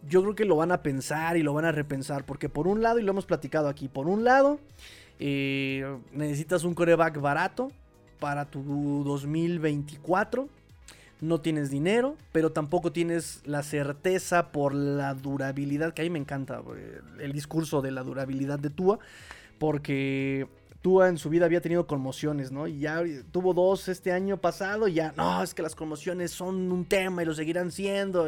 yo 0.08 0.22
creo 0.22 0.36
que 0.36 0.46
lo 0.46 0.56
van 0.56 0.72
a 0.72 0.82
pensar 0.82 1.38
y 1.38 1.44
lo 1.44 1.54
van 1.54 1.66
a 1.66 1.72
repensar, 1.72 2.26
porque 2.26 2.50
por 2.50 2.68
un 2.68 2.82
lado, 2.82 3.00
y 3.00 3.04
lo 3.04 3.12
hemos 3.12 3.26
platicado 3.26 3.68
aquí, 3.68 3.88
por 3.88 4.08
un 4.08 4.24
lado, 4.24 4.60
eh, 5.26 6.00
necesitas 6.12 6.66
un 6.66 6.74
coreback 6.74 7.22
barato 7.22 7.72
para 8.20 8.44
tu 8.44 9.06
2024. 9.06 10.50
No 11.22 11.40
tienes 11.40 11.70
dinero, 11.70 12.18
pero 12.34 12.52
tampoco 12.52 12.92
tienes 12.92 13.40
la 13.46 13.64
certeza 13.64 14.52
por 14.52 14.74
la 14.76 15.14
durabilidad, 15.14 15.94
que 15.94 16.02
a 16.02 16.04
mí 16.04 16.10
me 16.10 16.20
encanta 16.20 16.62
el 17.22 17.32
discurso 17.32 17.82
de 17.82 17.92
la 17.92 18.04
durabilidad 18.04 18.60
de 18.60 18.70
Tua, 18.70 19.00
porque 19.60 20.46
Tua 20.82 21.08
en 21.08 21.18
su 21.18 21.30
vida 21.30 21.46
había 21.46 21.62
tenido 21.62 21.88
conmociones, 21.88 22.52
¿no? 22.52 22.68
Y 22.68 22.80
ya 22.80 23.02
tuvo 23.32 23.54
dos 23.54 23.88
este 23.88 24.12
año 24.12 24.36
pasado, 24.36 24.90
y 24.90 24.96
ya, 24.96 25.14
no, 25.16 25.42
es 25.42 25.54
que 25.54 25.62
las 25.62 25.74
conmociones 25.74 26.32
son 26.32 26.70
un 26.70 26.84
tema 26.84 27.24
y 27.24 27.26
lo 27.26 27.34
seguirán 27.34 27.72
siendo, 27.72 28.28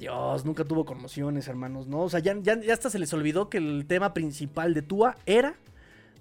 Dios, 0.00 0.46
nunca 0.46 0.64
tuvo 0.64 0.86
conmociones, 0.86 1.46
hermanos, 1.46 1.86
¿no? 1.86 2.00
O 2.00 2.08
sea, 2.08 2.20
ya, 2.20 2.34
ya, 2.40 2.58
hasta 2.72 2.88
se 2.88 2.98
les 2.98 3.12
olvidó 3.12 3.50
que 3.50 3.58
el 3.58 3.84
tema 3.86 4.14
principal 4.14 4.72
de 4.72 4.80
Tua 4.80 5.18
era 5.26 5.56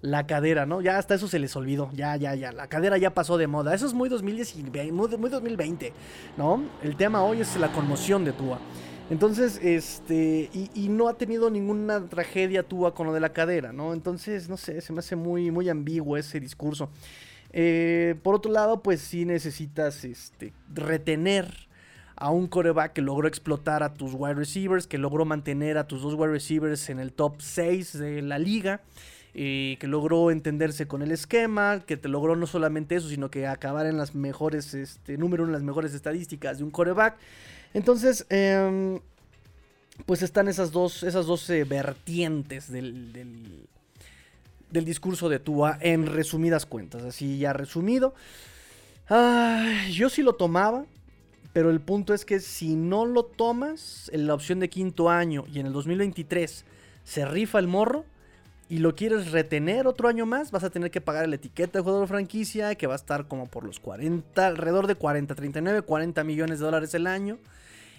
la 0.02 0.28
cadera, 0.28 0.66
¿no? 0.66 0.82
Ya 0.82 0.98
hasta 0.98 1.16
eso 1.16 1.30
se 1.30 1.40
les 1.40 1.56
olvidó. 1.56 1.90
Ya, 1.94 2.18
ya, 2.18 2.36
ya. 2.36 2.52
La 2.52 2.68
cadera 2.68 2.98
ya 2.98 3.14
pasó 3.14 3.38
de 3.38 3.48
moda. 3.48 3.74
Eso 3.74 3.86
es 3.88 3.94
muy 3.94 4.10
2019, 4.10 4.92
muy, 4.92 5.30
2020, 5.30 5.94
¿no? 6.38 6.62
El 6.84 6.98
tema 6.98 7.24
hoy 7.24 7.40
es 7.40 7.56
la 7.56 7.72
conmoción 7.72 8.26
de 8.26 8.34
Tua. 8.34 8.60
Entonces, 9.10 9.58
este, 9.64 10.50
y, 10.54 10.90
no 10.90 11.08
ha 11.08 11.14
tenido 11.14 11.50
ninguna 11.50 12.06
tragedia 12.10 12.64
Tua 12.64 12.94
con 12.94 13.08
lo 13.08 13.14
de 13.14 13.22
la 13.22 13.32
cadera, 13.32 13.72
¿no? 13.72 13.94
Entonces, 13.94 14.50
no 14.50 14.58
sé, 14.58 14.82
se 14.82 14.92
me 14.92 15.00
hace 15.00 15.16
muy, 15.16 15.52
muy 15.52 15.70
ambiguo 15.70 16.18
ese 16.18 16.42
discurso. 16.42 16.90
Eh, 17.54 18.16
por 18.24 18.36
otro 18.36 18.52
lado, 18.52 18.84
pues 18.84 19.00
sí 19.00 19.24
necesitas 19.24 20.04
este, 20.04 20.52
retener 20.74 21.69
a 22.20 22.32
un 22.32 22.48
coreback 22.48 22.94
que 22.94 23.02
logró 23.02 23.28
explotar 23.30 23.82
a 23.82 23.94
tus 23.94 24.14
wide 24.14 24.34
receivers, 24.34 24.88
que 24.88 24.98
logró 24.98 25.24
mantener 25.24 25.78
a 25.78 25.88
tus 25.88 26.02
dos 26.02 26.16
wide 26.16 26.34
receivers 26.34 26.90
en 26.90 27.00
el 27.00 27.14
top 27.14 27.36
6 27.40 27.98
de 27.98 28.22
la 28.22 28.38
liga. 28.38 28.82
Y 29.34 29.78
que 29.78 29.88
logró 29.88 30.32
entenderse 30.32 30.88
con 30.88 31.02
el 31.02 31.12
esquema, 31.12 31.84
que 31.86 31.96
te 31.98 32.10
logró 32.10 32.36
no 32.36 32.48
solamente 32.48 32.96
eso, 32.96 33.08
sino 33.08 33.30
que 33.30 33.48
acabar 33.48 33.86
en 33.86 33.98
las 33.98 34.16
mejores, 34.16 34.74
este, 34.74 35.18
número 35.18 35.46
en 35.46 35.52
las 35.52 35.62
mejores 35.62 35.94
estadísticas 35.94 36.58
de 36.58 36.64
un 36.66 36.72
coreback. 36.72 37.16
Entonces, 37.74 38.26
em, 38.30 39.00
pues 40.06 40.24
están 40.24 40.48
esas 40.48 40.72
dos, 40.72 41.04
esas 41.04 41.26
dos 41.26 41.50
eh, 41.52 41.64
vertientes 41.64 42.72
del, 42.72 43.14
del, 44.72 44.86
discurso 44.86 45.30
de 45.30 45.40
Tua 45.40 45.78
en 45.80 46.08
resumidas 46.08 46.66
cuentas. 46.66 47.04
Así 47.04 47.38
ya 47.38 47.54
resumido. 47.54 48.16
yo 49.92 50.10
sí 50.10 50.22
lo 50.22 50.34
tomaba. 50.34 50.86
Pero 51.54 51.72
el 51.72 51.82
punto 51.82 52.14
es 52.14 52.26
que 52.26 52.40
si 52.40 52.76
no 52.76 53.06
lo 53.06 53.24
tomas 53.24 54.10
en 54.14 54.28
la 54.28 54.34
opción 54.34 54.60
de 54.60 54.70
quinto 54.70 55.10
año 55.10 55.46
y 55.52 55.60
en 55.60 55.66
el 55.66 55.74
2023 55.74 56.66
se 57.04 57.26
rifa 57.26 57.60
el 57.60 57.68
morro 57.68 58.06
y 58.70 58.78
lo 58.78 58.96
quieres 58.96 59.32
retener 59.32 59.88
otro 59.88 60.08
año 60.08 60.28
más, 60.28 60.52
vas 60.52 60.64
a 60.64 60.70
tener 60.70 60.92
que 60.92 61.02
pagar 61.02 61.28
la 61.28 61.36
etiqueta 61.36 61.80
de 61.80 61.84
jugador 61.84 62.08
franquicia 62.08 62.76
que 62.76 62.86
va 62.86 62.94
a 62.94 62.98
estar 62.98 63.28
como 63.28 63.48
por 63.48 63.64
los 63.64 63.80
40, 63.80 64.46
alrededor 64.46 64.86
de 64.86 64.94
40, 64.94 65.34
39, 65.34 65.82
40 65.82 66.24
millones 66.24 66.60
de 66.60 66.66
dólares 66.66 66.94
el 66.94 67.08
año. 67.08 67.40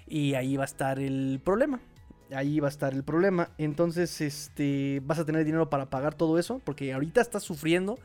Y 0.07 0.35
ahí 0.35 0.57
va 0.57 0.63
a 0.63 0.67
estar 0.67 1.01
el 1.01 1.41
problema. 1.43 1.81
Ahí 2.33 2.61
va 2.61 2.69
a 2.69 2.71
estar 2.71 2.93
el 2.93 3.03
problema. 3.03 3.51
Entonces, 3.59 4.21
este, 4.21 5.03
vas 5.05 5.19
a 5.19 5.25
tener 5.25 5.45
dinero 5.45 5.69
para 5.71 5.87
pagar 5.87 6.15
todo 6.15 6.39
eso. 6.39 6.61
Porque 6.65 6.93
ahorita 6.93 7.21
estás 7.21 7.43
sufriendo 7.43 7.99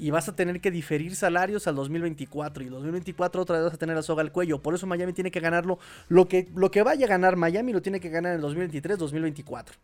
y 0.00 0.10
vas 0.10 0.28
a 0.30 0.34
tener 0.34 0.62
que 0.62 0.70
diferir 0.70 1.14
salarios 1.14 1.66
al 1.66 1.74
2024 1.74 2.64
y 2.64 2.68
2024 2.68 3.42
otra 3.42 3.56
vez 3.56 3.64
vas 3.66 3.74
a 3.74 3.76
tener 3.76 3.94
la 3.94 4.02
soga 4.02 4.22
al 4.22 4.32
cuello. 4.32 4.62
Por 4.62 4.74
eso 4.74 4.86
Miami 4.86 5.12
tiene 5.12 5.30
que 5.30 5.40
ganarlo. 5.40 5.78
Lo 6.08 6.26
que, 6.26 6.48
lo 6.54 6.70
que 6.70 6.82
vaya 6.82 7.04
a 7.04 7.08
ganar 7.08 7.36
Miami 7.36 7.72
lo 7.72 7.82
tiene 7.82 8.00
que 8.00 8.08
ganar 8.08 8.32
en 8.32 8.36
el 8.36 8.40
2023, 8.40 8.98
2024. 8.98 9.76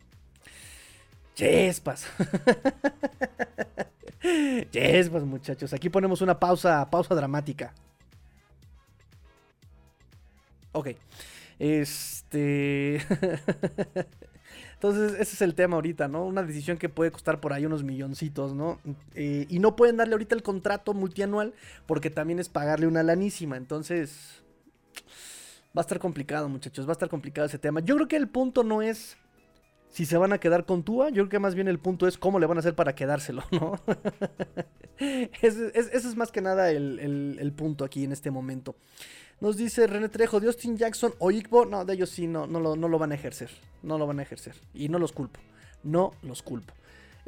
Chespas. 1.34 2.06
Chespas, 4.72 5.22
muchachos. 5.24 5.74
Aquí 5.74 5.90
ponemos 5.90 6.22
una 6.22 6.38
pausa, 6.38 6.88
pausa 6.90 7.14
dramática. 7.14 7.74
Ok. 10.72 10.88
Este. 11.58 13.02
Entonces, 14.76 15.12
ese 15.14 15.34
es 15.36 15.42
el 15.42 15.54
tema 15.54 15.76
ahorita, 15.76 16.06
¿no? 16.06 16.26
Una 16.26 16.42
decisión 16.42 16.76
que 16.76 16.90
puede 16.90 17.10
costar 17.10 17.40
por 17.40 17.54
ahí 17.54 17.64
unos 17.64 17.82
milloncitos, 17.82 18.52
¿no? 18.54 18.78
Eh, 19.14 19.46
y 19.48 19.58
no 19.58 19.74
pueden 19.74 19.96
darle 19.96 20.12
ahorita 20.12 20.34
el 20.34 20.42
contrato 20.42 20.92
multianual 20.92 21.54
porque 21.86 22.10
también 22.10 22.38
es 22.38 22.50
pagarle 22.50 22.86
una 22.86 23.02
lanísima. 23.02 23.56
Entonces, 23.56 24.42
va 25.76 25.80
a 25.80 25.80
estar 25.80 25.98
complicado, 25.98 26.50
muchachos. 26.50 26.86
Va 26.86 26.90
a 26.90 26.92
estar 26.92 27.08
complicado 27.08 27.46
ese 27.46 27.58
tema. 27.58 27.80
Yo 27.80 27.94
creo 27.96 28.06
que 28.06 28.16
el 28.16 28.28
punto 28.28 28.64
no 28.64 28.82
es 28.82 29.16
si 29.88 30.04
se 30.04 30.18
van 30.18 30.34
a 30.34 30.38
quedar 30.38 30.66
con 30.66 30.82
Tua. 30.82 31.08
Yo 31.08 31.22
creo 31.22 31.28
que 31.30 31.38
más 31.38 31.54
bien 31.54 31.68
el 31.68 31.78
punto 31.78 32.06
es 32.06 32.18
cómo 32.18 32.38
le 32.38 32.44
van 32.44 32.58
a 32.58 32.60
hacer 32.60 32.74
para 32.74 32.94
quedárselo, 32.94 33.44
¿no? 33.52 33.80
ese, 35.40 35.72
es, 35.74 36.16
más 36.16 36.30
que 36.30 36.42
nada 36.42 36.70
el 36.70 37.52
punto 37.56 37.82
aquí 37.82 38.04
en 38.04 38.12
este 38.12 38.30
momento. 38.30 38.76
Nos 39.40 39.56
dice 39.56 39.86
René 39.86 40.08
Trejo, 40.08 40.40
de 40.40 40.46
Austin 40.46 40.76
Jackson 40.76 41.14
o 41.18 41.30
Igbo. 41.30 41.66
No, 41.66 41.84
de 41.84 41.94
ellos 41.94 42.10
sí, 42.10 42.26
no, 42.26 42.46
no, 42.46 42.60
lo, 42.60 42.76
no 42.76 42.88
lo 42.88 42.98
van 42.98 43.12
a 43.12 43.14
ejercer. 43.14 43.50
No 43.82 43.98
lo 43.98 44.06
van 44.06 44.18
a 44.18 44.22
ejercer. 44.22 44.54
Y 44.74 44.88
no 44.88 44.98
los 44.98 45.12
culpo. 45.12 45.40
No 45.82 46.14
los 46.22 46.42
culpo. 46.42 46.72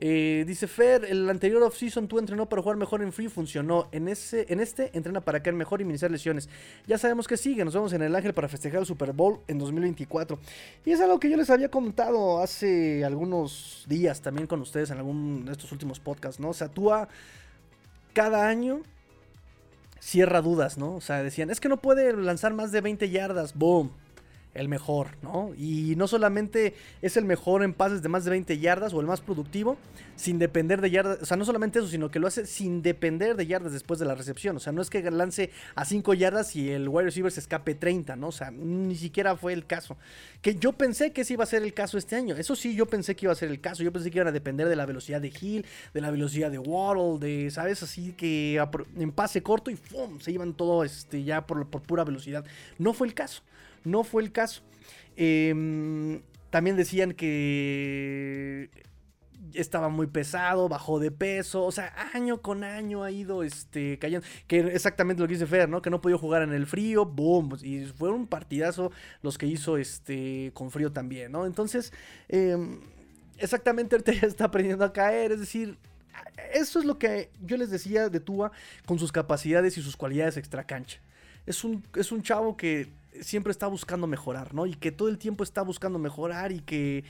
Eh, 0.00 0.44
dice 0.46 0.68
Fer, 0.68 1.04
el 1.06 1.28
anterior 1.28 1.60
offseason 1.64 2.06
tú 2.06 2.20
entrenó 2.20 2.48
para 2.48 2.62
jugar 2.62 2.78
mejor 2.78 3.02
en 3.02 3.12
free, 3.12 3.28
funcionó. 3.28 3.88
En, 3.90 4.08
ese, 4.08 4.46
en 4.48 4.60
este 4.60 4.96
entrena 4.96 5.20
para 5.20 5.42
caer 5.42 5.56
mejor 5.56 5.80
y 5.80 5.84
minimizar 5.84 6.10
lesiones. 6.10 6.48
Ya 6.86 6.98
sabemos 6.98 7.26
que 7.26 7.36
sigue, 7.36 7.64
nos 7.64 7.74
vemos 7.74 7.92
en 7.92 8.02
el 8.02 8.14
Ángel 8.14 8.32
para 8.32 8.48
festejar 8.48 8.80
el 8.80 8.86
Super 8.86 9.12
Bowl 9.12 9.40
en 9.48 9.58
2024. 9.58 10.38
Y 10.86 10.92
es 10.92 11.00
algo 11.00 11.18
que 11.18 11.28
yo 11.28 11.36
les 11.36 11.50
había 11.50 11.68
contado 11.68 12.40
hace 12.40 13.04
algunos 13.04 13.84
días 13.88 14.22
también 14.22 14.46
con 14.46 14.60
ustedes 14.60 14.90
en 14.90 14.98
algún 14.98 15.44
de 15.44 15.52
estos 15.52 15.72
últimos 15.72 15.98
podcasts, 15.98 16.40
¿no? 16.40 16.50
O 16.50 16.54
sea, 16.54 16.68
tú 16.68 16.90
cada 18.12 18.48
año 18.48 18.82
cierra 20.08 20.40
dudas, 20.40 20.78
¿no? 20.78 20.94
O 20.94 21.00
sea, 21.00 21.22
decían, 21.22 21.50
es 21.50 21.60
que 21.60 21.68
no 21.68 21.76
puede 21.76 22.16
lanzar 22.16 22.54
más 22.54 22.72
de 22.72 22.80
20 22.80 23.10
yardas, 23.10 23.54
boom 23.54 23.90
el 24.58 24.68
mejor, 24.68 25.16
¿no? 25.22 25.52
Y 25.56 25.94
no 25.96 26.08
solamente 26.08 26.74
es 27.00 27.16
el 27.16 27.24
mejor 27.24 27.62
en 27.62 27.72
pases 27.72 28.02
de 28.02 28.08
más 28.08 28.24
de 28.24 28.30
20 28.30 28.58
yardas 28.58 28.92
o 28.92 29.00
el 29.00 29.06
más 29.06 29.20
productivo, 29.20 29.76
sin 30.16 30.38
depender 30.38 30.80
de 30.80 30.90
yardas, 30.90 31.22
o 31.22 31.26
sea, 31.26 31.36
no 31.36 31.44
solamente 31.44 31.78
eso, 31.78 31.88
sino 31.88 32.10
que 32.10 32.18
lo 32.18 32.26
hace 32.26 32.44
sin 32.46 32.82
depender 32.82 33.36
de 33.36 33.46
yardas 33.46 33.72
después 33.72 34.00
de 34.00 34.06
la 34.06 34.14
recepción, 34.14 34.56
o 34.56 34.60
sea, 34.60 34.72
no 34.72 34.82
es 34.82 34.90
que 34.90 35.08
lance 35.10 35.50
a 35.76 35.84
5 35.84 36.14
yardas 36.14 36.56
y 36.56 36.70
el 36.70 36.88
wide 36.88 37.04
receiver 37.04 37.30
se 37.30 37.40
escape 37.40 37.74
30, 37.74 38.16
¿no? 38.16 38.28
O 38.28 38.32
sea, 38.32 38.50
ni 38.50 38.96
siquiera 38.96 39.36
fue 39.36 39.52
el 39.52 39.64
caso. 39.64 39.96
Que 40.42 40.56
yo 40.56 40.72
pensé 40.72 41.12
que 41.12 41.20
ese 41.20 41.34
iba 41.34 41.44
a 41.44 41.46
ser 41.46 41.62
el 41.62 41.72
caso 41.72 41.98
este 41.98 42.16
año, 42.16 42.34
eso 42.36 42.56
sí, 42.56 42.74
yo 42.74 42.86
pensé 42.86 43.14
que 43.14 43.26
iba 43.26 43.32
a 43.32 43.36
ser 43.36 43.50
el 43.50 43.60
caso, 43.60 43.82
yo 43.82 43.92
pensé 43.92 44.10
que 44.10 44.18
iban 44.18 44.28
a 44.28 44.32
depender 44.32 44.68
de 44.68 44.76
la 44.76 44.86
velocidad 44.86 45.20
de 45.20 45.32
Hill, 45.40 45.64
de 45.94 46.00
la 46.00 46.10
velocidad 46.10 46.50
de 46.50 46.58
Waddle, 46.58 47.18
de, 47.24 47.50
¿sabes? 47.50 47.82
Así 47.82 48.12
que 48.12 48.60
en 48.96 49.12
pase 49.12 49.42
corto 49.42 49.70
y 49.70 49.76
¡fum! 49.76 50.18
se 50.18 50.32
iban 50.32 50.54
todo 50.54 50.82
este, 50.82 51.22
ya 51.22 51.46
por, 51.46 51.66
por 51.68 51.82
pura 51.82 52.04
velocidad. 52.04 52.44
No 52.78 52.92
fue 52.92 53.06
el 53.06 53.14
caso. 53.14 53.42
No 53.84 54.04
fue 54.04 54.22
el 54.22 54.32
caso. 54.32 54.62
Em, 55.16 56.22
también 56.50 56.76
decían 56.76 57.12
que 57.12 58.70
estaba 59.54 59.88
muy 59.88 60.06
pesado, 60.06 60.68
bajó 60.68 60.98
de 60.98 61.10
peso, 61.10 61.64
o 61.64 61.72
sea, 61.72 61.94
año 62.12 62.42
con 62.42 62.64
año 62.64 63.02
ha 63.02 63.10
ido 63.10 63.42
este, 63.42 63.98
cayendo, 63.98 64.26
que 64.46 64.60
exactamente 64.60 65.22
lo 65.22 65.28
que 65.28 65.34
dice 65.34 65.46
Fer, 65.46 65.68
¿no? 65.68 65.82
Que 65.82 65.90
no 65.90 66.00
podía 66.00 66.18
jugar 66.18 66.42
en 66.42 66.52
el 66.52 66.66
frío, 66.66 67.06
boom, 67.06 67.56
y 67.62 67.84
fue 67.86 68.10
un 68.10 68.26
partidazo 68.26 68.92
los 69.22 69.38
que 69.38 69.46
hizo 69.46 69.76
este, 69.76 70.50
con 70.54 70.70
frío 70.70 70.92
también, 70.92 71.32
¿no? 71.32 71.46
Entonces, 71.46 71.92
em, 72.28 72.80
exactamente 73.38 73.96
ahorita 73.96 74.12
ya 74.20 74.26
está 74.26 74.46
aprendiendo 74.46 74.84
a 74.84 74.92
caer, 74.92 75.32
es 75.32 75.40
decir, 75.40 75.78
eso 76.52 76.78
es 76.78 76.84
lo 76.84 76.98
que 76.98 77.30
yo 77.44 77.56
les 77.56 77.70
decía 77.70 78.08
de 78.08 78.20
Tua 78.20 78.52
con 78.86 78.98
sus 78.98 79.12
capacidades 79.12 79.78
y 79.78 79.82
sus 79.82 79.96
cualidades 79.96 80.36
extra 80.36 80.64
cancha. 80.64 81.00
Es 81.46 81.64
un, 81.64 81.82
es 81.96 82.12
un 82.12 82.22
chavo 82.22 82.56
que 82.56 82.88
siempre 83.22 83.50
está 83.50 83.66
buscando 83.66 84.06
mejorar, 84.06 84.54
¿no? 84.54 84.66
Y 84.66 84.74
que 84.74 84.92
todo 84.92 85.08
el 85.08 85.18
tiempo 85.18 85.44
está 85.44 85.62
buscando 85.62 85.98
mejorar 85.98 86.52
y 86.52 86.60
que... 86.60 87.04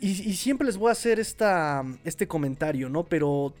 Y, 0.00 0.34
siempre 0.34 0.66
les 0.66 0.76
voy 0.76 0.88
a 0.88 0.92
hacer 0.92 1.20
esta, 1.20 1.84
este 2.02 2.26
comentario, 2.26 2.88
¿no? 2.88 3.04
Pero 3.04 3.54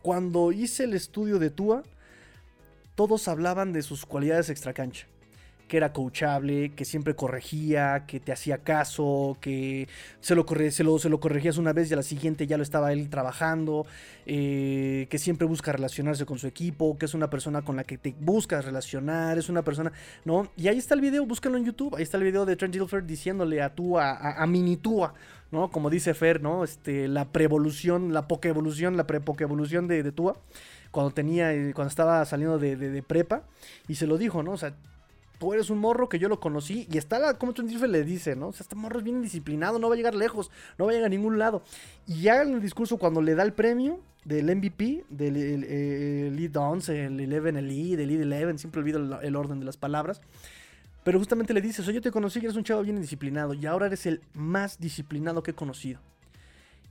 cuando 0.00 0.50
hice 0.50 0.84
el 0.84 0.94
estudio 0.94 1.38
de 1.38 1.50
Tua, 1.50 1.82
todos 2.94 3.28
hablaban 3.28 3.74
de 3.74 3.82
sus 3.82 4.06
cualidades 4.06 4.48
extracancha 4.48 5.06
que 5.68 5.76
era 5.76 5.92
coachable, 5.92 6.70
que 6.70 6.84
siempre 6.84 7.14
corregía, 7.14 8.04
que 8.06 8.18
te 8.20 8.32
hacía 8.32 8.58
caso, 8.58 9.36
que 9.40 9.86
se 10.20 10.34
lo, 10.34 10.46
se 10.70 10.82
lo, 10.82 10.98
se 10.98 11.08
lo 11.08 11.20
corregías 11.20 11.58
una 11.58 11.72
vez 11.72 11.90
y 11.90 11.94
a 11.94 11.96
la 11.96 12.02
siguiente 12.02 12.46
ya 12.46 12.56
lo 12.56 12.62
estaba 12.62 12.92
él 12.92 13.08
trabajando, 13.10 13.86
eh, 14.26 15.06
que 15.10 15.18
siempre 15.18 15.46
busca 15.46 15.70
relacionarse 15.72 16.24
con 16.24 16.38
su 16.38 16.46
equipo, 16.46 16.96
que 16.98 17.04
es 17.04 17.14
una 17.14 17.30
persona 17.30 17.62
con 17.62 17.76
la 17.76 17.84
que 17.84 17.98
te 17.98 18.14
buscas 18.18 18.64
relacionar, 18.64 19.38
es 19.38 19.48
una 19.48 19.62
persona, 19.62 19.92
¿no? 20.24 20.50
Y 20.56 20.68
ahí 20.68 20.78
está 20.78 20.94
el 20.94 21.00
video, 21.00 21.26
búscalo 21.26 21.58
en 21.58 21.64
YouTube, 21.64 21.94
ahí 21.96 22.02
está 22.02 22.16
el 22.16 22.24
video 22.24 22.46
de 22.46 22.56
Trent 22.56 22.74
Dilfer 22.74 23.04
diciéndole 23.04 23.62
a 23.62 23.74
tú, 23.74 23.98
a, 23.98 24.42
a, 24.42 24.46
Mini 24.46 24.78
Tua, 24.78 25.14
¿no? 25.52 25.70
Como 25.70 25.90
dice 25.90 26.14
Fer, 26.14 26.42
¿no? 26.42 26.64
Este, 26.64 27.08
la 27.08 27.26
preevolución, 27.26 28.12
la 28.14 28.26
evolución, 28.42 28.96
la 28.96 29.06
pre-pokevolución 29.06 29.86
de, 29.86 30.02
de 30.02 30.12
Tua 30.12 30.36
cuando 30.90 31.12
tenía, 31.12 31.52
eh, 31.52 31.72
cuando 31.74 31.90
estaba 31.90 32.24
saliendo 32.24 32.58
de, 32.58 32.76
de, 32.76 33.02
prepa, 33.02 33.42
y 33.88 33.96
se 33.96 34.06
lo 34.06 34.18
dijo, 34.18 34.42
¿no? 34.42 34.52
O 34.52 34.56
sea, 34.56 34.74
tú 35.38 35.54
eres 35.54 35.70
un 35.70 35.78
morro 35.78 36.08
que 36.08 36.18
yo 36.18 36.28
lo 36.28 36.40
conocí 36.40 36.86
y 36.90 36.98
está 36.98 37.18
la, 37.18 37.34
como 37.34 37.52
Twenty 37.54 37.74
le 37.86 38.04
dice, 38.04 38.36
¿no? 38.36 38.48
O 38.48 38.52
sea, 38.52 38.64
este 38.64 38.74
morro 38.74 38.98
es 38.98 39.04
bien 39.04 39.22
disciplinado, 39.22 39.78
no 39.78 39.88
va 39.88 39.94
a 39.94 39.96
llegar 39.96 40.14
lejos, 40.14 40.50
no 40.76 40.84
va 40.84 40.90
a 40.90 40.94
llegar 40.94 41.06
a 41.06 41.10
ningún 41.10 41.38
lado. 41.38 41.62
Y 42.06 42.22
ya 42.22 42.42
en 42.42 42.54
el 42.54 42.60
discurso, 42.60 42.98
cuando 42.98 43.22
le 43.22 43.34
da 43.34 43.44
el 43.44 43.52
premio 43.52 44.00
del 44.24 44.54
MVP, 44.54 45.04
del 45.08 45.36
el, 45.36 46.50
11, 46.54 47.04
el 47.06 47.16
11 47.16 47.58
el 47.58 47.68
Lead, 47.68 48.00
el 48.00 48.28
Lead 48.28 48.48
11, 48.48 48.58
siempre 48.58 48.80
olvido 48.80 49.20
el, 49.20 49.36
orden 49.36 49.60
de 49.60 49.66
las 49.66 49.76
palabras. 49.76 50.20
Pero 51.04 51.18
justamente 51.18 51.54
le 51.54 51.60
dice, 51.60 51.80
oye, 51.82 51.94
yo 51.94 52.00
te 52.02 52.10
conocí 52.10 52.40
que 52.40 52.46
eres 52.46 52.56
un 52.56 52.64
chavo 52.64 52.82
bien 52.82 53.00
disciplinado 53.00 53.54
y 53.54 53.64
ahora 53.64 53.86
eres 53.86 54.04
el 54.06 54.20
más 54.34 54.78
disciplinado 54.78 55.42
que 55.42 55.52
he 55.52 55.54
conocido. 55.54 56.00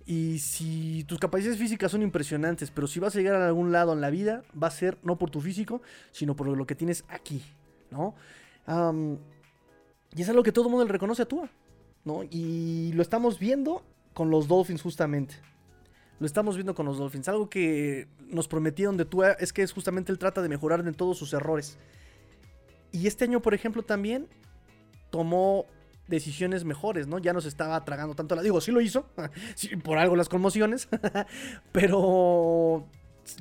Y 0.08 0.39
si 0.39 1.04
tus 1.04 1.20
capacidades 1.20 1.60
físicas 1.60 1.91
son 1.91 2.02
impresionantes, 2.02 2.72
pero 2.72 2.88
si 2.88 3.02
vas 3.02 3.14
a 3.14 3.20
llegar 3.20 3.36
a 3.41 3.48
algún 3.48 3.74
lado 3.74 3.91
en 3.91 4.00
la 4.00 4.10
vida, 4.10 4.41
va 4.62 4.68
a 4.68 4.72
ser 4.72 4.98
no 5.04 5.18
por 5.18 5.30
tu 5.30 5.41
físico, 5.41 5.82
sino 6.14 6.34
por 6.36 6.48
lo 6.48 6.66
que 6.66 6.76
tienes 6.76 7.04
aquí, 7.10 7.43
¿no? 7.92 8.16
y 10.16 10.22
es 10.22 10.30
algo 10.30 10.44
que 10.44 10.52
todo 10.52 10.66
el 10.66 10.72
mundo 10.72 10.86
le 10.86 10.92
reconoce 10.92 11.22
a 11.22 11.26
Tua, 11.26 11.50
¿no? 12.04 12.24
Y 12.30 12.92
lo 12.94 13.02
estamos 13.02 13.40
viendo 13.40 13.84
con 14.14 14.30
los 14.30 14.48
Dolphins 14.48 14.82
justamente. 14.82 15.36
Lo 16.20 16.26
estamos 16.26 16.56
viendo 16.56 16.74
con 16.74 16.86
los 16.86 16.98
Dolphins. 16.98 17.28
Algo 17.28 17.50
que 17.50 18.08
nos 18.28 18.48
prometieron 18.48 18.98
de 18.98 19.06
Tua 19.06 19.34
es 19.34 19.54
que 19.54 19.62
es 19.62 19.72
justamente 19.72 20.12
él 20.12 20.18
trata 20.18 20.42
de 20.42 20.50
mejorar 20.50 20.80
en 20.80 20.94
todos 20.94 21.18
sus 21.18 21.34
errores. 21.34 21.78
Y 22.92 23.08
este 23.08 23.26
año, 23.26 23.42
por 23.42 23.54
ejemplo, 23.54 23.84
también 23.84 24.28
tomó 25.12 25.66
decisiones 26.08 26.64
mejores, 26.64 27.08
¿no? 27.08 27.20
Ya 27.20 27.34
no 27.34 27.42
se 27.42 27.50
estaba 27.50 27.84
tragando 27.86 28.16
tanto 28.16 28.36
la... 28.36 28.42
Digo, 28.42 28.60
sí 28.62 28.72
lo 28.72 28.82
hizo, 28.82 29.06
por 29.84 29.98
algo 29.98 30.16
las 30.16 30.30
conmociones, 30.30 30.90
pero 31.72 32.88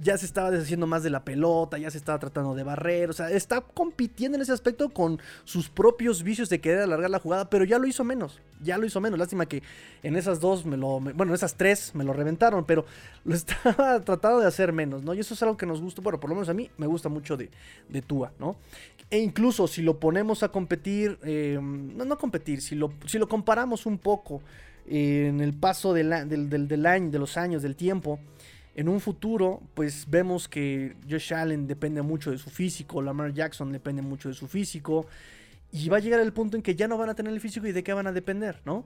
ya 0.02 0.18
se 0.18 0.26
estaba 0.26 0.50
deshaciendo 0.50 0.86
más 0.86 1.02
de 1.02 1.10
la 1.10 1.24
pelota, 1.24 1.78
ya 1.78 1.90
se 1.90 1.98
estaba 1.98 2.18
tratando 2.18 2.54
de 2.54 2.62
barrer, 2.62 3.10
o 3.10 3.12
sea, 3.12 3.30
está 3.30 3.60
compitiendo 3.60 4.36
en 4.36 4.42
ese 4.42 4.52
aspecto 4.52 4.90
con 4.90 5.20
sus 5.44 5.68
propios 5.68 6.22
vicios 6.22 6.48
de 6.48 6.60
querer 6.60 6.80
alargar 6.80 7.10
la 7.10 7.18
jugada, 7.18 7.48
pero 7.48 7.64
ya 7.64 7.78
lo 7.78 7.86
hizo 7.86 8.04
menos, 8.04 8.40
ya 8.62 8.78
lo 8.78 8.86
hizo 8.86 9.00
menos. 9.00 9.18
Lástima 9.18 9.46
que 9.46 9.62
en 10.02 10.16
esas 10.16 10.40
dos 10.40 10.66
me 10.66 10.76
lo, 10.76 11.00
bueno, 11.00 11.26
en 11.26 11.34
esas 11.34 11.54
tres 11.54 11.94
me 11.94 12.04
lo 12.04 12.12
reventaron, 12.12 12.64
pero 12.64 12.84
lo 13.24 13.34
estaba 13.36 14.00
tratando 14.00 14.40
de 14.40 14.46
hacer 14.46 14.72
menos, 14.72 15.02
¿no? 15.02 15.14
Y 15.14 15.20
eso 15.20 15.34
es 15.34 15.42
algo 15.42 15.56
que 15.56 15.66
nos 15.66 15.80
gusta, 15.80 16.02
bueno, 16.02 16.18
por 16.20 16.30
lo 16.30 16.36
menos 16.36 16.48
a 16.48 16.54
mí 16.54 16.70
me 16.78 16.86
gusta 16.86 17.08
mucho 17.08 17.36
de, 17.36 17.50
de 17.88 18.02
Tua, 18.02 18.32
¿no? 18.38 18.56
E 19.10 19.18
incluso 19.18 19.68
si 19.68 19.82
lo 19.82 20.00
ponemos 20.00 20.42
a 20.42 20.48
competir, 20.48 21.18
eh, 21.22 21.58
no, 21.60 22.04
no 22.04 22.18
competir, 22.18 22.60
si 22.60 22.74
lo, 22.74 22.92
si 23.06 23.18
lo 23.18 23.28
comparamos 23.28 23.86
un 23.86 23.98
poco 23.98 24.42
en 24.88 25.40
el 25.40 25.52
paso 25.52 25.92
del, 25.92 26.28
del, 26.28 26.68
del 26.68 26.86
año, 26.86 27.10
de 27.10 27.18
los 27.18 27.36
años, 27.36 27.62
del 27.62 27.76
tiempo, 27.76 28.20
en 28.76 28.90
un 28.90 29.00
futuro, 29.00 29.62
pues 29.72 30.04
vemos 30.06 30.48
que 30.48 30.96
Josh 31.08 31.32
Allen 31.32 31.66
depende 31.66 32.02
mucho 32.02 32.30
de 32.30 32.36
su 32.36 32.50
físico, 32.50 33.00
Lamar 33.00 33.32
Jackson 33.32 33.72
depende 33.72 34.02
mucho 34.02 34.28
de 34.28 34.34
su 34.34 34.46
físico, 34.46 35.06
y 35.72 35.88
va 35.88 35.96
a 35.96 36.00
llegar 36.00 36.20
el 36.20 36.34
punto 36.34 36.58
en 36.58 36.62
que 36.62 36.74
ya 36.76 36.86
no 36.86 36.98
van 36.98 37.08
a 37.08 37.14
tener 37.14 37.32
el 37.32 37.40
físico 37.40 37.66
y 37.66 37.72
de 37.72 37.82
qué 37.82 37.94
van 37.94 38.06
a 38.06 38.12
depender, 38.12 38.60
¿no? 38.66 38.84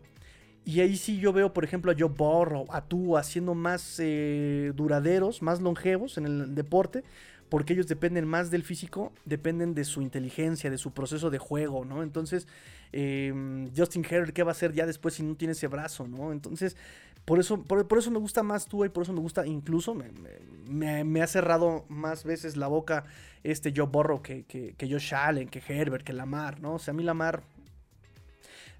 Y 0.64 0.78
ahí 0.78 0.96
sí 0.96 1.18
yo 1.18 1.32
veo, 1.32 1.52
por 1.52 1.64
ejemplo, 1.64 1.90
a 1.90 1.96
Joe 1.98 2.08
Burrow, 2.08 2.66
a 2.70 2.82
tú 2.82 3.16
haciendo 3.16 3.54
más 3.54 3.96
eh, 3.98 4.72
duraderos, 4.76 5.42
más 5.42 5.60
longevos 5.60 6.18
en 6.18 6.26
el 6.26 6.54
deporte, 6.54 7.02
porque 7.48 7.72
ellos 7.72 7.88
dependen 7.88 8.28
más 8.28 8.52
del 8.52 8.62
físico, 8.62 9.12
dependen 9.24 9.74
de 9.74 9.84
su 9.84 10.02
inteligencia, 10.02 10.70
de 10.70 10.78
su 10.78 10.92
proceso 10.92 11.30
de 11.30 11.38
juego, 11.38 11.84
¿no? 11.84 12.04
Entonces, 12.04 12.46
em, 12.92 13.68
Justin 13.76 14.06
Herbert, 14.08 14.32
¿qué 14.32 14.44
va 14.44 14.50
a 14.50 14.52
hacer 14.52 14.72
ya 14.72 14.86
después 14.86 15.14
si 15.14 15.24
no 15.24 15.34
tiene 15.34 15.52
ese 15.52 15.66
brazo, 15.66 16.06
¿no? 16.06 16.30
Entonces, 16.30 16.76
por 17.24 17.38
eso, 17.38 17.62
por, 17.62 17.98
eso 17.98 18.10
me 18.10 18.18
gusta 18.18 18.42
más 18.42 18.66
tú 18.66 18.84
y 18.84 18.88
por 18.88 19.04
eso 19.04 19.12
me 19.12 19.20
gusta, 19.20 19.46
incluso 19.46 19.94
me, 19.94 21.22
ha 21.22 21.26
cerrado 21.26 21.84
más 21.88 22.24
veces 22.24 22.56
la 22.56 22.66
boca 22.66 23.04
este 23.44 23.72
Joe 23.74 23.86
Borro 23.86 24.22
que, 24.22 24.44
que, 24.44 24.74
que 24.74 24.90
Josh 24.90 25.14
Allen, 25.14 25.48
que 25.48 25.62
Herbert, 25.66 26.04
que 26.04 26.12
Lamar, 26.12 26.60
¿no? 26.60 26.74
O 26.74 26.78
sea, 26.78 26.92
a 26.92 26.96
mí 26.96 27.02
Lamar 27.02 27.42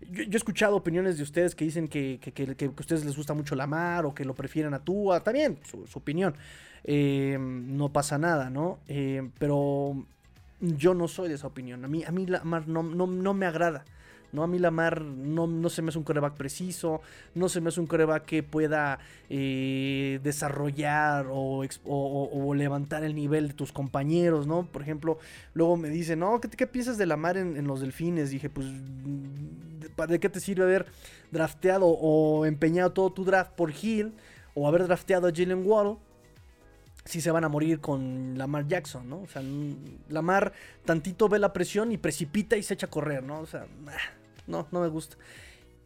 yo, 0.09 0.25
he 0.25 0.37
escuchado 0.37 0.77
opiniones 0.77 1.17
de 1.19 1.23
ustedes 1.23 1.55
que 1.55 1.65
dicen 1.65 1.89
que, 1.89 2.19
a 2.25 2.81
ustedes 2.81 3.05
les 3.05 3.17
gusta 3.17 3.35
mucho 3.35 3.55
Lamar 3.55 4.07
o 4.07 4.15
que 4.15 4.25
lo 4.25 4.35
prefieren 4.35 4.75
a 4.75 4.79
Tua. 4.81 5.19
Está 5.19 5.33
bien, 5.33 5.59
su, 5.65 5.99
opinión. 5.99 6.35
Eh, 6.85 7.37
no 7.39 7.91
pasa 7.91 8.19
nada, 8.19 8.49
¿no? 8.49 8.79
Eh, 8.89 9.29
pero 9.39 10.05
yo 10.61 10.95
no 10.95 11.09
soy 11.09 11.29
de 11.29 11.35
esa 11.35 11.47
opinión. 11.47 11.85
A 11.85 11.89
mí, 11.89 12.05
a 12.05 12.11
mí 12.11 12.27
Lamar 12.27 12.67
no, 12.67 12.83
no, 12.83 13.07
no 13.07 13.35
me 13.35 13.47
agrada 13.47 13.85
¿no? 14.33 14.43
A 14.43 14.47
mí 14.47 14.59
Lamar 14.59 15.01
no, 15.03 15.47
no 15.47 15.69
se 15.69 15.83
me 15.83 15.89
hace 15.89 15.99
un 15.99 16.05
coreback 16.05 16.35
preciso, 16.35 17.01
no 17.35 17.49
se 17.49 17.61
me 17.61 17.69
hace 17.69 17.81
un 17.81 17.87
coreback 17.87 18.25
que 18.25 18.43
pueda 18.43 18.99
eh, 19.29 20.21
desarrollar 20.23 21.27
o, 21.31 21.65
levantar 22.55 23.05
el 23.05 23.15
nivel 23.15 23.49
de 23.49 23.55
tus 23.55 23.73
compañeros, 23.73 24.47
¿no? 24.47 24.67
Por 24.67 24.83
ejemplo, 24.83 25.19
luego 25.55 25.77
me 25.77 25.89
dicen, 25.89 26.21
no, 26.21 26.41
¿qué, 26.41 26.49
qué 26.49 26.67
piensas 26.67 26.99
de 26.99 27.07
Lamar 27.07 27.37
en, 27.37 27.57
en 27.57 27.67
los 27.67 27.81
delfines? 27.81 28.31
Dije, 28.31 28.51
pues, 28.51 28.67
¿de 30.09 30.21
qué 30.21 30.29
te 30.29 30.41
sirve 30.41 30.65
haber 30.65 30.87
drafteado 31.31 31.87
o 31.87 32.45
empeñado 32.47 32.93
todo 32.93 33.11
tu 33.11 33.25
draft 33.25 33.53
por 33.53 33.71
Hill 33.71 34.13
o 34.55 34.67
haber 34.67 34.87
drafteado 34.87 35.29
a 35.29 35.33
Jalen 35.33 35.67
Waddle? 35.67 35.97
si 37.05 37.21
se 37.21 37.31
van 37.31 37.45
a 37.45 37.49
morir 37.49 37.81
con 37.81 38.37
Lamar 38.37 38.67
Jackson, 38.67 39.09
¿no? 39.09 39.23
O 39.23 39.27
sea, 39.27 39.43
Lamar 40.09 40.53
tantito 40.85 41.29
ve 41.29 41.39
la 41.39 41.53
presión 41.53 41.93
y 41.93 41.99
precipita 41.99 42.57
y 42.57 42.63
se 42.63 42.75
echa 42.75 42.87
a 42.87 42.91
correr, 42.91 43.23
¿no? 43.23 43.41
O 43.41 43.47
sea, 43.47 43.67
no, 44.51 44.67
no 44.71 44.81
me 44.81 44.89
gusta. 44.89 45.17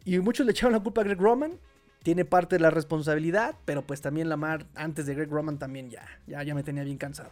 Y 0.03 0.19
muchos 0.19 0.45
le 0.45 0.51
echaron 0.51 0.73
la 0.73 0.79
culpa 0.79 1.01
a 1.01 1.03
Greg 1.03 1.19
Roman. 1.19 1.59
Tiene 2.03 2.25
parte 2.25 2.57
de 2.57 2.59
la 2.59 2.69
responsabilidad, 2.69 3.55
pero 3.65 3.81
pues 3.81 4.01
también 4.01 4.29
Lamar 4.29 4.67
antes 4.75 5.07
de 5.07 5.15
Greg 5.15 5.29
Roman 5.29 5.57
también 5.57 5.89
ya, 5.89 6.05
ya, 6.27 6.43
ya 6.43 6.53
me 6.53 6.61
tenía 6.61 6.83
bien 6.83 6.97
cansado. 6.97 7.31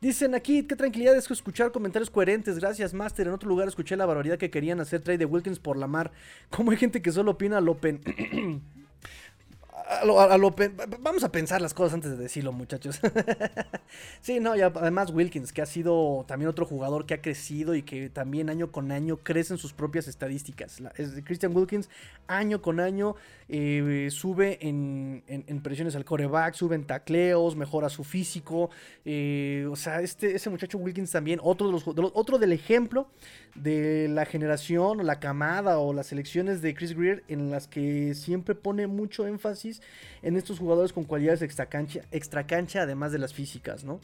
Dicen 0.00 0.34
aquí, 0.34 0.62
qué 0.64 0.76
tranquilidad 0.76 1.16
es 1.16 1.30
escuchar 1.30 1.72
comentarios 1.72 2.10
coherentes. 2.10 2.58
Gracias, 2.58 2.92
Master. 2.92 3.26
En 3.26 3.32
otro 3.32 3.48
lugar 3.48 3.66
escuché 3.66 3.96
la 3.96 4.04
barbaridad 4.04 4.36
que 4.36 4.50
querían 4.50 4.78
hacer 4.80 5.00
trade 5.00 5.18
de 5.18 5.24
Wilkins 5.24 5.58
por 5.58 5.78
Lamar. 5.78 6.12
¿Cómo 6.50 6.70
hay 6.70 6.76
gente 6.76 7.00
que 7.00 7.10
solo 7.10 7.32
opina 7.32 7.60
al 9.76 10.44
Open? 10.44 10.76
vamos 11.00 11.22
a 11.22 11.30
pensar 11.30 11.60
las 11.60 11.74
cosas 11.74 11.94
antes 11.94 12.10
de 12.10 12.16
decirlo, 12.16 12.52
muchachos. 12.52 13.00
sí, 14.20 14.40
no, 14.40 14.56
y 14.56 14.62
además 14.62 15.10
Wilkins, 15.10 15.52
que 15.52 15.62
ha 15.62 15.66
sido 15.66 16.24
también 16.26 16.48
otro 16.48 16.66
jugador 16.66 17.06
que 17.06 17.14
ha 17.14 17.22
crecido 17.22 17.74
y 17.74 17.82
que 17.82 18.08
también 18.08 18.48
año 18.48 18.72
con 18.72 18.90
año 18.90 19.18
crece 19.18 19.54
en 19.54 19.58
sus 19.58 19.72
propias 19.72 20.08
estadísticas. 20.08 20.82
Christian 21.24 21.54
Wilkins, 21.54 21.88
año 22.26 22.62
con 22.62 22.80
año, 22.80 23.16
eh, 23.48 24.08
sube 24.10 24.58
en, 24.60 25.22
presiones 25.62 25.94
al 25.94 26.04
coreback, 26.04 26.54
sube 26.54 26.74
en 26.74 26.84
tacleos, 26.84 27.54
mejora 27.54 27.88
su 27.88 28.02
físico. 28.02 28.70
Eh, 29.04 29.66
o 29.70 29.76
sea, 29.76 30.00
este, 30.00 30.34
ese 30.34 30.50
muchacho 30.50 30.78
Wilkins 30.78 31.10
también, 31.10 31.38
otro, 31.42 31.66
de 31.66 31.72
los, 31.72 31.84
otro 31.86 32.38
del 32.38 32.52
ejemplo 32.52 33.08
de 33.54 34.08
la 34.08 34.24
generación, 34.24 35.00
o 35.00 35.02
la 35.02 35.20
camada 35.20 35.78
o 35.78 35.92
las 35.92 36.08
selecciones 36.08 36.60
de 36.60 36.74
Chris 36.74 36.96
Greer 36.96 37.24
en 37.28 37.50
las 37.50 37.68
que 37.68 38.14
siempre 38.14 38.54
pone 38.54 38.86
mucho 38.86 39.26
énfasis 39.26 39.65
en 40.22 40.36
estos 40.36 40.58
jugadores 40.58 40.92
con 40.92 41.04
cualidades 41.04 41.42
extra 41.42 41.66
cancha, 41.66 42.00
extra 42.10 42.46
cancha 42.46 42.82
además 42.82 43.12
de 43.12 43.18
las 43.18 43.32
físicas, 43.32 43.84
¿no? 43.84 44.00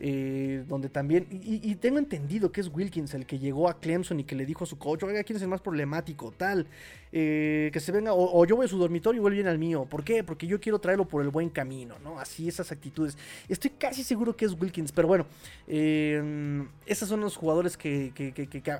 Eh, 0.00 0.62
donde 0.68 0.88
también, 0.88 1.26
y, 1.28 1.74
tengo 1.74 1.98
entendido 1.98 2.52
que 2.52 2.60
es 2.60 2.68
Wilkins 2.72 3.14
el 3.14 3.26
que 3.26 3.40
llegó 3.40 3.68
a 3.68 3.80
Clemson 3.80 4.20
y 4.20 4.24
que 4.24 4.36
le 4.36 4.46
dijo 4.46 4.62
a 4.62 4.66
su 4.66 4.78
coach, 4.78 5.02
oiga, 5.02 5.24
¿quién 5.24 5.38
es 5.38 5.42
el 5.42 5.48
más 5.48 5.60
problemático? 5.60 6.30
Tal, 6.30 6.68
eh, 7.10 7.70
que 7.72 7.80
se 7.80 7.90
venga, 7.90 8.12
o, 8.14 8.46
yo 8.46 8.54
voy 8.54 8.66
a 8.66 8.68
su 8.68 8.78
dormitorio 8.78 9.18
y 9.18 9.22
vuelve 9.22 9.38
bien 9.38 9.48
al 9.48 9.58
mío. 9.58 9.86
¿Por 9.90 10.04
qué? 10.04 10.22
Porque 10.22 10.46
yo 10.46 10.60
quiero 10.60 10.78
traerlo 10.78 11.08
por 11.08 11.22
el 11.22 11.30
buen 11.30 11.50
camino, 11.50 11.96
¿no? 12.04 12.20
Así 12.20 12.46
esas 12.46 12.70
actitudes. 12.70 13.18
Estoy 13.48 13.72
casi 13.72 14.04
seguro 14.04 14.36
que 14.36 14.44
es 14.44 14.52
Wilkins, 14.52 14.92
pero 14.92 15.08
bueno, 15.08 15.26
eh, 15.66 16.64
esos 16.86 17.08
son 17.08 17.20
los 17.20 17.36
jugadores 17.36 17.76
que 17.76 18.12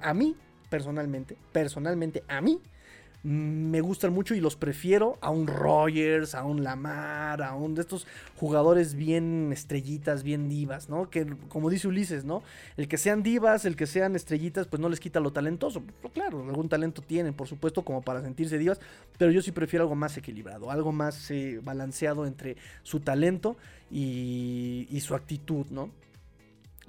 a 0.00 0.14
mí, 0.14 0.36
personalmente, 0.70 1.36
personalmente, 1.50 2.22
a 2.28 2.40
mí, 2.40 2.60
me 3.24 3.80
gustan 3.80 4.12
mucho 4.12 4.34
y 4.34 4.40
los 4.40 4.54
prefiero 4.54 5.18
a 5.20 5.30
un 5.30 5.48
Rogers, 5.48 6.34
a 6.34 6.44
un 6.44 6.62
Lamar, 6.62 7.42
a 7.42 7.54
un 7.54 7.74
de 7.74 7.80
estos 7.80 8.06
jugadores 8.36 8.94
bien 8.94 9.50
estrellitas, 9.52 10.22
bien 10.22 10.48
divas, 10.48 10.88
¿no? 10.88 11.10
Que 11.10 11.26
como 11.48 11.68
dice 11.68 11.88
Ulises, 11.88 12.24
¿no? 12.24 12.42
El 12.76 12.86
que 12.86 12.96
sean 12.96 13.22
divas, 13.22 13.64
el 13.64 13.74
que 13.74 13.86
sean 13.86 14.14
estrellitas, 14.14 14.68
pues 14.68 14.80
no 14.80 14.88
les 14.88 15.00
quita 15.00 15.18
lo 15.18 15.32
talentoso. 15.32 15.82
Pues, 16.00 16.12
claro, 16.14 16.44
algún 16.48 16.68
talento 16.68 17.02
tienen, 17.02 17.34
por 17.34 17.48
supuesto, 17.48 17.82
como 17.82 18.02
para 18.02 18.22
sentirse 18.22 18.56
divas, 18.56 18.80
pero 19.18 19.32
yo 19.32 19.42
sí 19.42 19.50
prefiero 19.50 19.82
algo 19.82 19.96
más 19.96 20.16
equilibrado, 20.16 20.70
algo 20.70 20.92
más 20.92 21.30
eh, 21.30 21.60
balanceado 21.62 22.24
entre 22.24 22.56
su 22.84 23.00
talento 23.00 23.56
y, 23.90 24.86
y 24.90 25.00
su 25.00 25.14
actitud, 25.16 25.66
¿no? 25.70 25.90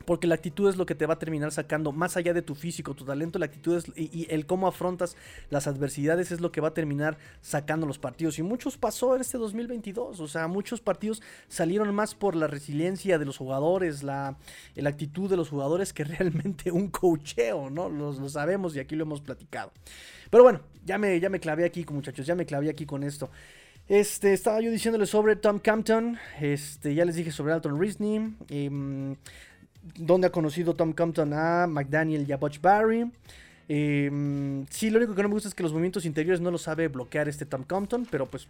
Porque 0.06 0.28
la 0.28 0.36
actitud 0.36 0.70
es 0.70 0.78
lo 0.78 0.86
que 0.86 0.96
te 0.96 1.06
va 1.06 1.16
a 1.16 1.20
terminar 1.20 1.52
sacando, 1.52 1.92
más 1.92 2.18
allá 2.18 2.34
de 2.34 2.42
tu 2.42 2.56
físico, 2.56 2.94
tu 2.96 3.06
talento, 3.06 3.40
la 3.40 3.46
actitud 3.46 3.78
es, 3.78 3.86
y, 3.96 4.28
el 4.30 4.46
cómo 4.46 4.68
afrontas 4.68 5.16
las 5.50 5.68
adversidades 5.68 6.32
es 6.32 6.42
lo 6.42 6.52
que 6.52 6.62
va 6.62 6.70
a 6.70 6.74
terminar 6.74 7.18
sacando 7.42 7.86
los 7.86 8.00
partidos. 8.00 8.40
Y 8.40 8.44
muchos 8.44 8.78
pasó 8.78 9.16
en 9.16 9.22
este 9.22 9.38
2022, 9.38 10.20
o 10.20 10.28
sea, 10.28 10.48
muchos 10.48 10.82
partidos 10.82 11.22
salieron 11.48 11.94
más 11.94 12.16
por 12.16 12.36
la 12.36 12.48
resiliencia 12.48 13.20
de 13.20 13.26
los 13.26 13.38
jugadores, 13.38 14.04
la, 14.04 14.38
la 14.76 14.90
actitud 14.90 15.30
de 15.30 15.38
los 15.38 15.50
jugadores 15.50 15.94
que 15.94 16.04
realmente 16.06 16.72
un 16.72 16.90
cocheo, 16.90 17.70
¿no? 17.70 17.90
Lo, 17.90 18.30
sabemos 18.30 18.76
y 18.76 18.80
aquí 18.80 18.96
lo 18.96 19.04
hemos 19.04 19.22
platicado. 19.22 19.72
Pero 20.30 20.44
bueno, 20.44 20.62
ya 20.86 20.98
me, 20.98 21.20
ya 21.20 21.30
me 21.30 21.40
clavé 21.40 21.66
aquí, 21.66 21.86
muchachos, 21.90 22.26
ya 22.26 22.36
me 22.36 22.46
clavé 22.46 22.70
aquí 22.70 22.86
con 22.86 23.04
esto. 23.04 23.30
Este, 23.88 24.34
estaba 24.34 24.62
yo 24.62 24.70
diciéndoles 24.70 25.10
sobre 25.10 25.36
Tom 25.36 25.58
Campton. 25.58 26.20
Este, 26.40 26.94
ya 26.94 27.06
les 27.06 27.16
dije 27.16 27.32
sobre 27.32 27.54
Alton 27.54 27.80
Risney. 27.80 28.36
Eh, 28.50 29.16
donde 29.96 30.28
ha 30.28 30.32
conocido 30.32 30.74
Tom 30.74 30.94
Compton 30.94 31.34
a 31.34 31.68
McDaniel 31.68 32.28
y 32.28 32.32
a 32.32 32.38
Butch 32.38 32.62
Barry. 32.62 33.12
Em, 33.68 34.66
sí, 34.70 34.90
lo 34.90 34.98
único 34.98 35.16
que 35.16 35.22
no 35.22 35.30
me 35.30 35.36
gusta 35.36 35.50
es 35.50 35.56
que 35.56 35.64
los 35.64 35.72
movimientos 35.72 36.06
interiores 36.06 36.42
no 36.42 36.52
lo 36.52 36.58
sabe 36.58 36.88
bloquear 36.88 37.30
este 37.30 37.46
Tom 37.46 37.64
Compton, 37.64 38.08
pero 38.10 38.26
pues 38.26 38.48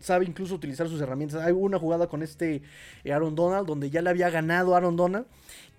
sabe 0.00 0.24
incluso 0.26 0.54
utilizar 0.54 0.88
sus 0.88 1.00
herramientas. 1.00 1.42
Hay 1.42 1.52
una 1.52 1.78
jugada 1.78 2.06
con 2.06 2.22
este 2.22 2.62
eh, 3.04 3.12
Aaron 3.12 3.34
Donald 3.34 3.66
donde 3.66 3.90
ya 3.90 4.02
le 4.02 4.10
había 4.10 4.30
ganado 4.30 4.76
Aaron 4.76 4.96
Donald 4.96 5.26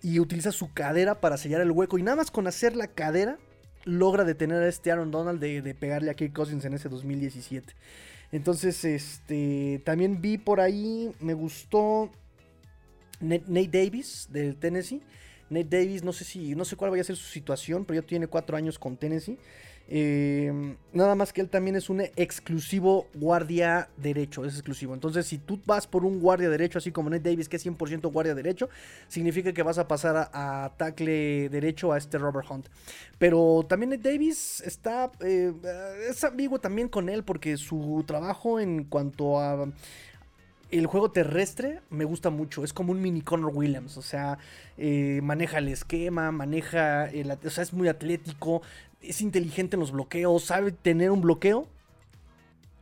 y 0.02 0.20
utiliza 0.20 0.52
su 0.52 0.74
cadera 0.74 1.16
para 1.16 1.38
sellar 1.38 1.62
el 1.62 1.72
hueco 1.72 1.98
y 1.98 2.04
nada 2.04 2.18
más 2.18 2.32
con 2.32 2.48
hacer 2.48 2.76
la 2.76 2.88
cadera 2.88 3.38
logra 3.86 4.26
detener 4.26 4.62
a 4.62 4.68
este 4.68 4.92
Aaron 4.92 5.12
Donald 5.12 5.40
de, 5.40 5.74
pegarle 5.74 6.12
a 6.12 6.14
Kirk 6.14 6.34
Cousins 6.34 6.66
en 6.66 6.74
ese 6.74 6.90
2017. 6.90 7.74
Entonces, 8.32 8.84
este, 8.84 9.82
también 9.86 10.22
vi 10.22 10.38
por 10.38 10.60
ahí, 10.60 11.12
me 11.22 11.34
gustó 11.34 12.12
Nate 13.20 13.70
Davis 13.70 14.28
del 14.32 14.56
Tennessee. 14.56 15.02
Nate 15.50 15.78
Davis, 15.78 16.04
no 16.04 16.12
sé 16.12 16.26
si, 16.26 16.56
no 16.56 16.66
sé 16.66 16.76
cuál 16.76 16.92
vaya 16.92 17.02
a 17.02 17.06
ser 17.06 17.16
su 17.16 17.28
situación, 17.32 17.86
pero 17.86 18.02
ya 18.02 18.06
tiene 18.06 18.28
cuatro 18.28 18.58
años 18.58 18.78
con 18.78 18.98
Tennessee. 18.98 19.38
Eh, 19.90 20.76
nada 20.92 21.16
más 21.16 21.32
que 21.32 21.40
él 21.40 21.50
también 21.50 21.78
es 21.78 21.90
un 21.90 22.02
exclusivo 22.02 23.08
guardia 23.14 23.90
derecho, 23.96 24.44
es 24.44 24.54
exclusivo. 24.54 24.94
Entonces, 24.94 25.26
si 25.26 25.38
tú 25.38 25.62
vas 25.66 25.88
por 25.88 26.04
un 26.04 26.20
guardia 26.20 26.50
derecho, 26.50 26.78
así 26.78 26.92
como 26.92 27.10
Nate 27.10 27.30
Davis, 27.30 27.48
que 27.48 27.56
es 27.56 27.66
100% 27.66 28.12
guardia 28.12 28.36
derecho, 28.36 28.70
significa 29.08 29.54
que 29.54 29.64
vas 29.64 29.78
a 29.78 29.88
pasar 29.88 30.30
a, 30.34 30.74
tackle 30.78 31.48
derecho 31.50 31.94
a 31.94 31.98
este 31.98 32.18
Robert 32.18 32.50
Hunt. 32.50 32.68
Pero 33.18 33.66
también 33.68 33.92
Nate 33.92 34.12
Davis 34.12 34.62
está, 34.62 35.12
eh, 35.22 35.54
es 36.10 36.22
ambiguo 36.26 36.60
también 36.60 36.90
con 36.90 37.08
él, 37.08 37.24
porque 37.24 37.56
su 37.56 38.04
trabajo 38.06 38.60
en 38.60 38.84
cuanto 38.84 39.40
a 39.40 39.72
el 40.72 40.86
juego 40.86 41.12
terrestre 41.12 41.82
me 41.90 42.06
gusta 42.06 42.30
mucho. 42.30 42.64
Es 42.64 42.74
como 42.74 42.92
un 42.92 43.02
mini 43.02 43.22
Connor 43.22 43.52
Williams. 43.54 43.98
O 43.98 44.02
sea, 44.02 44.38
eh, 44.78 45.20
maneja 45.24 45.60
el 45.60 45.70
esquema, 45.70 46.32
maneja. 46.32 47.06
El, 47.10 47.32
o 47.32 47.50
sea, 47.50 47.64
es 47.64 47.74
muy 47.74 47.88
atlético. 47.88 48.62
Es 49.02 49.22
inteligente 49.22 49.76
en 49.76 49.80
los 49.80 49.92
bloqueos. 49.92 50.44
Sabe 50.44 50.72
tener 50.72 51.12
un 51.12 51.22
bloqueo. 51.22 51.68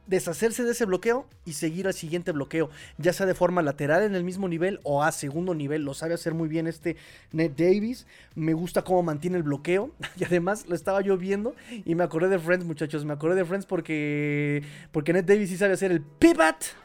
Deshacerse 0.08 0.64
de 0.64 0.72
ese 0.72 0.86
bloqueo 0.86 1.26
y 1.46 1.54
seguir 1.54 1.88
al 1.88 1.96
siguiente 1.96 2.32
bloqueo. 2.32 2.70
Ya 3.00 3.12
sea 3.12 3.26
de 3.26 3.34
forma 3.34 3.64
lateral 3.64 4.04
en 4.04 4.14
el 4.14 4.24
mismo 4.24 4.48
nivel 4.48 4.80
o 4.84 5.02
a 5.02 5.12
segundo 5.12 5.56
nivel. 5.56 5.84
Lo 5.84 5.96
sabe 5.96 6.14
hacer 6.14 6.36
muy 6.36 6.48
bien 6.48 6.68
este 6.68 6.96
Ned 7.32 7.52
Davis. 7.58 8.06
Me 8.36 8.54
gusta 8.54 8.84
cómo 8.84 9.02
mantiene 9.02 9.38
el 9.38 9.44
bloqueo. 9.44 9.92
Y 10.18 10.24
además 10.24 10.68
lo 10.68 10.76
estaba 10.76 11.02
yo 11.02 11.18
viendo. 11.18 11.56
Y 11.86 11.94
me 11.96 12.04
acordé 12.04 12.30
de 12.30 12.40
Friends, 12.40 12.66
muchachos. 12.66 13.04
Me 13.06 13.14
acordé 13.14 13.36
de 13.36 13.46
Friends 13.46 13.66
porque. 13.66 14.64
Porque 14.92 15.14
Ned 15.14 15.26
Davis 15.26 15.50
sí 15.50 15.58
sabe 15.58 15.74
hacer 15.74 15.92
el 15.92 16.02
pivot 16.02 16.76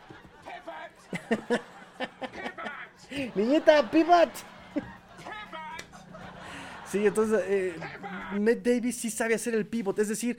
Niñita, 3.34 3.90
pivot. 3.90 4.30
Sí, 6.90 7.06
entonces 7.06 7.40
eh, 7.46 7.74
Ned 8.38 8.58
Davis 8.58 8.96
sí 8.96 9.11
sabe 9.11 9.34
hacer 9.34 9.54
el 9.54 9.66
pivot, 9.66 9.98
es 9.98 10.08
decir, 10.08 10.38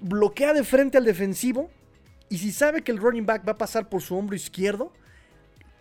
bloquea 0.00 0.52
de 0.52 0.64
frente 0.64 0.98
al 0.98 1.04
defensivo 1.04 1.70
y 2.28 2.38
si 2.38 2.50
sabe 2.50 2.82
que 2.82 2.90
el 2.90 2.98
running 2.98 3.26
back 3.26 3.46
va 3.46 3.52
a 3.52 3.58
pasar 3.58 3.88
por 3.88 4.02
su 4.02 4.16
hombro 4.16 4.34
izquierdo, 4.34 4.92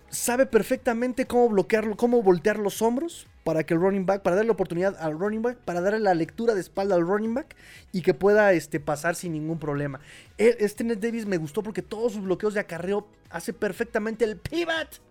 sabe 0.09 0.45
perfectamente 0.45 1.25
cómo 1.25 1.49
bloquearlo, 1.49 1.95
cómo 1.95 2.21
voltear 2.21 2.59
los 2.59 2.81
hombros 2.81 3.27
para 3.43 3.63
que 3.63 3.73
el 3.73 3.79
running 3.79 4.05
back, 4.05 4.21
para 4.21 4.35
darle 4.35 4.51
oportunidad 4.51 4.95
al 4.99 5.17
running 5.17 5.41
back, 5.41 5.57
para 5.57 5.81
darle 5.81 5.99
la 5.99 6.13
lectura 6.13 6.53
de 6.53 6.61
espalda 6.61 6.95
al 6.95 7.01
running 7.01 7.33
back 7.33 7.55
y 7.91 8.01
que 8.01 8.13
pueda 8.13 8.53
este, 8.53 8.79
pasar 8.79 9.15
sin 9.15 9.33
ningún 9.33 9.59
problema. 9.59 9.99
Este 10.37 10.83
Ned 10.83 10.97
Davis 10.99 11.25
me 11.25 11.37
gustó 11.37 11.63
porque 11.63 11.81
todos 11.81 12.13
sus 12.13 12.23
bloqueos 12.23 12.53
de 12.53 12.59
acarreo 12.59 13.07
hace 13.29 13.53
perfectamente 13.53 14.25
el 14.25 14.37
pivot. 14.37 15.01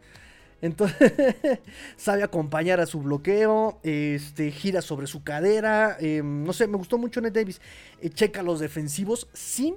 Entonces, 0.61 1.15
sabe 1.97 2.23
acompañar 2.23 2.81
a 2.81 2.87
su 2.87 3.01
bloqueo, 3.01 3.79
este, 3.83 4.51
gira 4.51 4.83
sobre 4.83 5.07
su 5.07 5.23
cadera. 5.23 5.97
Em, 6.01 6.45
no 6.45 6.53
sé, 6.53 6.67
me 6.67 6.77
gustó 6.77 6.99
mucho 6.99 7.21
Ned 7.21 7.33
Davis. 7.33 7.61
Eh, 8.01 8.11
checa 8.11 8.43
los 8.43 8.61
defensivos 8.61 9.29
sin 9.33 9.77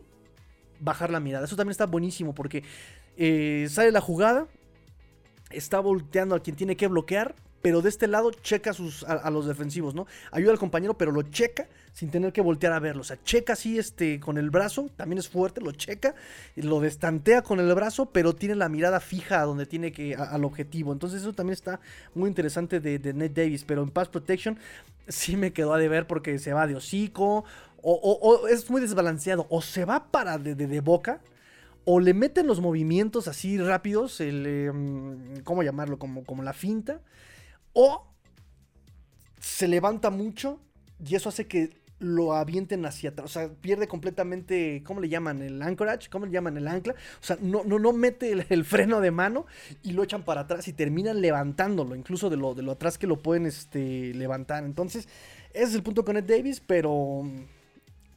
bajar 0.80 1.12
la 1.12 1.20
mirada. 1.20 1.46
Eso 1.46 1.56
también 1.56 1.72
está 1.72 1.86
buenísimo 1.86 2.34
porque 2.34 2.64
eh, 3.18 3.68
sale 3.70 3.92
la 3.92 4.02
jugada, 4.02 4.48
está 5.54 5.80
volteando 5.80 6.36
a 6.36 6.40
quien 6.42 6.56
tiene 6.56 6.76
que 6.76 6.88
bloquear, 6.88 7.36
pero 7.62 7.82
de 7.82 7.90
este 7.90 8.08
lado 8.08 8.32
checa 8.32 8.74
sus, 8.74 9.04
a, 9.04 9.30
los 9.30 9.46
defensivos, 9.46 9.94
¿no? 9.94 10.08
Ayuda 10.32 10.52
al 10.52 10.60
compañero, 10.60 10.96
pero 10.96 11.12
lo 11.12 11.22
checa 11.22 11.68
sin 11.94 12.10
tener 12.10 12.34
que 12.34 12.42
voltear 12.42 12.74
a 12.74 12.80
verlo. 12.80 13.02
O 13.02 13.04
sea, 13.04 13.22
checa 13.24 13.54
así 13.54 13.78
este, 13.78 14.20
con 14.20 14.38
el 14.38 14.50
brazo, 14.50 14.90
también 14.96 15.20
es 15.20 15.30
fuerte, 15.30 15.62
lo 15.62 15.72
checa, 15.72 16.16
lo 16.56 16.80
destantea 16.80 17.44
con 17.44 17.60
el 17.60 17.74
brazo, 17.76 18.08
pero 18.08 18.34
tiene 18.34 18.56
la 18.56 18.70
mirada 18.70 19.00
fija 19.00 19.42
a 19.42 19.46
donde 19.46 19.66
tiene 19.66 19.92
que, 19.92 20.16
al 20.16 20.44
objetivo. 20.44 20.92
Entonces 20.92 21.22
eso 21.22 21.34
también 21.34 21.54
está 21.54 21.80
muy 22.16 22.30
interesante 22.30 22.80
de, 22.80 22.98
de 22.98 23.14
Ned 23.14 23.32
Davis, 23.32 23.64
pero 23.64 23.84
en 23.84 23.90
Pass 23.90 24.10
Protection 24.10 24.58
sí 25.08 25.36
me 25.36 25.54
quedó 25.54 25.74
a 25.74 25.78
deber 25.78 26.08
porque 26.08 26.40
se 26.40 26.54
va 26.54 26.66
de 26.66 26.76
hocico, 26.76 27.46
o, 27.84 28.48
es 28.48 28.70
muy 28.70 28.82
desbalanceado, 28.82 29.48
o 29.50 29.62
se 29.62 29.86
va 29.86 30.06
para 30.12 30.38
de, 30.38 30.54
de 30.56 30.82
boca, 30.82 31.20
o 31.86 32.00
le 32.00 32.14
meten 32.14 32.48
los 32.48 32.60
movimientos 32.60 33.28
así 33.28 33.58
rápidos, 33.58 34.22
el, 34.22 34.46
em, 34.46 35.44
¿cómo 35.44 35.64
llamarlo? 35.64 35.98
Como, 36.00 36.24
como 36.24 36.44
la 36.44 36.54
finta, 36.54 37.02
o 37.74 38.08
se 39.40 39.68
levanta 39.68 40.10
mucho 40.10 40.60
y 41.04 41.16
eso 41.16 41.30
hace 41.30 41.48
que 41.48 41.82
lo 42.02 42.34
avienten 42.34 42.86
hacia 42.86 43.12
atrás. 43.12 43.26
O 43.26 43.30
sea, 43.30 43.50
pierde 43.50 43.88
completamente, 43.88 44.82
¿cómo 44.86 45.00
le 45.00 45.10
llaman? 45.10 45.42
El 45.42 45.62
anchorage, 45.62 46.10
¿cómo 46.10 46.26
le 46.26 46.32
llaman? 46.32 46.58
El 46.58 46.68
ancla. 46.68 46.94
O 46.94 47.24
sea, 47.24 47.38
no, 47.42 47.64
no, 47.64 47.80
no 47.80 47.94
mete 47.94 48.32
el, 48.32 48.66
freno 48.66 49.02
de 49.02 49.12
mano 49.12 49.46
y 49.84 49.92
lo 49.92 50.04
echan 50.04 50.24
para 50.24 50.42
atrás 50.42 50.68
y 50.68 50.74
terminan 50.74 51.22
levantándolo, 51.22 51.96
incluso 51.96 52.30
de 52.30 52.38
lo, 52.38 52.56
de 52.56 52.64
lo 52.64 52.72
atrás 52.74 52.98
que 52.98 53.08
lo 53.08 53.22
pueden 53.22 53.46
este, 53.46 54.14
levantar. 54.16 54.64
Entonces, 54.64 55.08
ese 55.54 55.64
es 55.64 55.76
el 55.76 55.84
punto 55.84 56.04
con 56.04 56.18
Ed 56.18 56.24
Davis, 56.24 56.62
pero 56.66 57.24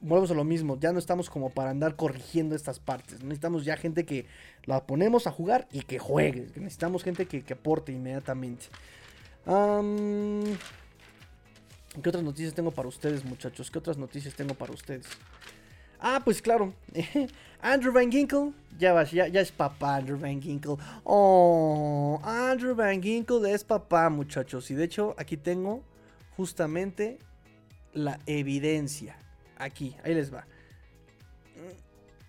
volvemos 0.05 0.31
a 0.31 0.35
lo 0.35 0.45
mismo. 0.45 0.79
Ya 0.79 0.93
no 0.93 0.99
estamos 0.99 1.31
como 1.31 1.51
para 1.51 1.71
andar 1.71 1.97
corrigiendo 1.97 2.55
estas 2.55 2.79
partes. 2.79 3.23
Necesitamos 3.23 3.65
ya 3.65 3.77
gente 3.77 4.05
que 4.05 4.27
la 4.65 4.87
ponemos 4.87 5.27
a 5.27 5.33
jugar 5.33 5.67
y 5.73 5.81
que 5.81 5.99
juegue. 5.99 6.49
Necesitamos 6.57 7.03
gente 7.03 7.27
que, 7.27 7.45
aporte 7.53 7.93
inmediatamente. 7.93 8.67
¿Qué 12.03 12.09
otras 12.09 12.25
noticias 12.25 12.55
tengo 12.55 12.71
para 12.71 12.89
ustedes, 12.89 13.25
muchachos? 13.25 13.71
¿Qué 13.71 13.79
otras 13.79 13.99
noticias 13.99 14.35
tengo 14.35 14.55
para 14.55 14.73
ustedes? 14.73 15.07
Ah, 16.01 16.21
pues 16.23 16.43
claro. 16.43 16.75
Andrew 17.63 17.93
Van 17.93 18.11
Ginkle. 18.11 18.53
Ya, 18.79 19.03
ya, 19.05 19.29
ya 19.29 19.41
es 19.41 19.53
papá, 19.53 19.97
Andrew 19.97 20.19
Van 20.19 20.41
Ginkle. 20.41 20.77
Oh, 21.05 22.21
Andrew 22.23 22.75
Van 22.75 23.03
Ginkle 23.03 23.51
es 23.51 23.65
papá, 23.65 24.11
muchachos. 24.11 24.71
Y 24.71 24.75
de 24.75 24.85
hecho, 24.85 25.15
aquí 25.17 25.37
tengo 25.37 25.83
justamente 26.37 27.19
la 27.95 28.19
evidencia. 28.27 29.17
Aquí, 29.57 29.97
ahí 30.05 30.15
les 30.15 30.33
va. 30.33 30.47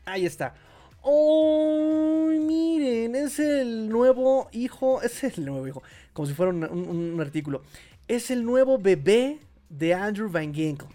Ahí 0.05 0.25
está. 0.25 0.53
¡Oh! 1.01 2.27
Miren, 2.29 3.15
es 3.15 3.39
el 3.39 3.89
nuevo 3.89 4.49
hijo. 4.51 5.01
Es 5.01 5.23
el 5.23 5.45
nuevo 5.45 5.67
hijo. 5.67 5.83
Como 6.13 6.27
si 6.27 6.33
fuera 6.33 6.51
un 6.51 7.17
artículo. 7.19 7.63
Es 8.07 8.29
el 8.31 8.45
nuevo 8.45 8.77
bebé 8.77 9.39
de 9.69 9.93
Andrew 9.93 10.29
Van 10.29 10.53
Ginkle. 10.53 10.87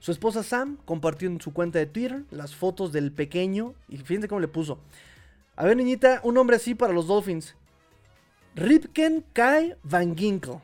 Su 0.00 0.12
esposa 0.12 0.42
Sam 0.42 0.78
compartió 0.86 1.28
en 1.28 1.40
su 1.40 1.52
cuenta 1.52 1.78
de 1.78 1.86
Twitter 1.86 2.24
las 2.30 2.54
fotos 2.54 2.90
del 2.90 3.12
pequeño 3.12 3.74
y 3.86 3.98
fíjense 3.98 4.28
cómo 4.28 4.40
le 4.40 4.48
puso. 4.48 4.78
A 5.56 5.64
ver, 5.66 5.76
niñita, 5.76 6.20
un 6.24 6.34
nombre 6.34 6.56
así 6.56 6.74
para 6.74 6.94
los 6.94 7.06
Dolphins. 7.06 7.54
Ripken 8.54 9.24
Kai 9.34 9.74
Van 9.82 10.16
Ginkle. 10.16 10.60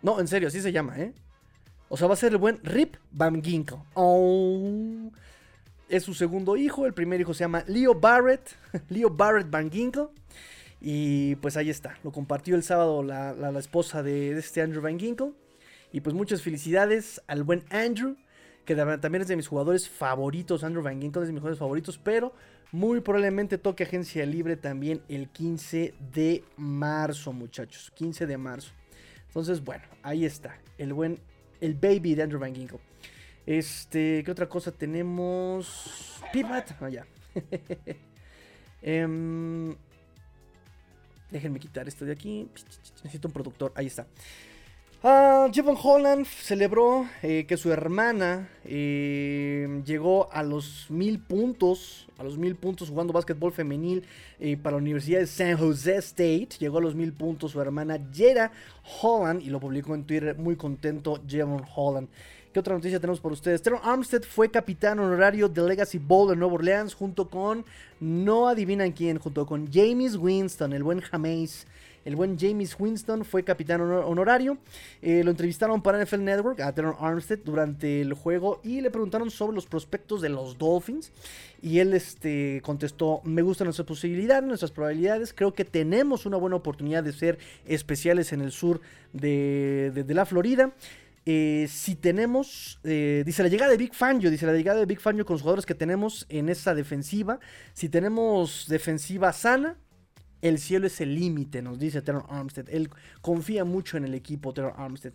No, 0.00 0.20
en 0.20 0.28
serio, 0.28 0.48
así 0.48 0.60
se 0.60 0.70
llama, 0.70 0.96
¿eh? 0.98 1.12
O 1.92 1.96
sea, 1.96 2.06
va 2.06 2.14
a 2.14 2.16
ser 2.16 2.32
el 2.32 2.38
buen 2.38 2.60
Rip 2.62 2.94
Van 3.10 3.42
Ginkle. 3.42 3.78
Oh. 3.94 5.10
Es 5.88 6.04
su 6.04 6.14
segundo 6.14 6.56
hijo. 6.56 6.86
El 6.86 6.94
primer 6.94 7.20
hijo 7.20 7.34
se 7.34 7.40
llama 7.40 7.64
Leo 7.66 7.96
Barrett. 7.96 8.56
Leo 8.88 9.10
Barrett 9.10 9.50
Van 9.50 9.68
Ginkle. 9.68 10.06
Y 10.80 11.34
pues 11.36 11.56
ahí 11.56 11.68
está, 11.68 11.98
lo 12.02 12.10
compartió 12.10 12.54
el 12.54 12.62
sábado 12.62 13.02
la, 13.02 13.58
esposa 13.58 14.02
de, 14.02 14.38
este 14.38 14.62
Andrew 14.62 14.80
Van 14.80 15.00
Ginkle. 15.00 15.32
Y 15.92 16.00
pues 16.00 16.14
muchas 16.14 16.42
felicidades 16.42 17.20
al 17.26 17.42
buen 17.42 17.64
Andrew, 17.70 18.16
que 18.64 18.76
también 18.76 19.22
es 19.22 19.28
de 19.28 19.34
mis 19.34 19.48
jugadores 19.48 19.88
favoritos. 19.88 20.62
Andrew 20.62 20.84
Van 20.84 21.00
Ginkle 21.00 21.22
es 21.22 21.28
de 21.28 21.32
mis 21.32 21.40
jugadores 21.40 21.58
favoritos, 21.58 21.98
pero 21.98 22.32
muy 22.70 23.00
probablemente 23.00 23.58
toque 23.58 23.82
agencia 23.82 24.24
libre 24.24 24.56
también 24.56 25.02
el 25.08 25.28
15 25.28 25.92
de 26.14 26.44
marzo, 26.56 27.32
muchachos. 27.32 27.92
15 27.96 28.28
de 28.28 28.38
marzo. 28.38 28.70
Entonces, 29.26 29.62
bueno, 29.64 29.84
ahí 30.02 30.24
está, 30.24 30.56
el 30.78 30.92
buen, 30.92 31.18
el 31.60 31.74
baby 31.74 32.14
de 32.14 32.22
Andrew 32.22 32.40
Van 32.40 32.54
Ginkle. 32.54 32.80
Este, 33.46 34.22
¿qué 34.24 34.30
otra 34.30 34.48
cosa 34.48 34.70
tenemos? 34.72 36.20
Ah, 36.22 36.32
ya. 36.88 37.06
Em, 38.82 39.76
Déjenme 41.30 41.60
quitar 41.60 41.86
esto 41.86 42.04
de 42.04 42.12
aquí. 42.12 42.48
Necesito 43.04 43.28
un 43.28 43.32
productor. 43.32 43.72
Ahí 43.74 43.86
está. 43.86 44.06
Uh, 45.02 45.48
Javon 45.50 45.78
Holland 45.82 46.26
celebró 46.26 47.08
eh, 47.22 47.46
que 47.48 47.56
su 47.56 47.72
hermana 47.72 48.50
eh, 48.66 49.80
llegó 49.86 50.30
a 50.30 50.42
los 50.42 50.90
mil 50.90 51.18
puntos, 51.20 52.06
a 52.18 52.22
los 52.22 52.36
mil 52.36 52.54
puntos 52.54 52.90
jugando 52.90 53.14
básquetbol 53.14 53.50
femenil 53.50 54.04
eh, 54.38 54.58
para 54.58 54.76
la 54.76 54.82
Universidad 54.82 55.20
de 55.20 55.26
San 55.26 55.56
Jose 55.56 55.96
State. 55.96 56.48
Llegó 56.58 56.76
a 56.76 56.80
los 56.82 56.94
mil 56.94 57.14
puntos 57.14 57.52
su 57.52 57.62
hermana 57.62 57.98
Jera 58.12 58.52
Holland 59.00 59.40
y 59.40 59.48
lo 59.48 59.58
publicó 59.58 59.94
en 59.94 60.04
Twitter 60.04 60.36
muy 60.36 60.56
contento 60.56 61.18
Javon 61.26 61.64
Holland. 61.74 62.08
¿Qué 62.52 62.60
otra 62.60 62.74
noticia 62.74 63.00
tenemos 63.00 63.20
por 63.20 63.32
ustedes? 63.32 63.62
Teron 63.62 63.80
Armstead 63.82 64.24
fue 64.24 64.50
capitán 64.50 64.98
honorario 64.98 65.48
de 65.48 65.62
Legacy 65.62 65.96
Bowl 65.96 66.30
en 66.30 66.40
Nueva 66.40 66.56
Orleans 66.56 66.92
junto 66.92 67.30
con, 67.30 67.64
no 68.00 68.48
adivinan 68.48 68.92
quién, 68.92 69.18
junto 69.18 69.46
con 69.46 69.72
James 69.72 70.16
Winston, 70.16 70.74
el 70.74 70.82
buen 70.82 71.00
James. 71.00 71.66
El 72.04 72.16
buen 72.16 72.38
James 72.38 72.76
Winston 72.78 73.24
fue 73.24 73.44
capitán 73.44 73.80
honorario. 73.80 74.58
Eh, 75.02 75.22
lo 75.24 75.30
entrevistaron 75.30 75.82
para 75.82 76.02
NFL 76.02 76.22
Network 76.22 76.60
a 76.60 76.72
Teron 76.72 76.94
Armstead 76.98 77.40
durante 77.44 78.00
el 78.00 78.14
juego 78.14 78.60
y 78.64 78.80
le 78.80 78.90
preguntaron 78.90 79.30
sobre 79.30 79.54
los 79.54 79.66
prospectos 79.66 80.20
de 80.20 80.28
los 80.28 80.56
Dolphins. 80.58 81.12
Y 81.62 81.78
él 81.78 81.92
este, 81.92 82.62
contestó, 82.64 83.20
me 83.24 83.42
gustan 83.42 83.66
nuestras 83.66 83.86
posibilidades, 83.86 84.44
nuestras 84.44 84.70
probabilidades. 84.70 85.32
Creo 85.34 85.52
que 85.52 85.64
tenemos 85.64 86.26
una 86.26 86.36
buena 86.36 86.56
oportunidad 86.56 87.04
de 87.04 87.12
ser 87.12 87.38
especiales 87.66 88.32
en 88.32 88.40
el 88.40 88.52
sur 88.52 88.80
de, 89.12 89.92
de 89.94 90.14
la 90.14 90.24
Florida. 90.24 90.72
Eh, 91.26 91.68
si 91.68 91.96
tenemos, 91.96 92.80
eh, 92.82 93.22
dice 93.26 93.42
la 93.42 93.48
llegada 93.48 93.70
de 93.70 93.76
Big 93.76 93.94
Fangio, 93.94 94.30
dice 94.30 94.46
la 94.46 94.52
llegada 94.52 94.80
de 94.80 94.86
Big 94.86 95.00
Fangio 95.00 95.26
con 95.26 95.34
los 95.34 95.42
jugadores 95.42 95.66
que 95.66 95.74
tenemos 95.74 96.26
en 96.28 96.48
esa 96.48 96.74
defensiva. 96.74 97.38
Si 97.74 97.88
tenemos 97.88 98.66
defensiva 98.68 99.32
sana, 99.32 99.76
el 100.42 100.58
cielo 100.58 100.86
es 100.86 101.00
el 101.00 101.14
límite, 101.14 101.62
nos 101.62 101.78
dice 101.78 102.02
Terrell 102.02 102.24
Armstead. 102.28 102.68
Él 102.70 102.90
confía 103.20 103.64
mucho 103.64 103.96
en 103.96 104.04
el 104.04 104.14
equipo, 104.14 104.52
Terrell 104.52 104.74
Armstead. 104.76 105.12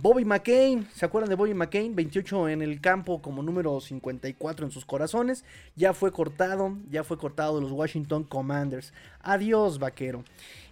Bobby 0.00 0.24
McCain, 0.24 0.86
¿se 0.94 1.04
acuerdan 1.04 1.30
de 1.30 1.34
Bobby 1.34 1.54
McCain? 1.54 1.96
28 1.96 2.50
en 2.50 2.62
el 2.62 2.80
campo 2.80 3.20
como 3.20 3.42
número 3.42 3.80
54 3.80 4.66
en 4.66 4.72
sus 4.72 4.84
corazones. 4.84 5.44
Ya 5.74 5.94
fue 5.94 6.12
cortado, 6.12 6.76
ya 6.90 7.02
fue 7.02 7.18
cortado 7.18 7.56
de 7.56 7.62
los 7.62 7.72
Washington 7.72 8.24
Commanders. 8.24 8.92
Adiós, 9.20 9.78
vaquero. 9.78 10.24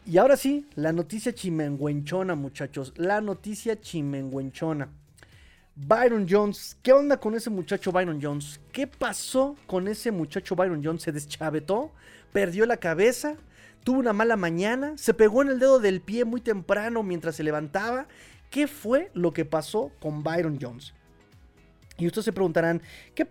Y 0.05 0.19
ahora 0.19 0.37
sí, 0.37 0.67
la 0.77 0.93
noticia 0.93 1.35
chimenguenchona, 1.35 2.37
muchachos. 2.37 2.93
La 2.97 3.21
noticia 3.21 3.81
chimenguenchona. 3.81 4.89
Byron 5.75 6.27
Jones, 6.29 6.77
¿qué 6.83 6.93
onda 6.93 7.19
con 7.19 7.35
ese 7.35 7.51
muchacho 7.51 7.93
Byron 7.93 8.19
Jones? 8.23 8.61
¿Qué 8.73 8.87
pasó 8.87 9.57
con 9.67 9.89
ese 9.89 10.11
muchacho 10.11 10.57
Byron 10.57 10.83
Jones? 10.83 11.03
¿Se 11.03 11.13
deschavetó? 11.13 11.93
¿Perdió 12.33 12.65
la 12.65 12.79
cabeza? 12.79 13.37
¿Tuvo 13.87 14.01
una 14.01 14.13
mala 14.13 14.35
mañana? 14.35 14.99
¿Se 14.99 15.15
pegó 15.15 15.43
en 15.43 15.49
el 15.49 15.61
dedo 15.61 15.79
del 15.79 16.01
pie 16.01 16.25
muy 16.25 16.41
temprano 16.41 17.05
mientras 17.05 17.37
se 17.37 17.45
levantaba? 17.45 18.09
¿Qué 18.51 18.67
fue 18.67 19.13
lo 19.15 19.33
que 19.33 19.45
pasó 19.45 19.93
con 20.01 20.25
Byron 20.25 20.59
Jones? 20.61 20.93
Y 21.97 22.09
ustedes 22.09 22.25
se 22.25 22.33
preguntarán, 22.33 22.83
¿qué, 23.15 23.25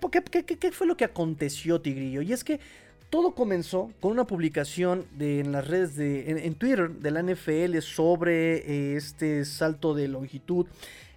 fue 0.71 0.87
lo 0.87 0.95
que 0.95 1.03
aconteció, 1.03 1.81
Tigrillo? 1.81 2.21
Y 2.21 2.31
es 2.31 2.45
que 2.45 2.61
todo 3.09 3.35
comenzó 3.35 3.91
con 3.99 4.13
una 4.13 4.25
publicación 4.25 5.05
en 5.19 5.51
las 5.51 5.67
redes 5.67 5.97
de 5.97 6.45
en, 6.45 6.55
Twitter 6.55 6.89
de 6.89 7.11
la 7.11 7.21
NFL 7.21 7.79
sobre 7.79 8.59
eh, 8.59 8.95
este 8.95 9.43
salto 9.43 9.93
de 9.93 10.07
longitud 10.07 10.67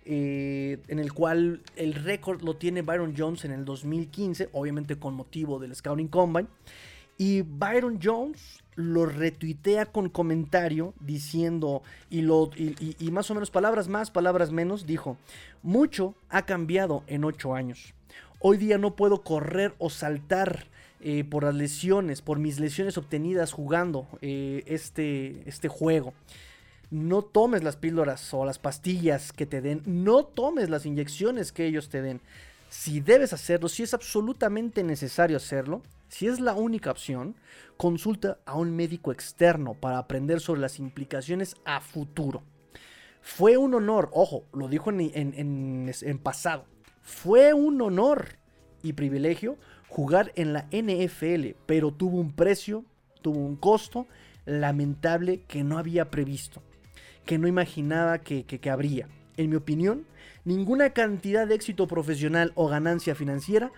eh, 0.05 0.79
en 0.89 0.99
el 0.99 1.13
cual 1.13 1.63
el 1.77 1.95
récord 1.95 2.43
lo 2.43 2.57
tiene 2.57 2.83
Byron 2.83 3.15
Jones 3.17 3.45
en 3.45 3.53
el 3.53 3.65
2015, 3.65 4.49
obviamente 4.51 4.97
con 4.99 5.15
motivo 5.15 5.61
del 5.61 5.77
Scouting 5.77 6.09
Combine. 6.09 6.49
Y 7.19 7.43
Byron 7.43 8.01
Jones 8.03 8.65
lo 8.79 9.07
retuitea 9.07 9.87
con 9.87 10.09
comentario 10.09 10.95
diciendo, 11.01 11.83
y, 12.11 12.23
más 13.11 13.29
o 13.29 13.35
menos 13.35 13.51
palabras 13.51 13.89
más, 13.89 14.13
palabras 14.13 14.53
menos, 14.53 14.87
dijo, 14.87 15.17
mucho 15.65 16.15
ha 16.29 16.47
cambiado 16.47 17.03
en 17.09 17.25
ocho 17.25 17.57
años. 17.57 17.93
Hoy 18.39 18.57
día 18.57 18.79
no 18.79 18.95
puedo 18.95 19.23
correr 19.23 19.75
o 19.79 19.91
saltar 19.91 20.69
eh, 21.01 21.25
por 21.25 21.43
las 21.43 21.57
lesiones, 21.57 22.23
por 22.23 22.39
mis 22.39 22.61
lesiones 22.61 22.97
obtenidas 22.97 23.51
jugando 23.51 24.07
eh, 24.21 24.63
este, 24.67 25.43
este 25.49 25.67
juego. 25.67 26.15
No 26.93 27.23
tomes 27.23 27.65
las 27.65 27.75
píldoras 27.75 28.33
o 28.33 28.45
las 28.45 28.61
pastillas 28.61 29.33
que 29.33 29.45
te 29.45 29.61
den, 29.61 29.83
no 29.87 30.25
tomes 30.25 30.71
las 30.71 30.87
inyecciones 30.87 31.51
que 31.51 31.67
ellos 31.67 31.89
te 31.89 32.01
den. 32.01 32.21
si 32.69 33.01
debes 33.01 33.33
hacerlo, 33.33 33.69
si 33.69 33.83
es 33.83 33.93
absolutamente 33.93 34.85
necesario 34.85 35.37
hacerlo, 35.37 35.83
si 36.09 36.27
es 36.27 36.41
la 36.41 36.55
única 36.55 36.91
opción, 36.91 37.37
consulta 37.77 38.39
a 38.47 38.57
un 38.57 38.75
médico 38.75 39.13
externo 39.13 39.75
para 39.75 39.99
aprender 39.99 40.41
sobre 40.41 40.61
las 40.61 40.79
implicaciones 40.79 41.55
a 41.65 41.81
futuro. 41.81 42.43
Fue 43.21 43.57
un 43.57 43.75
honor, 43.75 44.11
ojo, 44.13 44.45
lo 44.53 44.69
dijo 44.69 44.91
en, 44.91 46.21
pasado, 46.23 46.67
fue 47.03 47.53
un 47.53 47.81
honor 47.83 48.37
y 48.83 48.95
privilegio 48.95 49.59
jugar 49.89 50.33
en 50.35 50.53
la 50.53 50.67
NFL, 50.73 51.57
pero 51.67 51.93
tuvo 51.93 52.19
un 52.19 52.33
precio, 52.33 52.85
tuvo 53.23 53.41
un 53.41 53.57
costo 53.57 54.07
lamentable 54.47 55.43
que 55.47 55.63
no 55.63 55.79
había 55.79 56.11
previsto, 56.11 56.63
que 57.27 57.39
no 57.39 57.49
imaginaba 57.49 58.19
que, 58.19 58.45
que 58.45 58.71
habría. 58.71 59.09
En 59.37 59.51
mi 59.51 59.57
opinión, 59.57 60.07
ninguna 60.45 60.91
cantidad 60.91 61.47
de 61.47 61.55
éxito 61.55 61.87
profesional 61.87 62.53
o 62.55 62.69
ganancia 62.69 63.15
financiera 63.15 63.73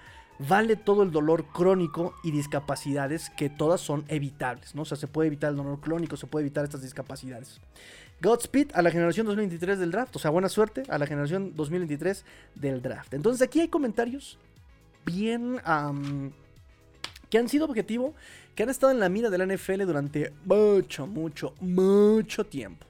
vale 0.49 0.76
todo 0.76 1.03
el 1.03 1.11
dolor 1.11 1.47
crónico 1.47 2.14
y 2.22 2.30
discapacidades 2.30 3.30
que 3.30 3.51
todas 3.51 3.80
son 3.80 4.05
evitables, 4.09 4.74
¿no? 4.74 4.82
O 4.82 4.84
sea, 4.84 4.97
se 4.97 5.07
puede 5.07 5.28
evitar 5.28 5.51
el 5.51 5.57
dolor 5.57 5.80
crónico, 5.80 6.16
se 6.16 6.26
puede 6.26 6.47
evitar 6.47 6.64
estas 6.64 6.82
discapacidades. 6.82 7.61
Godspeed 8.22 8.72
a 8.74 8.82
la 8.82 8.91
generación 8.91 9.26
2023 9.26 9.78
del 9.78 9.91
draft, 9.91 10.16
o 10.16 10.18
sea, 10.18 10.30
buena 10.30 10.49
suerte 10.49 10.82
a 10.88 10.99
la 10.99 11.07
generación 11.07 11.55
2023 11.57 12.24
del 12.55 12.82
draft. 12.82 13.14
Entonces 13.14 13.43
aquí 13.43 13.61
hay 13.61 13.68
comentarios 13.68 14.38
bien... 15.05 15.61
que 17.30 17.38
han 17.38 17.49
sido 17.49 17.64
objetivo, 17.64 18.14
que 18.55 18.64
han 18.64 18.70
estado 18.70 18.93
en 18.93 19.01
la 19.01 19.09
mira 19.09 19.30
de 19.30 19.38
la 19.38 19.47
NFL 19.47 19.84
durante 19.84 20.32
mucho, 20.45 21.07
mucho, 21.07 21.55
mucho 21.61 22.45
tiempo. 22.45 22.89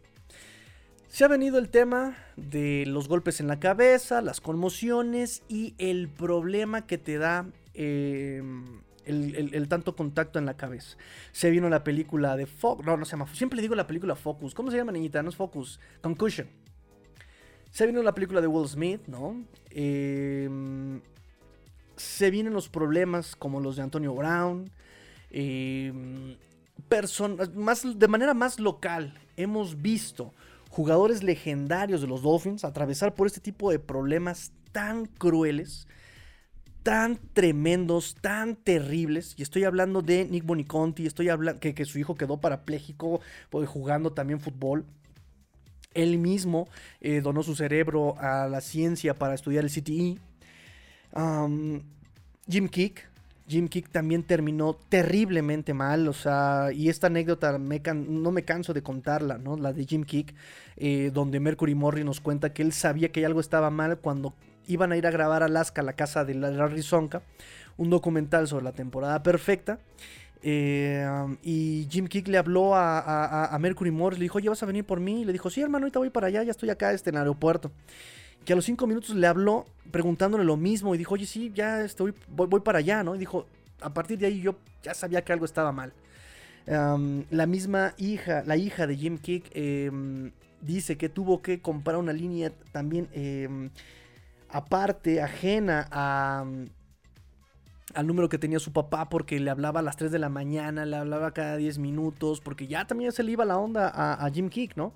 Se 1.11 1.25
ha 1.25 1.29
venido 1.29 1.59
el 1.59 1.71
tema 1.71 2.17
de 2.37 2.85
los 2.87 3.09
golpes 3.09 3.41
en 3.41 3.49
la 3.49 3.59
cabeza, 3.59 4.23
las 4.23 4.41
conmociones 4.41 5.43
y 5.49 5.75
el 5.79 6.09
problema 6.09 6.87
que 6.87 6.99
te 6.99 7.19
da 7.19 7.47
em, 7.75 8.81
el, 9.05 9.67
tanto 9.69 9.97
contacto 9.97 10.39
en 10.39 10.47
la 10.47 10.57
cabeza. 10.57 10.97
Se 11.33 11.51
vino 11.51 11.69
la 11.69 11.83
película 11.83 12.37
de 12.37 12.47
Focus, 12.47 12.87
no, 12.87 12.97
no 12.97 13.05
se 13.05 13.11
llama, 13.11 13.27
siempre 13.35 13.61
digo 13.61 13.75
la 13.75 13.89
película 13.89 14.15
Focus. 14.15 14.55
¿Cómo 14.55 14.71
se 14.71 14.77
llama, 14.77 14.93
niñita? 14.93 15.21
No 15.21 15.31
es 15.31 15.37
Focus, 15.37 15.81
Concussion. 16.01 16.47
Se 17.73 17.87
vino 17.87 18.05
la 18.05 18.15
película 18.15 18.41
de 18.41 18.47
Will 18.47 18.69
Smith, 18.69 19.01
¿no? 19.09 19.45
Em, 19.71 21.01
se 21.97 22.31
vienen 22.31 22.53
los 22.53 22.69
problemas 22.69 23.35
como 23.35 23.61
los 23.61 23.75
de 23.75 23.83
Antonio 23.83 24.15
Brown. 24.15 24.71
Em, 25.33 26.37
más, 27.57 27.99
de 27.99 28.09
manera 28.09 28.33
más 28.33 28.61
local, 28.61 29.19
hemos 29.37 29.83
visto 29.83 30.33
jugadores 30.71 31.23
legendarios 31.23 32.01
de 32.01 32.07
los 32.07 32.23
Dolphins 32.23 32.64
atravesar 32.64 33.14
por 33.14 33.27
este 33.27 33.41
tipo 33.41 33.71
de 33.71 33.81
problemas 33.81 34.53
tan 34.73 35.05
crueles, 35.07 35.89
tan 36.85 37.18
tremendos, 37.35 38.14
tan 38.21 38.57
terribles. 38.57 39.35
Y 39.37 39.43
estoy 39.43 39.64
hablando 39.64 40.01
de 40.01 40.25
Nick 40.25 40.47
Boniconti, 40.47 41.07
estoy 41.07 41.29
hablando 41.29 41.61
que, 41.61 41.85
su 41.85 41.99
hijo 41.99 42.14
quedó 42.14 42.41
parapléjico 42.41 43.21
pues, 43.51 43.68
jugando 43.68 44.12
también 44.12 44.41
fútbol. 44.41 44.87
Él 45.93 46.18
mismo 46.18 46.68
eh, 47.01 47.21
donó 47.21 47.43
su 47.43 47.57
cerebro 47.57 48.16
a 48.21 48.47
la 48.47 48.61
ciencia 48.61 49.14
para 49.14 49.35
estudiar 49.35 49.64
el 49.64 49.71
CTE. 49.71 50.18
Jim 52.49 52.68
Kick, 52.68 53.10
Jim 53.51 53.67
Kick 53.67 53.91
también 53.91 54.23
terminó 54.23 54.75
terriblemente 54.89 55.75
mal, 55.75 56.07
o 56.07 56.13
sea, 56.13 56.69
y 56.73 56.89
esta 56.89 57.09
anécdota 57.09 57.59
no 57.59 58.31
me 58.31 58.45
canso 58.45 58.73
de 58.73 58.83
contarla, 58.83 59.39
¿no? 59.39 59.57
La 59.57 59.73
de 59.73 59.85
Jim 59.85 60.05
Kick, 60.05 60.33
eh, 60.77 61.11
donde 61.13 61.41
Mercury 61.41 61.75
Morri 61.75 62.05
nos 62.05 62.21
cuenta 62.21 62.53
que 62.53 62.63
él 62.63 62.73
sabía 62.73 63.11
que 63.11 63.27
algo 63.27 63.41
estaba 63.41 63.69
mal 63.71 63.99
cuando 63.99 64.35
iban 64.69 64.93
a 64.93 64.97
ir 64.97 65.05
a 65.05 65.11
grabar 65.11 65.43
Alaska, 65.43 65.83
la 65.83 65.95
casa 65.95 66.25
de 66.25 66.35
Larry 66.35 66.83
Sonka, 66.83 67.23
un 67.77 67.91
documental 67.91 68.47
sobre 68.47 68.65
la 68.65 68.73
temporada 68.73 69.21
perfecta. 69.25 69.81
Eh, 70.43 71.05
y 71.43 71.89
Jim 71.91 72.07
Kick 72.07 72.29
le 72.29 72.39
habló 72.39 72.77
a, 72.77 73.57
Mercury 73.61 73.91
Morris, 73.91 74.21
le 74.21 74.27
dijo, 74.27 74.39
oye, 74.39 74.49
¿vas 74.49 74.63
a 74.63 74.67
venir 74.67 74.85
por 74.85 75.01
mí? 75.01 75.23
Y 75.23 75.25
le 75.25 75.33
dijo, 75.33 75.51
sí, 75.51 75.61
hermano, 75.61 75.87
ahorita 75.87 75.99
voy 75.99 76.11
para 76.11 76.29
allá, 76.29 76.45
ya 76.45 76.53
estoy 76.53 76.71
acá 76.71 76.93
este, 76.93 77.11
en 77.11 77.17
el 77.17 77.23
aeropuerto 77.23 77.73
que 78.45 78.53
a 78.53 78.57
los 78.57 78.64
cinco 78.64 78.86
minutos 78.86 79.14
le 79.14 79.26
habló 79.26 79.66
preguntándole 79.91 80.45
lo 80.45 80.57
mismo 80.57 80.95
y 80.95 80.99
dijo, 80.99 81.14
oye, 81.14 81.26
sí, 81.26 81.53
ya 81.55 81.82
estoy, 81.82 82.14
voy, 82.28 82.61
para 82.61 82.78
allá, 82.78 83.03
¿no? 83.03 83.14
Y 83.14 83.18
dijo, 83.18 83.47
a 83.80 83.93
partir 83.93 84.18
de 84.18 84.26
ahí 84.26 84.41
yo 84.41 84.57
ya 84.82 84.95
sabía 84.95 85.22
que 85.22 85.32
algo 85.32 85.45
estaba 85.45 85.72
mal. 85.72 85.93
la 86.66 87.47
misma 87.47 87.95
hija, 87.99 88.43
la 88.47 88.57
hija 88.57 88.86
de 88.86 88.97
Jim 88.97 89.18
Kick, 89.18 89.51
em, 89.55 90.30
dice 90.61 90.97
que 90.97 91.09
tuvo 91.09 91.43
que 91.43 91.61
comprar 91.61 91.97
una 91.97 92.12
línea 92.12 92.53
también 92.72 93.09
em, 93.12 93.70
aparte, 94.49 95.22
ajena 95.22 95.88
a, 95.91 96.45
al 97.95 98.07
número 98.07 98.28
que 98.28 98.38
tenía 98.38 98.59
su 98.59 98.72
papá 98.72 99.09
porque 99.09 99.41
le 99.41 99.51
hablaba 99.51 99.80
a 99.80 99.82
las 99.82 99.97
3 99.97 100.12
de 100.12 100.18
la 100.18 100.28
mañana, 100.28 100.84
le 100.84 100.97
hablaba 100.97 101.32
cada 101.32 101.57
10 101.57 101.78
minutos, 101.78 102.41
porque 102.41 102.66
ya 102.66 102.86
también 102.86 103.12
se 103.12 103.22
le 103.22 103.32
iba 103.32 103.45
la 103.45 103.59
onda 103.59 103.91
a, 103.95 104.30
Jim 104.30 104.49
Kick, 104.49 104.76
¿no? 104.76 104.95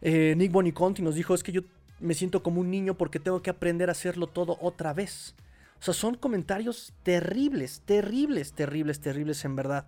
Eh, 0.00 0.34
Nick 0.36 0.52
Boniconti 0.52 1.00
nos 1.02 1.14
dijo, 1.14 1.34
es 1.34 1.42
que 1.42 1.52
yo 1.52 1.62
me 2.02 2.14
siento 2.14 2.42
como 2.42 2.60
un 2.60 2.70
niño 2.70 2.94
porque 2.94 3.20
tengo 3.20 3.42
que 3.42 3.50
aprender 3.50 3.88
a 3.88 3.92
hacerlo 3.92 4.26
todo 4.26 4.58
otra 4.60 4.92
vez. 4.92 5.34
O 5.80 5.84
sea, 5.84 5.94
son 5.94 6.16
comentarios 6.16 6.92
terribles, 7.02 7.82
terribles, 7.84 8.52
terribles, 8.52 9.00
terribles 9.00 9.44
en 9.44 9.56
verdad. 9.56 9.86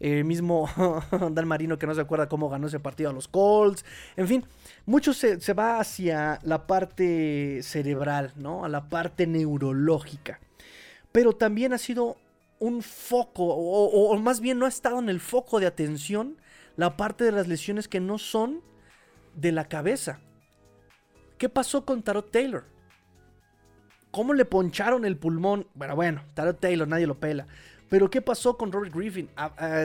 Eh, 0.00 0.24
mismo 0.24 0.68
Dan 1.30 1.46
Marino 1.48 1.78
que 1.78 1.86
no 1.86 1.94
se 1.94 2.00
acuerda 2.00 2.28
cómo 2.28 2.48
ganó 2.48 2.66
ese 2.66 2.80
partido 2.80 3.10
a 3.10 3.12
los 3.12 3.28
Colts. 3.28 3.84
En 4.16 4.28
fin, 4.28 4.44
mucho 4.86 5.12
se, 5.12 5.38
va 5.54 5.80
hacia 5.80 6.38
la 6.42 6.66
parte 6.66 7.60
cerebral, 7.62 8.32
¿no? 8.36 8.64
A 8.64 8.68
la 8.68 8.88
parte 8.88 9.26
neurológica. 9.26 10.40
Pero 11.12 11.32
también 11.32 11.72
ha 11.72 11.78
sido 11.78 12.16
un 12.58 12.82
foco, 12.82 13.44
o 13.44 14.16
más 14.18 14.40
bien 14.40 14.58
no 14.58 14.66
ha 14.66 14.68
estado 14.68 14.98
en 14.98 15.08
el 15.08 15.20
foco 15.20 15.60
de 15.60 15.66
atención 15.66 16.36
la 16.76 16.96
parte 16.96 17.24
de 17.24 17.32
las 17.32 17.46
lesiones 17.46 17.88
que 17.88 18.00
no 18.00 18.18
son 18.18 18.60
de 19.34 19.52
la 19.52 19.68
cabeza. 19.68 20.20
¿Qué 21.38 21.48
pasó 21.48 21.84
con 21.84 22.02
Tarot 22.02 22.30
Taylor? 22.30 22.64
¿Cómo 24.10 24.32
le 24.34 24.44
poncharon 24.44 25.04
el 25.04 25.16
pulmón? 25.16 25.66
Bueno, 25.74 25.96
bueno, 25.96 26.22
Tarot 26.34 26.60
Taylor, 26.60 26.86
nadie 26.86 27.06
lo 27.06 27.18
pela. 27.18 27.46
Pero 27.88 28.10
¿qué 28.10 28.22
pasó 28.22 28.56
con 28.56 28.72
Robert 28.72 28.94
Griffin? 28.94 29.28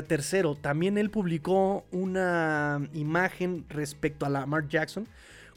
tercero, 0.08 0.56
también 0.56 0.98
él 0.98 1.10
publicó 1.10 1.86
una 1.92 2.88
imagen 2.94 3.66
respecto 3.70 4.26
a 4.26 4.30
Lamar 4.30 4.68
Jackson 4.68 5.08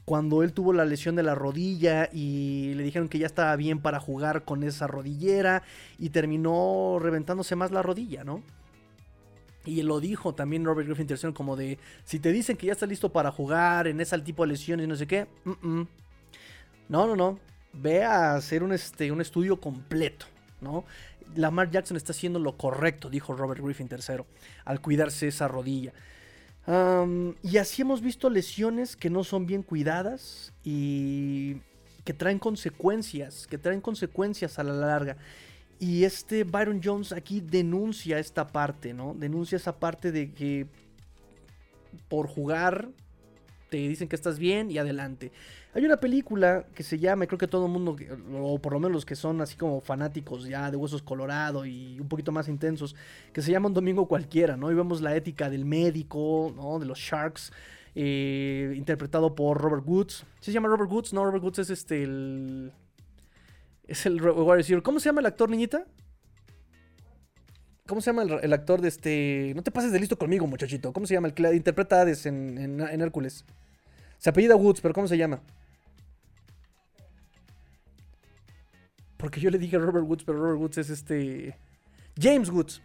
cuando 0.04 0.42
él 0.42 0.52
tuvo 0.52 0.72
la 0.72 0.84
lesión 0.84 1.14
de 1.14 1.22
la 1.22 1.34
rodilla 1.34 2.08
y 2.12 2.74
le 2.74 2.82
dijeron 2.82 3.08
que 3.08 3.18
ya 3.18 3.26
estaba 3.26 3.54
bien 3.56 3.80
para 3.80 4.00
jugar 4.00 4.44
con 4.44 4.64
esa 4.64 4.86
rodillera 4.86 5.62
y 5.98 6.10
terminó 6.10 6.98
reventándose 7.00 7.54
más 7.54 7.70
la 7.70 7.82
rodilla, 7.82 8.24
¿no? 8.24 8.42
Y 9.64 9.82
lo 9.82 10.00
dijo 10.00 10.34
también 10.34 10.64
Robert 10.64 10.88
Griffin 10.88 11.06
III 11.08 11.32
como 11.32 11.56
de, 11.56 11.78
si 12.04 12.18
te 12.18 12.32
dicen 12.32 12.56
que 12.56 12.66
ya 12.66 12.72
está 12.72 12.86
listo 12.86 13.12
para 13.12 13.30
jugar 13.30 13.86
en 13.86 14.00
ese 14.00 14.18
tipo 14.20 14.42
de 14.42 14.48
lesiones 14.48 14.84
y 14.84 14.88
no 14.88 14.96
sé 14.96 15.06
qué, 15.06 15.26
no, 15.44 15.86
no, 17.06 17.16
no, 17.16 17.38
ve 17.72 18.02
a 18.02 18.34
hacer 18.34 18.62
un, 18.62 18.72
este, 18.72 19.12
un 19.12 19.20
estudio 19.20 19.60
completo, 19.60 20.26
¿no? 20.60 20.84
Lamar 21.36 21.70
Jackson 21.70 21.96
está 21.96 22.12
haciendo 22.12 22.38
lo 22.38 22.56
correcto, 22.56 23.08
dijo 23.08 23.34
Robert 23.34 23.62
Griffin 23.62 23.88
III, 23.90 24.24
al 24.64 24.80
cuidarse 24.80 25.28
esa 25.28 25.48
rodilla. 25.48 25.92
y 27.42 27.56
así 27.56 27.82
hemos 27.82 28.00
visto 28.02 28.28
lesiones 28.30 28.96
que 28.96 29.10
no 29.10 29.24
son 29.24 29.46
bien 29.46 29.62
cuidadas 29.62 30.52
y 30.64 31.56
que 32.04 32.12
traen 32.12 32.38
consecuencias, 32.38 33.46
que 33.46 33.58
traen 33.58 33.80
consecuencias 33.80 34.58
a 34.58 34.64
la 34.64 34.72
larga. 34.72 35.16
Y 35.82 36.04
este 36.04 36.44
Byron 36.44 36.80
Jones 36.80 37.10
aquí 37.10 37.40
denuncia 37.40 38.20
esta 38.20 38.46
parte, 38.46 38.94
¿no? 38.94 39.14
Denuncia 39.18 39.56
esa 39.56 39.80
parte 39.80 40.12
de 40.12 40.30
que 40.32 40.68
por 42.08 42.28
jugar 42.28 42.88
te 43.68 43.78
dicen 43.78 44.06
que 44.06 44.14
estás 44.14 44.38
bien 44.38 44.70
y 44.70 44.78
adelante. 44.78 45.32
Hay 45.74 45.84
una 45.84 45.96
película 45.96 46.66
que 46.72 46.84
se 46.84 47.00
llama, 47.00 47.26
creo 47.26 47.36
que 47.36 47.48
todo 47.48 47.66
el 47.66 47.72
mundo, 47.72 47.96
o 48.32 48.60
por 48.60 48.74
lo 48.74 48.78
menos 48.78 48.92
los 48.92 49.04
que 49.04 49.16
son 49.16 49.40
así 49.40 49.56
como 49.56 49.80
fanáticos 49.80 50.44
ya 50.44 50.70
de 50.70 50.76
Huesos 50.76 51.02
Colorado 51.02 51.66
y 51.66 51.98
un 51.98 52.06
poquito 52.06 52.30
más 52.30 52.46
intensos, 52.46 52.94
que 53.32 53.42
se 53.42 53.50
llama 53.50 53.66
Un 53.66 53.74
Domingo 53.74 54.06
Cualquiera, 54.06 54.56
¿no? 54.56 54.70
Y 54.70 54.76
vemos 54.76 55.00
la 55.00 55.16
ética 55.16 55.50
del 55.50 55.64
médico, 55.64 56.52
¿no? 56.54 56.78
De 56.78 56.86
los 56.86 57.00
Sharks, 57.00 57.52
eh, 57.96 58.72
interpretado 58.76 59.34
por 59.34 59.60
Robert 59.60 59.82
Woods. 59.84 60.24
¿Sí 60.38 60.52
se 60.52 60.52
llama 60.52 60.68
Robert 60.68 60.92
Woods? 60.92 61.12
No, 61.12 61.24
Robert 61.24 61.42
Woods 61.42 61.58
es 61.58 61.70
este, 61.70 62.04
el, 62.04 62.70
es 63.86 64.06
el 64.06 64.20
¿Cómo 64.82 65.00
se 65.00 65.08
llama 65.08 65.20
el 65.20 65.26
actor, 65.26 65.50
niñita? 65.50 65.84
¿Cómo 67.86 68.00
se 68.00 68.10
llama 68.10 68.22
el, 68.22 68.52
actor 68.52 68.80
de 68.80 68.88
este.? 68.88 69.52
No 69.54 69.62
te 69.62 69.70
pases 69.70 69.92
de 69.92 70.00
listo 70.00 70.16
conmigo, 70.16 70.46
muchachito. 70.46 70.92
¿Cómo 70.92 71.06
se 71.06 71.14
llama 71.14 71.28
el 71.28 71.34
que 71.34 71.54
interpreta 71.54 71.98
a 71.98 72.00
Hades 72.02 72.26
en, 72.26 72.80
Hércules? 72.80 73.44
Se 74.18 74.30
apellida 74.30 74.56
Woods, 74.56 74.80
pero 74.80 74.94
¿cómo 74.94 75.08
se 75.08 75.18
llama? 75.18 75.42
Porque 79.16 79.40
yo 79.40 79.50
le 79.50 79.58
dije 79.58 79.78
Robert 79.78 80.06
Woods, 80.06 80.24
pero 80.24 80.38
Robert 80.38 80.60
Woods 80.60 80.78
es 80.78 80.90
este. 80.90 81.56
James 82.18 82.48
Woods. 82.50 82.80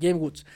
James 0.00 0.20
Woods. 0.20 0.46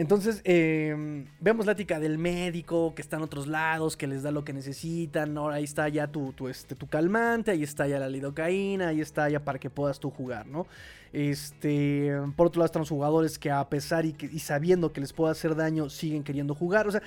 Entonces, 0.00 0.40
em, 0.44 1.26
vemos 1.40 1.66
la 1.66 1.72
ética 1.72 2.00
del 2.00 2.16
médico 2.16 2.94
que 2.94 3.02
está 3.02 3.18
en 3.18 3.22
otros 3.22 3.46
lados, 3.46 3.98
que 3.98 4.06
les 4.06 4.22
da 4.22 4.30
lo 4.30 4.46
que 4.46 4.54
necesitan. 4.54 5.36
Ahí 5.36 5.64
está 5.64 5.90
ya 5.90 6.06
tu, 6.06 6.32
tu, 6.32 6.48
este, 6.48 6.74
tu 6.74 6.86
calmante, 6.86 7.50
ahí 7.50 7.62
está 7.62 7.86
ya 7.86 7.98
la 7.98 8.08
lidocaína, 8.08 8.88
ahí 8.88 9.02
está 9.02 9.28
ya 9.28 9.40
para 9.40 9.58
que 9.58 9.68
puedas 9.68 10.00
tú 10.00 10.10
jugar, 10.10 10.46
¿no? 10.46 10.66
Este, 11.12 12.12
por 12.34 12.46
otro 12.46 12.60
lado 12.60 12.66
están 12.66 12.80
los 12.80 12.88
jugadores 12.88 13.38
que 13.38 13.50
a 13.50 13.68
pesar 13.68 14.06
y, 14.06 14.16
y 14.32 14.38
sabiendo 14.38 14.90
que 14.90 15.02
les 15.02 15.12
puede 15.12 15.32
hacer 15.32 15.54
daño, 15.54 15.90
siguen 15.90 16.24
queriendo 16.24 16.54
jugar. 16.54 16.88
O 16.88 16.92
sea, 16.92 17.02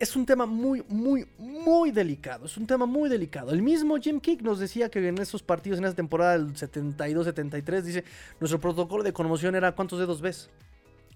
es 0.00 0.16
un 0.16 0.26
tema 0.26 0.44
muy, 0.44 0.82
muy, 0.88 1.28
muy 1.38 1.92
delicado. 1.92 2.46
Es 2.46 2.56
un 2.56 2.66
tema 2.66 2.84
muy 2.84 3.08
delicado. 3.08 3.52
El 3.52 3.62
mismo 3.62 3.96
Jim 3.98 4.18
Kick 4.18 4.42
nos 4.42 4.58
decía 4.58 4.88
que 4.88 5.06
en 5.06 5.18
esos 5.18 5.40
partidos, 5.44 5.78
en 5.78 5.84
esa 5.84 5.94
temporada 5.94 6.32
del 6.32 6.52
72-73, 6.52 7.82
dice, 7.82 8.04
nuestro 8.40 8.58
protocolo 8.58 9.04
de 9.04 9.12
conmoción 9.12 9.54
era 9.54 9.70
¿cuántos 9.70 10.00
dedos 10.00 10.20
ves? 10.20 10.50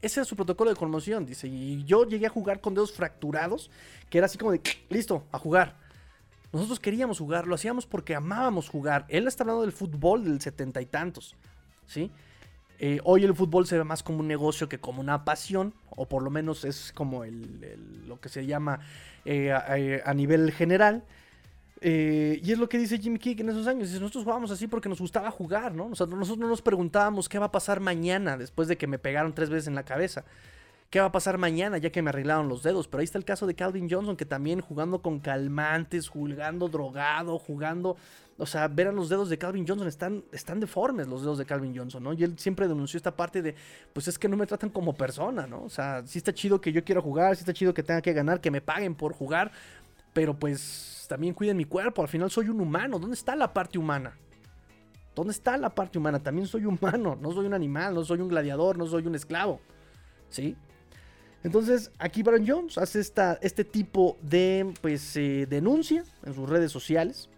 Ese 0.00 0.20
era 0.20 0.24
su 0.24 0.36
protocolo 0.36 0.70
de 0.70 0.76
conmoción, 0.76 1.26
dice. 1.26 1.48
Y 1.48 1.84
yo 1.84 2.04
llegué 2.04 2.26
a 2.26 2.30
jugar 2.30 2.60
con 2.60 2.74
dedos 2.74 2.92
fracturados, 2.92 3.70
que 4.08 4.18
era 4.18 4.26
así 4.26 4.38
como 4.38 4.52
de, 4.52 4.60
listo, 4.88 5.24
a 5.32 5.38
jugar. 5.38 5.76
Nosotros 6.52 6.80
queríamos 6.80 7.18
jugar, 7.18 7.46
lo 7.46 7.54
hacíamos 7.54 7.86
porque 7.86 8.14
amábamos 8.14 8.68
jugar. 8.68 9.04
Él 9.08 9.26
está 9.26 9.42
hablando 9.42 9.62
del 9.62 9.72
fútbol 9.72 10.24
del 10.24 10.40
setenta 10.40 10.80
y 10.80 10.86
tantos, 10.86 11.34
¿sí? 11.86 12.10
Eh, 12.80 13.00
hoy 13.02 13.24
el 13.24 13.34
fútbol 13.34 13.66
se 13.66 13.76
ve 13.76 13.82
más 13.82 14.04
como 14.04 14.20
un 14.20 14.28
negocio 14.28 14.68
que 14.68 14.78
como 14.78 15.00
una 15.00 15.24
pasión, 15.24 15.74
o 15.90 16.06
por 16.06 16.22
lo 16.22 16.30
menos 16.30 16.64
es 16.64 16.92
como 16.92 17.24
lo 17.24 18.20
que 18.20 18.28
se 18.28 18.46
llama 18.46 18.80
eh, 19.24 19.52
a, 19.52 20.14
nivel 20.14 20.52
general. 20.52 21.04
Eh, 21.80 22.40
y 22.42 22.52
es 22.52 22.58
lo 22.58 22.68
que 22.68 22.78
dice 22.78 22.98
Jimmy 22.98 23.18
Kick 23.18 23.40
en 23.40 23.50
esos 23.50 23.66
años. 23.66 23.90
Nosotros 23.92 24.24
jugábamos 24.24 24.50
así 24.50 24.66
porque 24.66 24.88
nos 24.88 25.00
gustaba 25.00 25.30
jugar, 25.30 25.74
¿no? 25.74 25.88
nosotros 25.88 26.38
no 26.38 26.48
nos 26.48 26.62
preguntábamos 26.62 27.28
qué 27.28 27.38
va 27.38 27.46
a 27.46 27.52
pasar 27.52 27.80
mañana 27.80 28.36
después 28.36 28.68
de 28.68 28.76
que 28.76 28.86
me 28.86 28.98
pegaron 28.98 29.34
tres 29.34 29.50
veces 29.50 29.68
en 29.68 29.74
la 29.74 29.84
cabeza. 29.84 30.24
¿Qué 30.90 31.00
va 31.00 31.06
a 31.06 31.12
pasar 31.12 31.36
mañana 31.36 31.76
ya 31.76 31.90
que 31.90 32.00
me 32.00 32.08
arreglaron 32.08 32.48
los 32.48 32.62
dedos? 32.62 32.88
Pero 32.88 33.00
ahí 33.00 33.04
está 33.04 33.18
el 33.18 33.26
caso 33.26 33.46
de 33.46 33.54
Calvin 33.54 33.90
Johnson, 33.90 34.16
que 34.16 34.24
también 34.24 34.62
jugando 34.62 35.02
con 35.02 35.20
calmantes, 35.20 36.08
jugando 36.08 36.68
drogado, 36.68 37.38
jugando... 37.38 37.96
O 38.38 38.46
sea, 38.46 38.68
verán 38.68 38.94
los 38.94 39.08
dedos 39.08 39.28
de 39.28 39.36
Calvin 39.36 39.66
Johnson, 39.66 39.88
están, 39.88 40.24
están 40.30 40.60
deformes 40.60 41.08
los 41.08 41.22
dedos 41.22 41.38
de 41.38 41.44
Calvin 41.44 41.76
Johnson, 41.76 42.04
¿no? 42.04 42.12
Y 42.12 42.22
él 42.22 42.38
siempre 42.38 42.68
denunció 42.68 42.96
esta 42.96 43.14
parte 43.14 43.42
de, 43.42 43.56
pues 43.92 44.06
es 44.06 44.16
que 44.16 44.28
no 44.28 44.36
me 44.36 44.46
tratan 44.46 44.70
como 44.70 44.94
persona, 44.94 45.46
¿no? 45.46 45.64
O 45.64 45.68
sea, 45.68 46.06
sí 46.06 46.18
está 46.18 46.32
chido 46.32 46.60
que 46.60 46.72
yo 46.72 46.84
quiera 46.84 47.00
jugar, 47.00 47.34
sí 47.34 47.40
está 47.40 47.52
chido 47.52 47.74
que 47.74 47.82
tenga 47.82 48.00
que 48.00 48.12
ganar, 48.12 48.40
que 48.40 48.52
me 48.52 48.60
paguen 48.60 48.94
por 48.94 49.12
jugar, 49.12 49.50
pero 50.12 50.38
pues 50.38 50.97
también 51.08 51.34
cuiden 51.34 51.56
mi 51.56 51.64
cuerpo, 51.64 52.02
al 52.02 52.08
final 52.08 52.30
soy 52.30 52.48
un 52.48 52.60
humano, 52.60 52.98
¿dónde 52.98 53.16
está 53.16 53.34
la 53.34 53.52
parte 53.52 53.78
humana? 53.78 54.16
¿Dónde 55.14 55.32
está 55.32 55.56
la 55.56 55.74
parte 55.74 55.98
humana? 55.98 56.22
También 56.22 56.46
soy 56.46 56.64
humano, 56.66 57.18
no 57.20 57.32
soy 57.32 57.46
un 57.46 57.54
animal, 57.54 57.94
no 57.94 58.04
soy 58.04 58.20
un 58.20 58.28
gladiador, 58.28 58.78
no 58.78 58.86
soy 58.86 59.06
un 59.06 59.16
esclavo, 59.16 59.60
¿sí? 60.28 60.56
Entonces, 61.42 61.90
aquí 61.98 62.22
Baron 62.22 62.46
Jones 62.46 62.78
hace 62.78 63.00
esta, 63.00 63.38
este 63.42 63.64
tipo 63.64 64.16
de 64.20 64.72
pues, 64.80 65.16
eh, 65.16 65.46
denuncia 65.48 66.04
en 66.24 66.34
sus 66.34 66.48
redes 66.48 66.70
sociales. 66.70 67.28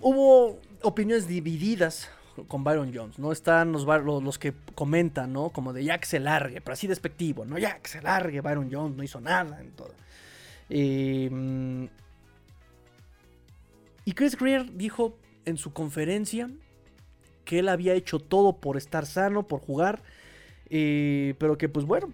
hubo 0.00 0.58
opiniones 0.82 1.28
divididas 1.28 2.08
con 2.48 2.64
Byron 2.64 2.92
Jones, 2.94 3.18
¿no? 3.18 3.32
Están 3.32 3.72
los, 3.72 3.84
los, 3.84 4.38
que 4.38 4.54
comentan, 4.74 5.32
¿no? 5.32 5.50
Como 5.50 5.72
de 5.72 5.84
ya 5.84 5.98
que 5.98 6.06
se 6.06 6.20
largue, 6.20 6.60
pero 6.60 6.72
así 6.72 6.86
despectivo, 6.86 7.44
¿no? 7.44 7.58
Ya 7.58 7.78
que 7.78 7.88
se 7.88 8.00
largue, 8.00 8.40
Byron 8.40 8.68
Jones 8.72 8.96
no 8.96 9.02
hizo 9.02 9.20
nada 9.20 9.60
en 9.60 9.70
todo. 9.72 9.94
Em, 10.68 11.88
y 14.04 14.12
Chris 14.12 14.36
Greer 14.36 14.74
dijo 14.74 15.16
en 15.44 15.56
su 15.56 15.72
conferencia 15.72 16.48
que 17.44 17.58
él 17.58 17.68
había 17.68 17.94
hecho 17.94 18.18
todo 18.18 18.56
por 18.56 18.76
estar 18.76 19.06
sano, 19.06 19.46
por 19.46 19.60
jugar, 19.60 20.02
eh, 20.70 21.34
pero 21.38 21.58
que 21.58 21.68
pues 21.68 21.84
bueno, 21.84 22.12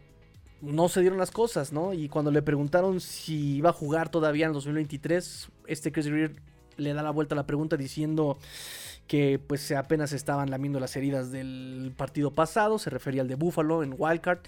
no 0.60 0.88
se 0.88 1.00
dieron 1.00 1.18
las 1.18 1.30
cosas, 1.30 1.72
¿no? 1.72 1.92
Y 1.94 2.08
cuando 2.08 2.30
le 2.30 2.42
preguntaron 2.42 3.00
si 3.00 3.56
iba 3.56 3.70
a 3.70 3.72
jugar 3.72 4.08
todavía 4.08 4.46
en 4.46 4.52
2023, 4.52 5.48
este 5.66 5.92
Chris 5.92 6.08
Greer 6.08 6.32
le 6.76 6.94
da 6.94 7.02
la 7.02 7.10
vuelta 7.10 7.34
a 7.34 7.36
la 7.36 7.46
pregunta 7.46 7.76
diciendo 7.76 8.38
que 9.08 9.40
pues 9.44 9.72
apenas 9.72 10.12
estaban 10.12 10.50
lamiendo 10.50 10.78
las 10.78 10.94
heridas 10.94 11.32
del 11.32 11.92
partido 11.96 12.30
pasado, 12.30 12.78
se 12.78 12.90
refería 12.90 13.22
al 13.22 13.28
de 13.28 13.34
Buffalo 13.34 13.82
en 13.82 13.94
Wildcard, 13.98 14.40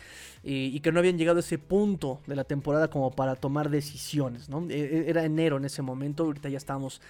y 0.45 0.79
que 0.81 0.93
no 0.93 1.01
habían 1.01 1.19
llegado 1.19 1.39
a 1.39 1.41
ese 1.41 1.59
punto 1.59 2.21
de 2.27 2.37
la 2.37 2.45
temporada 2.45 2.89
como 2.89 3.11
para 3.11 3.35
tomar 3.35 3.71
decisiones, 3.71 4.49
¿no? 4.49 4.69
E, 4.71 4.79
e, 4.79 5.11
era 5.11 5.25
enero 5.25 5.57
en 5.57 5.65
ese 5.65 5.83
momento, 5.83 6.25
ahorita 6.25 6.49
ya 6.49 6.59
estamos 6.59 7.01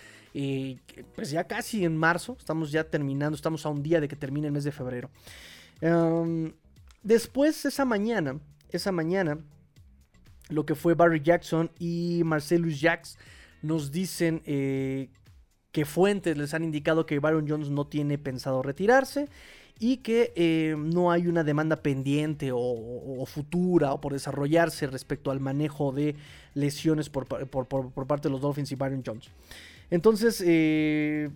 pues 1.14 1.30
ya 1.30 1.44
casi 1.44 1.84
en 1.84 1.96
marzo, 1.96 2.36
estamos 2.38 2.70
ya 2.70 2.84
terminando, 2.84 3.34
estamos 3.34 3.66
a 3.66 3.68
un 3.68 3.82
día 3.82 4.00
de 4.00 4.08
que 4.08 4.16
termine 4.16 4.46
el 4.46 4.52
mes 4.52 4.64
de 4.64 4.72
febrero. 4.72 5.10
Em, 5.80 6.52
después, 7.02 7.64
esa 7.64 7.84
mañana, 7.84 8.38
esa 8.70 8.92
mañana, 8.92 9.38
lo 10.48 10.64
que 10.64 10.74
fue 10.74 10.94
Barry 10.94 11.20
Jackson 11.20 11.70
y 11.78 12.22
Marcellus 12.24 12.80
Jacks 12.80 13.18
nos 13.62 13.90
dicen 13.90 14.42
eh, 14.46 15.08
que 15.72 15.84
fuentes 15.84 16.36
les 16.36 16.54
han 16.54 16.64
indicado 16.64 17.06
que 17.06 17.18
Byron 17.18 17.48
Jones 17.48 17.70
no 17.70 17.86
tiene 17.86 18.18
pensado 18.18 18.62
retirarse 18.62 19.28
y 19.78 19.98
que 19.98 20.32
eh, 20.36 20.76
no 20.78 21.10
hay 21.10 21.26
una 21.26 21.42
demanda 21.42 21.76
pendiente 21.76 22.50
o, 22.52 23.24
futura 23.26 23.94
o 23.94 24.00
por 24.00 24.12
desarrollarse 24.12 24.86
respecto 24.86 25.30
al 25.30 25.40
manejo 25.40 25.90
de 25.90 26.16
lesiones 26.54 27.08
por, 27.08 27.26
parte 27.26 28.28
de 28.28 28.32
los 28.32 28.42
Dolphins 28.42 28.72
y 28.72 28.74
Byron 28.74 29.02
Jones. 29.04 29.30
Entonces, 29.90 30.42
eh, 30.46 31.30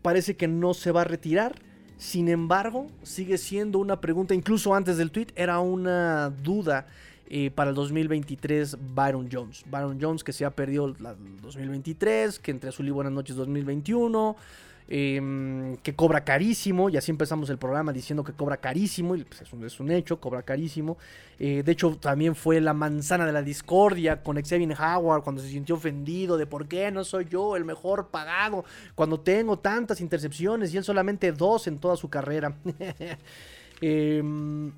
parece 0.00 0.36
que 0.36 0.48
no 0.48 0.72
se 0.72 0.90
va 0.90 1.02
a 1.02 1.04
retirar. 1.04 1.54
Sin 1.98 2.28
embargo, 2.28 2.86
sigue 3.02 3.36
siendo 3.36 3.78
una 3.78 4.00
pregunta, 4.00 4.34
incluso 4.34 4.74
antes 4.74 4.96
del 4.96 5.10
tweet, 5.10 5.28
era 5.36 5.60
una 5.60 6.30
duda 6.30 6.86
eh, 7.34 7.50
para 7.50 7.70
el 7.70 7.76
2023 7.76 8.76
Byron 8.94 9.26
Jones. 9.32 9.64
Byron 9.70 9.98
Jones 9.98 10.22
que 10.22 10.34
se 10.34 10.44
ha 10.44 10.50
perdido 10.50 10.84
el 10.84 10.96
2023, 11.40 12.38
que 12.38 12.50
entre 12.50 12.68
azul 12.68 12.86
y 12.86 12.90
buenas 12.90 13.10
noches 13.10 13.36
2021. 13.36 14.36
Em, 14.88 15.78
que 15.78 15.94
cobra 15.94 16.22
carísimo, 16.24 16.90
y 16.90 16.98
así 16.98 17.10
empezamos 17.10 17.48
el 17.48 17.56
programa 17.56 17.90
diciendo 17.90 18.22
que 18.22 18.34
cobra 18.34 18.58
carísimo, 18.58 19.16
y 19.16 19.24
pues 19.24 19.40
es, 19.40 19.80
un, 19.80 19.90
hecho, 19.90 20.20
cobra 20.20 20.42
carísimo. 20.42 20.98
Eh, 21.38 21.62
de 21.62 21.72
hecho, 21.72 21.96
también 21.96 22.34
fue 22.34 22.60
la 22.60 22.74
manzana 22.74 23.24
de 23.24 23.32
la 23.32 23.40
discordia 23.40 24.22
con 24.22 24.36
Xavier 24.36 24.76
Howard 24.78 25.22
cuando 25.22 25.40
se 25.40 25.48
sintió 25.48 25.76
ofendido 25.76 26.36
de 26.36 26.44
por 26.44 26.68
qué 26.68 26.90
no 26.90 27.02
soy 27.02 27.24
yo 27.30 27.56
el 27.56 27.64
mejor 27.64 28.08
pagado 28.08 28.66
cuando 28.94 29.20
tengo 29.20 29.58
tantas 29.58 30.02
intercepciones 30.02 30.74
y 30.74 30.76
él 30.76 30.84
solamente 30.84 31.32
dos 31.32 31.66
en 31.66 31.78
toda 31.78 31.96
su 31.96 32.10
carrera. 32.10 32.54
Em, 33.84 34.70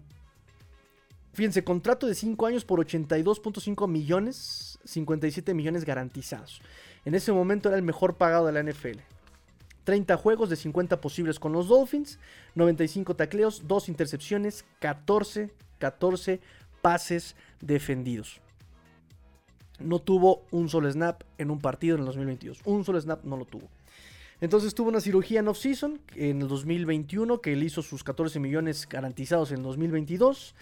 fíjense, 1.35 1.65
contrato 1.65 2.07
de 2.07 2.15
5 2.15 2.47
años 2.47 2.65
por 2.65 2.81
82.5 2.81 3.89
millones, 3.89 4.79
57 4.85 5.55
millones 5.55 5.85
garantizados. 5.85 6.61
En 7.05 7.15
ese 7.15 7.33
momento 7.33 7.69
era 7.69 7.77
el 7.77 7.85
mejor 7.85 8.17
pagado 8.17 8.47
de 8.47 8.53
la 8.53 8.63
NFL. 8.63 9.01
30 9.85 10.17
juegos 10.17 10.49
de 10.49 10.57
50 10.57 11.01
posibles 11.01 11.39
con 11.39 11.53
los 11.53 11.69
Dolphins, 11.69 12.19
95 12.55 13.15
tacleos, 13.17 13.69
2 13.69 13.89
intercepciones, 13.91 14.65
14, 14.81 15.51
14 15.79 16.41
pases 16.81 17.37
defendidos. 17.61 18.41
No 19.79 19.99
tuvo 19.99 20.45
un 20.51 20.69
solo 20.69 20.91
snap 20.91 21.23
en 21.37 21.51
un 21.51 21.61
partido 21.61 21.97
en 21.97 22.01
el 22.01 22.07
2022. 22.07 22.61
Un 22.65 22.85
solo 22.85 23.01
snap 23.01 23.25
no 23.25 23.37
lo 23.37 23.45
tuvo. 23.45 23.69
Entonces 24.41 24.75
tuvo 24.75 24.89
una 24.89 25.01
cirugía 25.01 25.41
en 25.41 25.49
off-season 25.49 26.01
en 26.15 26.43
el 26.43 26.49
2021 26.49 27.41
que 27.41 27.55
le 27.57 27.65
hizo 27.65 27.83
sus 27.83 28.05
14 28.05 28.41
millones 28.41 28.89
garantizados 28.89 29.51
en 29.51 29.59
el 29.59 29.63
2022. 29.65 30.55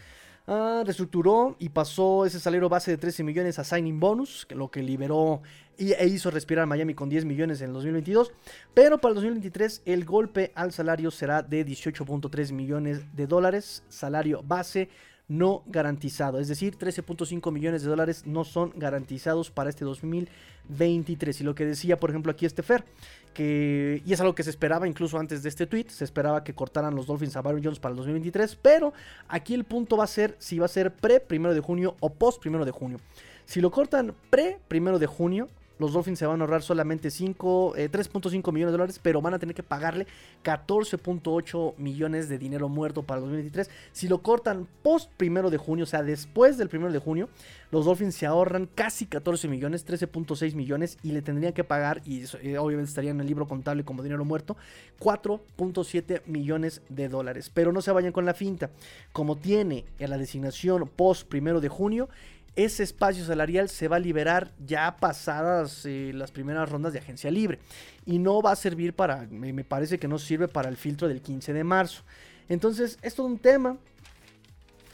Ah, 0.47 0.83
reestructuró 0.85 1.57
y 1.61 1.69
pasó 1.69 2.27
ese 2.27 2.41
salario 2.41 2.69
base 2.69 2.91
de 2.91 2.99
13 2.99 3.23
millones 3.23 3.61
a 3.61 3.65
signing 3.65 4.01
bonus, 4.01 4.45
que 4.45 4.57
lo 4.57 4.71
que 4.73 4.83
liberó 4.83 5.43
e 5.79 6.07
hizo 6.07 6.31
respirar 6.33 6.65
a 6.65 6.67
Miami 6.67 6.95
con 6.95 7.09
10 7.09 7.25
millones 7.25 7.61
en 7.61 7.69
el 7.69 7.75
2022. 7.75 8.33
Pero 8.75 8.99
para 8.99 9.11
el 9.11 9.15
2023 9.17 9.83
el 9.85 10.05
golpe 10.05 10.51
al 10.57 10.73
salario 10.73 11.13
será 11.13 11.43
de 11.43 11.65
18.3 11.65 12.53
millones 12.53 13.15
de 13.15 13.27
dólares, 13.29 13.85
salario 13.89 14.43
base 14.43 14.89
no 15.33 15.63
garantizado. 15.67 16.39
Es 16.41 16.49
decir, 16.49 16.77
13.5 16.77 17.51
millones 17.51 17.83
de 17.83 17.89
dólares 17.89 18.27
no 18.27 18.45
son 18.45 18.73
garantizados 18.77 19.51
para 19.51 19.71
este 19.71 19.85
2023. 19.85 21.41
Y 21.41 21.45
lo 21.45 21.55
que 21.55 21.65
decía, 21.65 21.99
por 21.99 22.11
ejemplo, 22.11 22.31
aquí 22.31 22.45
este 22.45 22.63
Fer, 22.63 22.85
que, 23.33 24.03
y 24.05 24.13
es 24.13 24.21
algo 24.21 24.35
que 24.35 24.43
se 24.43 24.51
esperaba 24.51 24.87
incluso 24.87 25.19
antes 25.19 25.43
de 25.43 25.49
este 25.49 25.67
tweet, 25.67 25.87
se 25.89 26.05
esperaba 26.05 26.45
que 26.45 26.55
cortaran 26.55 26.95
los 26.95 27.07
Dolphins 27.07 27.37
a 27.37 27.41
Byron 27.41 27.65
Jones 27.65 27.81
para 27.81 27.93
el 27.93 27.97
2023, 27.97 28.57
pero 28.61 28.93
aquí 29.27 29.55
el 29.55 29.65
punto 29.65 29.97
va 29.97 30.05
a 30.05 30.09
ser 30.09 30.37
si 30.39 30.59
va 30.59 30.67
a 30.67 30.69
ser 30.69 30.93
pre 30.93 31.19
primero 31.19 31.55
de 31.55 31.61
junio 31.61 31.97
o 32.01 32.11
post 32.13 32.39
primero 32.41 32.67
de 32.67 32.73
junio. 32.73 32.99
Si 33.47 33.63
lo 33.63 33.71
cortan 33.71 34.15
pre 34.29 34.59
primero 34.69 34.99
de 34.99 35.07
junio, 35.07 35.49
los 35.83 35.93
Dolphins 35.93 36.21
se 36.21 36.27
van 36.27 36.41
a 36.41 36.45
ahorrar 36.45 36.63
solamente 36.63 37.11
5, 37.11 37.75
3.5 37.75 38.53
millones 38.53 38.73
de 38.73 38.79
dólares, 38.79 39.01
pero 39.03 39.21
van 39.21 39.35
a 39.35 39.39
tener 39.39 39.55
que 39.55 39.65
pagarle 39.65 40.07
14.8 40.45 41.75
millones 41.77 42.29
de 42.29 42.39
dinero 42.39 42.69
muerto 42.69 43.03
para 43.03 43.19
el 43.19 43.25
2023. 43.25 43.69
Si 43.91 44.07
lo 44.07 44.23
cortan 44.23 44.69
post 44.83 45.11
primero 45.17 45.51
de 45.51 45.59
junio, 45.59 45.83
o 45.83 45.87
sea, 45.87 46.05
después 46.05 46.57
del 46.57 46.69
primero 46.69 46.93
de 46.93 47.01
junio, 47.01 47.29
los 47.73 47.85
Dolphins 47.85 48.15
se 48.15 48.27
ahorran 48.27 48.69
casi 48.73 49.07
14 49.07 49.49
millones, 49.49 49.85
13.6 49.85 50.55
millones 50.55 50.99
y 51.03 51.11
le 51.11 51.21
tendrían 51.21 51.53
que 51.53 51.65
pagar, 51.65 52.01
y 52.05 52.25
eh, 52.43 52.59
obviamente 52.59 52.91
estaría 52.91 53.11
en 53.11 53.21
el 53.21 53.27
libro 53.27 53.49
contable 53.49 53.85
como 53.85 54.05
dinero 54.05 54.25
muerto, 54.25 54.57
4.7 55.01 56.23
millones 56.27 56.83
de 56.91 57.09
dólares. 57.09 57.51
Pero 57.53 57.73
no 57.73 57.83
se 57.83 57.91
vayan 57.91 58.13
con 58.13 58.25
la 58.25 58.35
finta. 58.35 58.71
Como 59.13 59.37
tiene 59.37 59.85
en 59.99 60.11
la 60.11 60.19
designación 60.19 60.89
post 60.89 61.27
primero 61.27 61.61
de 61.61 61.69
junio, 61.69 62.09
ese 62.55 62.83
espacio 62.83 63.25
salarial 63.25 63.69
se 63.69 63.89
va 63.89 63.97
a 63.97 64.01
liberar 64.01 64.53
ya 64.65 64.97
pasadas 64.97 65.87
eh, 65.87 66.13
las 66.15 66.31
primeras 66.31 66.69
rondas 66.69 66.93
de 66.93 66.99
agencia 66.99 67.31
libre. 67.31 67.59
Y 68.05 68.19
no 68.19 68.43
va 68.43 68.53
a 68.53 68.57
servir 68.57 68.95
para, 68.95 69.27
me 69.31 69.65
parece 69.65 69.99
que 69.99 70.09
no 70.09 70.19
sirve 70.19 70.49
para 70.49 70.69
el 70.69 70.77
filtro 70.77 71.09
del 71.09 71.23
15 71.23 71.53
de 71.53 71.65
marzo. 71.65 72.03
Entonces, 72.49 72.99
esto 73.03 73.25
es 73.25 73.33
un 73.33 73.39
tema, 73.39 73.79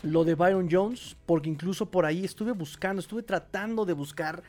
lo 0.02 0.24
de 0.24 0.34
Byron 0.34 0.68
Jones, 0.70 1.16
porque 1.26 1.48
incluso 1.48 1.86
por 1.86 2.04
ahí 2.04 2.24
estuve 2.24 2.52
buscando, 2.52 3.00
estuve 3.00 3.22
tratando 3.22 3.84
de 3.84 3.94
buscar 3.94 4.42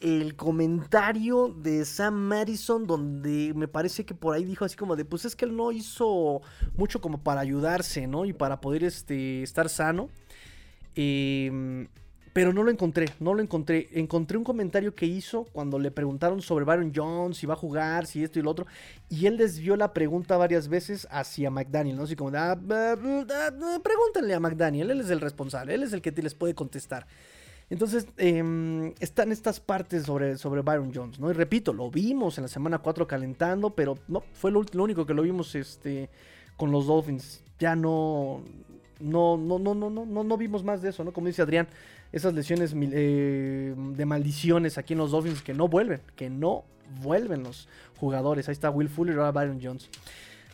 el 0.00 0.34
comentario 0.34 1.48
de 1.48 1.84
Sam 1.84 2.14
Madison, 2.14 2.86
donde 2.86 3.52
me 3.54 3.68
parece 3.68 4.04
que 4.04 4.14
por 4.14 4.34
ahí 4.34 4.44
dijo 4.44 4.64
así 4.64 4.74
como 4.76 4.96
de, 4.96 5.04
pues 5.04 5.26
es 5.26 5.36
que 5.36 5.44
él 5.44 5.54
no 5.54 5.72
hizo 5.72 6.40
mucho 6.74 7.00
como 7.00 7.22
para 7.22 7.42
ayudarse, 7.42 8.06
¿no? 8.06 8.24
Y 8.24 8.32
para 8.32 8.60
poder 8.60 8.82
este, 8.82 9.42
estar 9.42 9.68
sano. 9.68 10.08
Eh, 10.96 11.86
pero 12.32 12.52
no 12.52 12.62
lo 12.62 12.70
encontré, 12.70 13.06
no 13.18 13.34
lo 13.34 13.42
encontré. 13.42 13.88
Encontré 13.92 14.38
un 14.38 14.44
comentario 14.44 14.94
que 14.94 15.06
hizo 15.06 15.44
cuando 15.52 15.78
le 15.78 15.90
preguntaron 15.90 16.40
sobre 16.42 16.64
Byron 16.64 16.92
Jones, 16.94 17.36
si 17.36 17.46
va 17.46 17.54
a 17.54 17.56
jugar, 17.56 18.06
si 18.06 18.22
esto 18.22 18.38
y 18.38 18.42
lo 18.42 18.50
otro. 18.50 18.66
Y 19.08 19.26
él 19.26 19.36
desvió 19.36 19.76
la 19.76 19.92
pregunta 19.92 20.36
varias 20.36 20.68
veces 20.68 21.08
hacia 21.10 21.50
McDaniel, 21.50 21.96
¿no? 21.96 22.04
Así 22.04 22.14
como, 22.14 22.30
ah, 22.36 22.56
pregúntenle 23.82 24.34
a 24.34 24.40
McDaniel, 24.40 24.90
él 24.90 25.00
es 25.00 25.10
el 25.10 25.20
responsable, 25.20 25.74
él 25.74 25.82
es 25.82 25.92
el 25.92 26.02
que 26.02 26.12
te 26.12 26.22
les 26.22 26.34
puede 26.34 26.54
contestar. 26.54 27.06
Entonces, 27.68 28.06
em, 28.16 28.92
están 28.98 29.30
estas 29.30 29.60
partes 29.60 30.04
sobre, 30.04 30.36
sobre 30.38 30.62
Byron 30.62 30.92
Jones, 30.92 31.20
¿no? 31.20 31.30
Y 31.30 31.34
repito, 31.34 31.72
lo 31.72 31.88
vimos 31.88 32.36
en 32.36 32.42
la 32.42 32.48
semana 32.48 32.78
4 32.78 33.06
calentando, 33.06 33.70
pero 33.70 33.96
no, 34.08 34.24
fue 34.32 34.50
lo, 34.50 34.64
único 34.74 35.06
que 35.06 35.14
lo 35.14 35.22
vimos 35.22 35.54
este, 35.54 36.10
con 36.56 36.72
los 36.72 36.88
Dolphins. 36.88 37.44
Ya 37.60 37.76
no, 37.76 38.42
no, 38.98 39.36
no, 39.36 39.60
no, 39.60 39.74
no, 39.74 39.88
no, 39.88 40.04
no, 40.04 40.24
no 40.24 40.36
vimos 40.36 40.64
más 40.64 40.82
de 40.82 40.90
eso, 40.90 41.04
¿no? 41.04 41.12
Como 41.12 41.28
dice 41.28 41.42
Adrián, 41.42 41.68
esas 42.12 42.34
lesiones 42.34 42.74
eh, 42.76 43.74
de 43.76 44.06
maldiciones 44.06 44.78
aquí 44.78 44.94
en 44.94 44.98
los 44.98 45.12
Dolphins 45.12 45.42
que 45.42 45.54
no 45.54 45.68
vuelven, 45.68 46.00
que 46.16 46.28
no 46.28 46.64
vuelven 47.02 47.42
los 47.42 47.68
jugadores. 47.98 48.48
Ahí 48.48 48.52
está 48.52 48.70
Will 48.70 48.88
Fuller 48.88 49.18
ahora 49.18 49.32
Byron 49.32 49.60
Jones. 49.62 49.88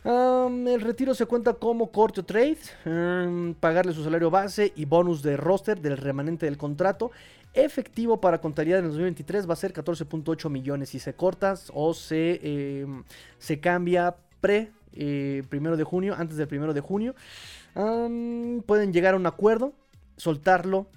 el 0.05 0.81
retiro 0.81 1.13
se 1.13 1.25
cuenta 1.25 1.53
como 1.53 1.91
corto 1.91 2.23
trade, 2.23 2.59
em, 2.85 3.53
pagarle 3.55 3.93
su 3.93 4.03
salario 4.03 4.29
base 4.29 4.71
y 4.75 4.85
bonus 4.85 5.21
de 5.21 5.35
roster 5.35 5.81
del 5.81 5.97
remanente 5.97 6.45
del 6.45 6.57
contrato. 6.57 7.11
Efectivo 7.53 8.21
para 8.21 8.39
contabilidad 8.39 8.79
en 8.79 8.85
el 8.85 8.91
2023 8.91 9.49
va 9.49 9.53
a 9.53 9.55
ser 9.55 9.73
14.8 9.73 10.49
millones 10.49 10.89
si 10.89 10.99
se 10.99 11.13
corta 11.13 11.55
o 11.73 11.93
se, 11.93 12.39
em, 12.43 13.03
se 13.39 13.59
cambia 13.59 14.15
pre 14.39 14.71
eh, 14.93 15.43
primero 15.49 15.77
de 15.77 15.83
junio, 15.83 16.15
antes 16.17 16.37
del 16.37 16.47
primero 16.47 16.73
de 16.73 16.81
junio. 16.81 17.15
pueden 17.73 18.91
llegar 18.91 19.13
a 19.13 19.17
un 19.17 19.27
acuerdo, 19.27 19.73
soltarlo 20.15 20.87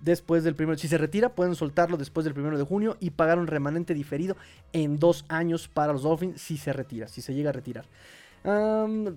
después 0.00 0.44
del 0.44 0.54
primero. 0.54 0.78
Si 0.78 0.88
se 0.88 0.98
retira, 0.98 1.30
pueden 1.30 1.54
soltarlo 1.54 1.96
después 1.96 2.24
del 2.24 2.34
primero 2.34 2.58
de 2.58 2.64
junio 2.64 2.96
y 3.00 3.10
pagar 3.10 3.38
un 3.38 3.46
remanente 3.46 3.94
diferido 3.94 4.36
en 4.72 4.98
dos 4.98 5.24
años 5.28 5.68
para 5.68 5.92
los 5.92 6.02
Dolphins 6.02 6.40
si 6.40 6.56
se 6.56 6.72
retira, 6.72 7.08
si 7.08 7.22
se 7.22 7.34
llega 7.34 7.50
a 7.50 7.52
retirar. 7.52 7.86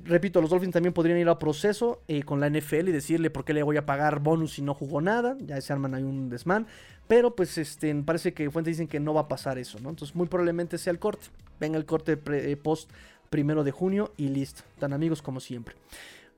repito, 0.06 0.42
los 0.42 0.50
Dolphins 0.50 0.74
también 0.74 0.94
podrían 0.94 1.18
ir 1.18 1.30
a 1.30 1.40
proceso 1.40 2.02
eh, 2.08 2.24
con 2.24 2.40
la 2.40 2.50
NFL 2.50 2.90
y 2.90 2.92
decirle 2.92 3.30
por 3.30 3.46
qué 3.46 3.54
le 3.54 3.64
voy 3.64 3.78
a 3.78 3.86
pagar 3.86 4.20
bonus 4.20 4.54
si 4.54 4.62
no 4.62 4.74
jugó 4.74 5.02
nada. 5.02 5.38
Ya 5.40 5.60
se 5.62 5.74
arman 5.74 5.96
ahí 5.96 6.04
un 6.04 6.30
desmán. 6.30 6.68
Pero 7.08 7.36
pues 7.36 7.58
este, 7.58 7.94
parece 8.04 8.34
que 8.34 8.50
fuentes 8.50 8.74
dicen 8.74 8.88
que 8.88 9.00
no 9.00 9.14
va 9.14 9.22
a 9.22 9.28
pasar 9.28 9.58
eso, 9.58 9.80
¿no? 9.80 9.90
Entonces 9.90 10.16
muy 10.16 10.28
probablemente 10.28 10.78
sea 10.78 10.92
el 10.92 11.00
corte. 11.00 11.28
Venga 11.60 11.78
el 11.78 11.86
corte 11.86 12.20
eh, 12.32 12.58
post 12.58 12.90
primero 13.30 13.64
de 13.64 13.72
junio 13.72 14.14
y 14.18 14.28
listo. 14.28 14.64
Tan 14.80 14.94
amigos 14.94 15.22
como 15.22 15.40
siempre. 15.40 15.76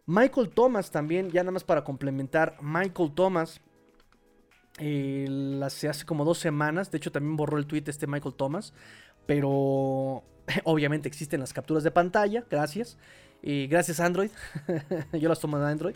Michael 0.08 0.50
Thomas 0.50 0.92
también, 0.92 1.32
ya 1.32 1.42
nada 1.42 1.52
más 1.52 1.64
para 1.64 1.84
complementar. 1.84 2.58
Michael 2.62 3.12
Thomas 3.14 3.60
se 4.78 5.90
hace 5.90 6.06
como 6.06 6.26
dos 6.26 6.40
semanas. 6.40 6.92
De 6.92 6.98
hecho, 6.98 7.12
también 7.12 7.36
borró 7.38 7.58
el 7.58 7.66
tweet 7.66 7.84
este 7.88 8.08
Michael 8.08 8.36
Thomas. 8.36 8.74
Pero 9.26 10.24
obviamente 10.64 11.08
existen 11.08 11.40
las 11.40 11.54
capturas 11.54 11.84
de 11.84 11.92
pantalla. 11.92 12.44
Gracias. 12.50 12.98
y 13.42 13.68
gracias 13.68 14.00
Android. 14.00 14.32
Yo 15.14 15.30
las 15.30 15.40
tomo 15.40 15.60
de 15.60 15.66
Android. 15.66 15.96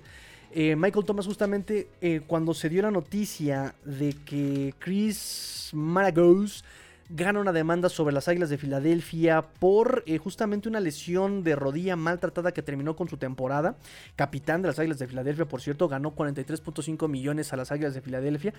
Eh, 0.52 0.76
Michael 0.76 1.06
Thomas 1.06 1.28
justamente 1.28 1.90
eh, 2.02 2.22
cuando 2.26 2.56
se 2.56 2.70
dio 2.70 2.82
la 2.82 2.90
noticia 2.90 3.76
de 3.86 4.14
que 4.26 4.74
Chris 4.80 5.70
Maragos 5.74 6.64
gana 7.10 7.40
una 7.40 7.52
demanda 7.52 7.90
sobre 7.90 8.14
las 8.14 8.28
Águilas 8.28 8.50
de 8.50 8.60
Filadelfia 8.60 9.42
por 9.42 10.04
eh, 10.06 10.20
justamente 10.20 10.70
una 10.70 10.80
lesión 10.80 11.44
de 11.44 11.56
rodilla 11.56 11.96
maltratada 11.96 12.52
que 12.52 12.62
terminó 12.62 12.96
con 12.96 13.10
su 13.10 13.18
temporada. 13.18 13.76
Capitán 14.16 14.62
de 14.62 14.68
las 14.68 14.78
Águilas 14.78 15.00
de 15.00 15.08
Filadelfia, 15.08 15.46
por 15.46 15.62
cierto, 15.62 15.88
ganó 15.88 16.16
43.5 16.16 17.08
millones 17.10 17.52
a 17.52 17.58
las 17.58 17.72
Águilas 17.72 17.96
de 17.96 18.02
Filadelfia. 18.02 18.54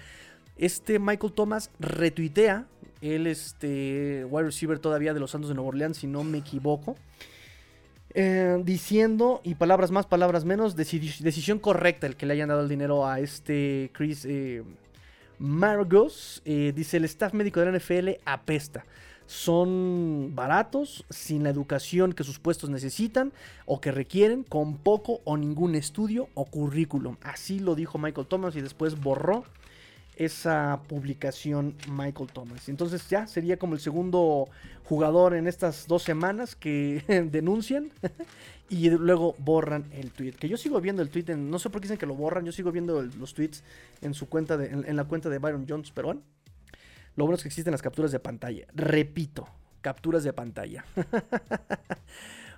Este 0.58 0.98
Michael 0.98 1.32
Thomas 1.32 1.70
retuitea, 1.78 2.66
él 3.00 3.28
este 3.28 4.24
wide 4.24 4.46
receiver 4.46 4.78
todavía 4.80 5.14
de 5.14 5.20
los 5.20 5.30
Santos 5.30 5.48
de 5.48 5.54
Nueva 5.54 5.68
Orleans, 5.68 5.98
si 5.98 6.08
no 6.08 6.24
me 6.24 6.38
equivoco. 6.38 6.96
Eh, 8.12 8.60
diciendo, 8.64 9.40
y 9.44 9.54
palabras 9.54 9.92
más, 9.92 10.04
palabras 10.06 10.44
menos, 10.44 10.74
decisión 10.74 11.60
correcta 11.60 12.08
el 12.08 12.16
que 12.16 12.26
le 12.26 12.32
hayan 12.32 12.48
dado 12.48 12.62
el 12.62 12.68
dinero 12.68 13.06
a 13.06 13.20
este 13.20 13.90
Chris 13.92 14.24
eh, 14.24 14.64
Margos 15.40 16.42
eh, 16.44 16.72
dice: 16.76 16.98
el 16.98 17.04
staff 17.06 17.32
médico 17.32 17.60
de 17.60 17.72
la 17.72 17.78
NFL 17.78 18.10
apesta. 18.26 18.84
Son 19.26 20.32
baratos, 20.34 21.04
sin 21.08 21.44
la 21.44 21.50
educación 21.50 22.12
que 22.12 22.24
sus 22.24 22.38
puestos 22.38 22.68
necesitan 22.68 23.32
o 23.64 23.80
que 23.80 23.90
requieren, 23.92 24.42
con 24.42 24.76
poco 24.76 25.20
o 25.24 25.36
ningún 25.36 25.76
estudio 25.76 26.28
o 26.34 26.44
currículum. 26.44 27.16
Así 27.22 27.60
lo 27.60 27.74
dijo 27.74 27.96
Michael 27.96 28.26
Thomas 28.26 28.56
y 28.56 28.60
después 28.60 29.00
borró 29.00 29.44
esa 30.16 30.80
publicación 30.88 31.74
Michael 31.88 32.28
Thomas. 32.32 32.68
Entonces 32.68 33.08
ya 33.08 33.26
sería 33.26 33.56
como 33.56 33.74
el 33.74 33.80
segundo 33.80 34.48
jugador 34.84 35.34
en 35.34 35.46
estas 35.46 35.86
dos 35.86 36.02
semanas 36.02 36.54
que 36.54 37.02
denuncian 37.30 37.90
y 38.70 38.88
luego 38.88 39.34
borran 39.38 39.86
el 39.92 40.12
tweet. 40.12 40.32
Que 40.32 40.48
yo 40.48 40.56
sigo 40.56 40.80
viendo 40.80 41.02
el 41.02 41.10
tweet, 41.10 41.36
no 41.36 41.58
sé 41.58 41.68
por 41.68 41.80
qué 41.80 41.86
dicen 41.86 41.98
que 41.98 42.06
lo 42.06 42.14
borran, 42.14 42.46
yo 42.46 42.52
sigo 42.52 42.70
viendo 42.70 43.02
los 43.02 43.34
tweets 43.34 43.64
en 44.00 44.14
su 44.14 44.28
cuenta, 44.28 44.56
de, 44.56 44.68
en, 44.68 44.96
la 44.96 45.04
cuenta 45.04 45.28
de 45.28 45.38
Byron 45.38 45.66
Jones, 45.68 45.90
pero 45.90 46.08
bueno, 46.08 46.22
lo 47.16 47.24
bueno 47.24 47.36
es 47.36 47.42
que 47.42 47.48
existen 47.48 47.72
las 47.72 47.82
capturas 47.82 48.12
de 48.12 48.20
pantalla. 48.20 48.66
Repito, 48.72 49.46
capturas 49.82 50.24
de 50.24 50.32
pantalla. 50.32 50.84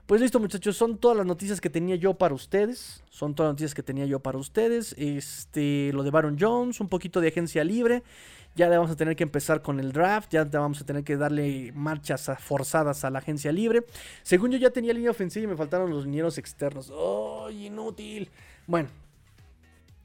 Pues 0.04 0.20
listo, 0.20 0.40
muchachos, 0.40 0.76
son 0.76 0.98
todas 0.98 1.16
las 1.16 1.24
noticias 1.24 1.60
que 1.60 1.70
tenía 1.70 1.94
yo 1.94 2.14
para 2.14 2.34
ustedes. 2.34 3.02
Son 3.08 3.34
todas 3.34 3.50
las 3.50 3.52
noticias 3.54 3.72
que 3.72 3.84
tenía 3.84 4.04
yo 4.04 4.18
para 4.18 4.36
ustedes. 4.36 4.94
Este, 4.98 5.90
lo 5.94 6.02
de 6.02 6.10
Baron 6.10 6.36
Jones, 6.38 6.80
un 6.80 6.88
poquito 6.88 7.20
de 7.20 7.28
agencia 7.28 7.62
libre. 7.62 8.02
Ya 8.54 8.68
vamos 8.68 8.90
a 8.90 8.96
tener 8.96 9.16
que 9.16 9.22
empezar 9.22 9.62
con 9.62 9.80
el 9.80 9.92
draft. 9.92 10.30
Ya 10.30 10.44
vamos 10.44 10.80
a 10.80 10.84
tener 10.84 11.04
que 11.04 11.16
darle 11.16 11.72
marchas 11.74 12.30
forzadas 12.38 13.04
a 13.04 13.10
la 13.10 13.20
agencia 13.20 13.50
libre. 13.52 13.84
Según 14.22 14.50
yo 14.50 14.58
ya 14.58 14.70
tenía 14.70 14.92
línea 14.92 15.10
ofensiva 15.10 15.44
y 15.44 15.46
me 15.46 15.56
faltaron 15.56 15.90
los 15.90 16.04
linieros 16.04 16.38
externos. 16.38 16.92
¡Ay, 17.46 17.66
inútil! 17.66 18.28
Bueno, 18.66 18.88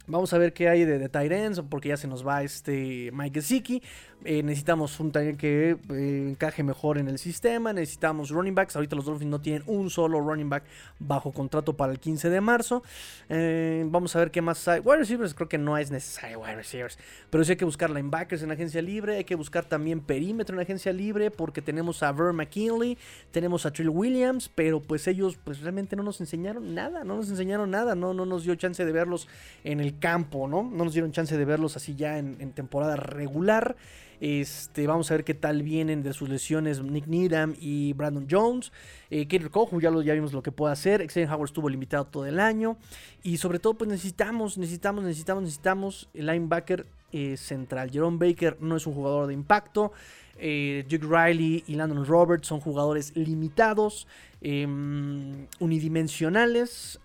Vamos 0.09 0.31
a 0.31 0.37
ver 0.37 0.53
qué 0.53 0.69
hay 0.69 0.85
de, 0.85 0.99
de 0.99 1.09
Tyrens, 1.09 1.61
porque 1.69 1.89
ya 1.89 1.97
se 1.97 2.07
nos 2.07 2.25
va 2.25 2.41
este 2.41 3.11
Mike 3.11 3.41
Gesicki. 3.41 3.83
Eh, 4.25 4.41
necesitamos 4.43 4.99
un 4.99 5.11
Tyrant 5.11 5.39
que 5.39 5.77
eh, 5.89 6.27
encaje 6.29 6.63
mejor 6.63 6.97
en 6.97 7.07
el 7.07 7.19
sistema. 7.19 7.71
Necesitamos 7.71 8.29
running 8.29 8.55
backs. 8.55 8.75
Ahorita 8.75 8.95
los 8.95 9.05
Dolphins 9.05 9.29
no 9.29 9.39
tienen 9.39 9.63
un 9.67 9.89
solo 9.89 10.19
running 10.19 10.49
back 10.49 10.63
bajo 10.99 11.31
contrato 11.31 11.77
para 11.77 11.91
el 11.91 11.99
15 11.99 12.29
de 12.29 12.41
marzo. 12.41 12.83
Eh, 13.29 13.85
vamos 13.87 14.15
a 14.15 14.19
ver 14.19 14.31
qué 14.31 14.41
más 14.41 14.67
hay. 14.67 14.79
Wide 14.79 14.97
receivers, 14.97 15.33
creo 15.33 15.47
que 15.47 15.57
no 15.57 15.77
es 15.77 15.91
necesario 15.91 16.39
wide 16.39 16.55
receivers. 16.55 16.97
Pero 17.29 17.43
sí 17.43 17.51
hay 17.51 17.57
que 17.57 17.65
buscar 17.65 17.89
linebackers 17.89 18.41
en 18.41 18.51
agencia 18.51 18.81
libre. 18.81 19.17
Hay 19.17 19.23
que 19.23 19.35
buscar 19.35 19.65
también 19.65 20.01
perímetro 20.01 20.55
en 20.55 20.61
agencia 20.61 20.91
libre. 20.91 21.31
Porque 21.31 21.61
tenemos 21.61 22.01
a 22.03 22.11
Ver 22.11 22.33
McKinley. 22.33 22.97
Tenemos 23.31 23.65
a 23.65 23.71
Trill 23.71 23.89
Williams. 23.89 24.49
Pero 24.53 24.81
pues 24.81 25.07
ellos 25.07 25.37
pues 25.43 25.61
realmente 25.61 25.95
no 25.95 26.03
nos 26.03 26.19
enseñaron 26.19 26.73
nada. 26.73 27.03
No 27.03 27.17
nos 27.17 27.29
enseñaron 27.29 27.69
nada. 27.69 27.95
No, 27.95 28.13
no 28.13 28.25
nos 28.25 28.43
dio 28.43 28.55
chance 28.55 28.83
de 28.83 28.91
verlos 28.91 29.27
en 29.63 29.79
el 29.79 29.99
campo, 29.99 30.47
¿no? 30.47 30.63
No 30.63 30.83
nos 30.83 30.93
dieron 30.93 31.11
chance 31.11 31.37
de 31.37 31.45
verlos 31.45 31.75
así 31.75 31.95
ya 31.95 32.17
en, 32.17 32.51
temporada 32.53 32.95
regular. 32.95 33.75
Este, 34.19 34.87
vamos 34.87 35.11
a 35.11 35.13
ver 35.13 35.23
qué 35.23 35.35
tal 35.35 35.61
vienen 35.61 36.01
de 36.01 36.11
sus 36.13 36.27
lesiones 36.27 36.81
Nick 36.81 37.05
Needham 37.05 37.55
y 37.59 37.93
Brandon 37.93 38.27
Jones. 38.29 38.71
Eh, 39.09 39.27
lo, 39.29 40.01
ya 40.01 40.13
vimos 40.13 40.33
lo 40.33 40.41
que 40.41 40.51
puede 40.51 40.73
hacer. 40.73 41.05
Xavier 41.07 41.29
Howard 41.29 41.49
estuvo 41.49 41.69
limitado 41.69 42.05
todo 42.05 42.25
el 42.25 42.39
año. 42.39 42.77
Y 43.23 43.37
sobre 43.37 43.59
todo, 43.59 43.75
pues 43.75 43.89
necesitamos, 43.89 44.57
necesitamos, 44.57 45.03
necesitamos, 45.03 45.43
necesitamos 45.43 46.09
el 46.13 46.25
linebacker 46.25 46.85
eh, 47.11 47.37
central. 47.37 47.91
Jerome 47.91 48.17
Baker 48.17 48.57
no 48.59 48.75
es 48.75 48.87
un 48.87 48.93
jugador 48.93 49.27
de 49.27 49.33
impacto. 49.33 49.91
Eh, 50.39 50.85
Duke 50.89 51.05
Riley 51.05 51.63
y 51.67 51.75
Landon 51.75 52.05
Roberts 52.05 52.47
son 52.47 52.59
jugadores 52.59 53.15
limitados, 53.15 54.07
em, 54.41 55.47
unidimensionales, 55.59 56.99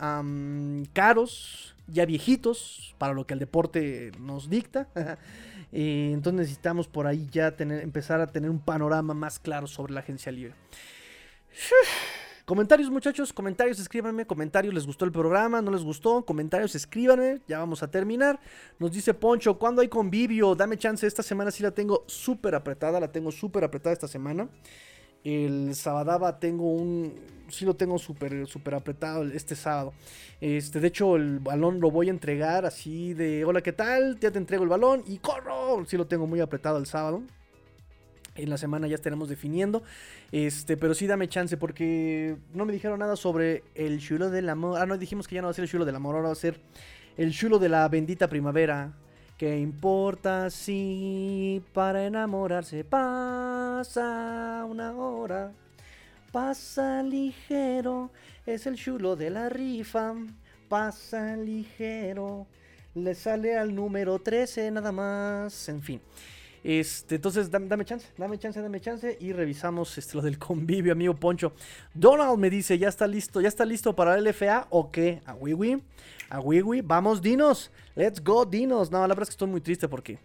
caros, 0.93 1.75
ya 1.87 2.05
viejitos 2.05 2.95
para 2.99 3.15
lo 3.15 3.27
que 3.27 3.35
el 3.35 3.41
deporte 3.41 4.13
nos 4.19 4.51
dicta. 4.51 4.89
Eh, 5.73 6.11
entonces 6.12 6.41
necesitamos 6.41 6.87
por 6.87 7.07
ahí 7.07 7.27
ya 7.31 7.55
empezar 7.59 8.20
a 8.20 8.27
tener 8.27 8.51
un 8.51 8.61
panorama 8.61 9.14
más 9.14 9.39
claro 9.39 9.66
sobre 9.66 9.95
la 9.95 10.01
agencia 10.01 10.31
libre. 10.31 10.55
Comentarios, 12.45 12.91
muchachos, 12.91 13.33
comentarios, 13.33 13.79
escríbanme, 13.79 14.27
comentarios, 14.27 14.75
¿les 14.75 14.85
gustó 14.85 15.05
el 15.05 15.12
programa? 15.12 15.62
¿No 15.62 15.70
les 15.70 15.85
gustó? 15.85 16.25
Comentarios, 16.25 16.75
escríbanme, 16.75 17.41
ya 17.47 17.61
vamos 17.61 17.85
a 17.85 17.91
terminar. 17.91 18.41
Nos 18.81 18.91
dice 18.91 19.14
Poncho, 19.14 19.59
¿cuándo 19.59 19.81
hay 19.81 19.89
convivio? 19.89 20.55
Dame 20.57 20.77
chance, 20.77 21.07
esta 21.07 21.23
semana 21.23 21.53
sí 21.53 21.62
la 21.62 21.70
tengo 21.70 22.05
súper 22.09 22.57
apretada, 22.57 22.99
la 22.99 23.12
tengo 23.12 23.31
súper 23.31 23.62
apretada 23.62 23.93
esta 23.93 24.09
semana. 24.09 24.49
El 25.25 25.75
Sabadaba 25.75 26.39
tengo 26.39 26.73
un. 26.73 27.14
Sí 27.49 27.64
lo 27.64 27.75
tengo 27.75 27.99
súper 27.99 28.47
super 28.47 28.75
apretado 28.75 29.25
este 29.25 29.55
sábado. 29.55 29.93
Este, 30.41 30.81
de 30.81 30.89
hecho, 30.89 31.16
el 31.16 31.39
balón 31.39 31.81
lo 31.81 31.91
voy 31.91 32.09
a 32.09 32.11
entregar 32.11 32.64
así 32.64 33.14
de. 33.14 33.45
Hola, 33.45 33.61
¿qué 33.61 33.73
tal? 33.73 34.18
Ya 34.20 34.31
te 34.31 34.39
entrego 34.39 34.64
el 34.64 34.70
balón 34.70 35.05
y 35.07 35.18
corro. 35.18 35.85
Sí 35.87 35.97
lo 35.97 36.07
tengo 36.07 36.27
muy 36.27 36.41
apretado 36.41 36.79
el 36.79 36.87
sábado. 36.87 37.23
En 38.35 38.49
la 38.49 38.57
semana 38.57 38.87
ya 38.87 38.95
estaremos 38.95 39.29
definiendo. 39.29 39.83
Este, 40.33 40.79
pero 40.79 40.95
sí 40.95 41.07
dame 41.07 41.29
chance 41.29 41.57
porque 41.59 42.37
no 42.55 42.64
me 42.64 42.73
dijeron 42.73 42.99
nada 42.99 43.14
sobre 43.16 43.62
el 43.75 44.01
chulo 44.01 44.31
del 44.31 44.49
amor. 44.49 44.81
Ah, 44.81 44.87
no, 44.87 44.97
dijimos 44.97 45.29
que 45.29 45.35
ya 45.35 45.43
no 45.43 45.49
va 45.49 45.51
a 45.51 45.55
ser 45.55 45.64
el 45.64 45.70
chulo 45.70 45.85
del 45.85 45.97
amor, 45.97 46.16
ahora 46.16 46.29
va 46.29 46.33
a 46.33 46.37
ser 46.37 46.59
el 47.18 47.33
chulo 47.33 47.59
de 47.59 47.68
la 47.68 47.87
bendita 47.89 48.29
primavera. 48.29 48.93
¿Qué 49.37 49.59
importa 49.59 50.51
si 50.51 51.62
para 51.75 52.07
enamorarse 52.07 52.85
pasa 53.79 54.66
una 54.68 54.93
hora? 54.93 55.51
Pasa 56.31 57.03
ligero, 57.03 58.11
es 58.45 58.66
el 58.66 58.77
chulo 58.77 59.16
de 59.16 59.31
la 59.31 59.49
rifa. 59.49 60.14
Pasa 60.68 61.37
ligero, 61.37 62.47
le 62.95 63.14
sale 63.14 63.57
al 63.57 63.75
número 63.75 64.18
13 64.18 64.70
nada 64.70 64.93
más. 64.93 65.70
En 65.70 65.81
fin. 65.81 66.01
Este, 66.62 67.14
entonces, 67.14 67.51
dame, 67.51 67.85
chance, 67.87 68.07
dame 68.18 68.39
chance, 68.39 68.61
dame 68.61 68.79
chance. 68.79 69.16
Y 69.20 69.33
revisamos 69.33 69.97
este, 69.97 70.16
lo 70.18 70.23
del 70.23 70.39
convivio, 70.39 70.93
amigo 70.93 71.14
Poncho. 71.14 71.55
Donald 71.95 72.39
me 72.39 72.51
dice, 72.51 72.77
¿ya 72.79 72.89
está 72.89 73.07
listo? 73.07 73.41
¿Ya 73.41 73.49
está 73.49 73.64
listo 73.64 73.97
para 73.97 74.16
el 74.16 74.25
LFA 74.25 74.66
o 74.68 74.91
qué? 74.91 75.23
A 75.25 75.35
Wiwi, 75.35 75.83
a. 76.29 76.41
Vamos, 76.85 77.23
dinos. 77.23 77.70
Let's 77.95 78.23
go, 78.23 78.45
dinos. 78.45 78.91
No, 78.91 79.01
la 79.01 79.09
verdad 79.09 79.23
es 79.23 79.29
que 79.31 79.35
estoy 79.35 79.49
muy 79.49 79.62
triste 79.62 79.89
porque 79.89 80.18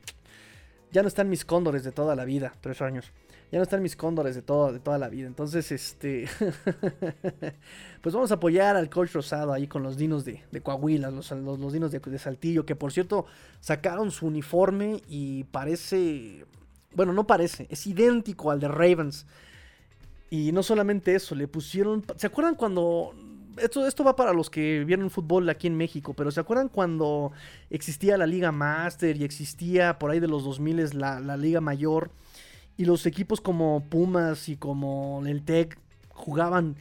ya 0.91 1.01
no 1.01 1.07
están 1.07 1.29
mis 1.29 1.45
cóndores 1.45 1.85
de 1.85 1.93
toda 1.93 2.13
la 2.13 2.25
vida. 2.25 2.53
Tres 2.61 2.81
años 2.81 3.11
ya 3.51 3.59
no 3.59 3.63
están 3.63 3.81
mis 3.81 3.95
cóndores 3.95 4.35
de, 4.35 4.41
todo, 4.41 4.73
de 4.73 4.79
toda 4.79 4.97
la 4.97 5.07
vida. 5.07 5.27
Entonces, 5.27 5.71
este. 5.71 6.27
pues 8.01 8.13
vamos 8.13 8.31
a 8.31 8.35
apoyar 8.35 8.75
al 8.75 8.89
coach 8.89 9.13
Rosado 9.13 9.53
ahí 9.53 9.67
con 9.67 9.83
los 9.83 9.95
dinos 9.95 10.25
de, 10.25 10.41
Coahuila, 10.61 11.11
los, 11.11 11.31
los, 11.31 11.71
dinos 11.73 11.91
de, 11.91 12.19
Saltillo, 12.19 12.65
que 12.65 12.75
por 12.75 12.91
cierto 12.91 13.25
sacaron 13.61 14.11
su 14.11 14.27
uniforme 14.27 15.01
y 15.07 15.45
parece. 15.45 16.45
Bueno, 16.93 17.13
no 17.13 17.25
parece, 17.25 17.67
es 17.69 17.87
idéntico 17.87 18.51
al 18.51 18.59
de 18.59 18.67
Ravens. 18.67 19.25
Y 20.29 20.51
no 20.51 20.61
solamente 20.61 21.15
eso, 21.15 21.33
le 21.33 21.47
pusieron. 21.47 22.03
¿Se 22.17 22.27
acuerdan 22.27 22.55
cuando.? 22.55 23.13
Esto, 23.57 23.87
esto 23.87 24.03
va 24.03 24.15
para 24.15 24.33
los 24.33 24.51
que 24.51 24.83
vieron 24.83 25.09
fútbol 25.09 25.49
aquí 25.49 25.65
en 25.65 25.75
México, 25.75 26.13
pero 26.13 26.29
¿se 26.29 26.39
acuerdan 26.39 26.69
cuando 26.69 27.31
existía 27.71 28.15
la 28.15 28.27
Liga 28.27 28.51
Master 28.51 29.17
y 29.17 29.23
existía 29.23 29.97
por 29.97 30.11
ahí 30.11 30.19
de 30.19 30.27
los 30.27 30.43
2000 30.43 30.99
la, 30.99 31.19
la 31.19 31.37
Liga 31.37 31.59
Mayor? 31.59 32.11
Y 32.77 32.85
los 32.85 33.05
equipos 33.05 33.41
como 33.41 33.83
Pumas 33.89 34.49
y 34.49 34.57
como 34.57 35.23
el 35.25 35.43
Tec 35.43 35.77
jugaban 36.09 36.75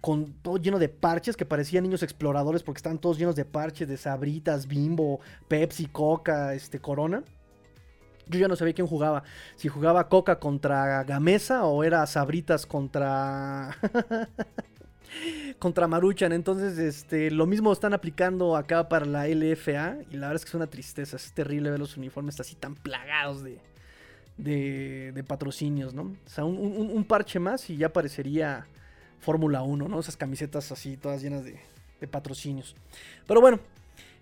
con 0.00 0.32
todo 0.32 0.56
lleno 0.56 0.78
de 0.78 0.88
parches 0.88 1.36
que 1.36 1.44
parecían 1.44 1.84
niños 1.84 2.02
exploradores 2.02 2.62
porque 2.62 2.78
estaban 2.78 2.98
todos 2.98 3.18
llenos 3.18 3.36
de 3.36 3.44
parches 3.44 3.88
de 3.88 3.96
sabritas, 3.96 4.66
bimbo, 4.66 5.20
Pepsi, 5.48 5.86
Coca, 5.86 6.54
este, 6.54 6.78
Corona. 6.80 7.22
Yo 8.26 8.38
ya 8.38 8.48
no 8.48 8.56
sabía 8.56 8.74
quién 8.74 8.86
jugaba. 8.86 9.24
Si 9.56 9.68
jugaba 9.68 10.08
Coca 10.08 10.38
contra 10.38 11.02
Gamesa 11.02 11.64
o 11.64 11.82
era 11.82 12.06
Sabritas 12.06 12.64
contra. 12.64 13.76
contra 15.58 15.88
Maruchan. 15.88 16.32
Entonces, 16.32 16.78
este, 16.78 17.32
lo 17.32 17.46
mismo 17.46 17.72
están 17.72 17.92
aplicando 17.92 18.56
acá 18.56 18.88
para 18.88 19.04
la 19.04 19.26
LFA. 19.26 19.96
Y 20.10 20.16
la 20.16 20.28
verdad 20.28 20.36
es 20.36 20.44
que 20.44 20.50
es 20.50 20.54
una 20.54 20.68
tristeza. 20.68 21.16
Es 21.16 21.32
terrible 21.32 21.70
ver 21.70 21.80
los 21.80 21.96
uniformes 21.96 22.38
así 22.38 22.54
tan 22.54 22.76
plagados 22.76 23.42
de, 23.42 23.58
de, 24.42 25.24
patrocinios, 25.26 25.94
¿no? 25.94 26.02
O 26.02 26.28
sea, 26.28 26.44
un, 26.44 27.04
parche 27.04 27.38
más 27.38 27.68
y 27.70 27.76
ya 27.76 27.92
parecería 27.92 28.66
Fórmula 29.20 29.62
1, 29.62 29.88
¿no? 29.88 30.00
Esas 30.00 30.16
camisetas 30.16 30.72
así, 30.72 30.96
todas 30.96 31.22
llenas 31.22 31.44
de, 31.44 31.58
de 32.00 32.08
patrocinios. 32.08 32.74
Pero 33.26 33.40
bueno, 33.40 33.60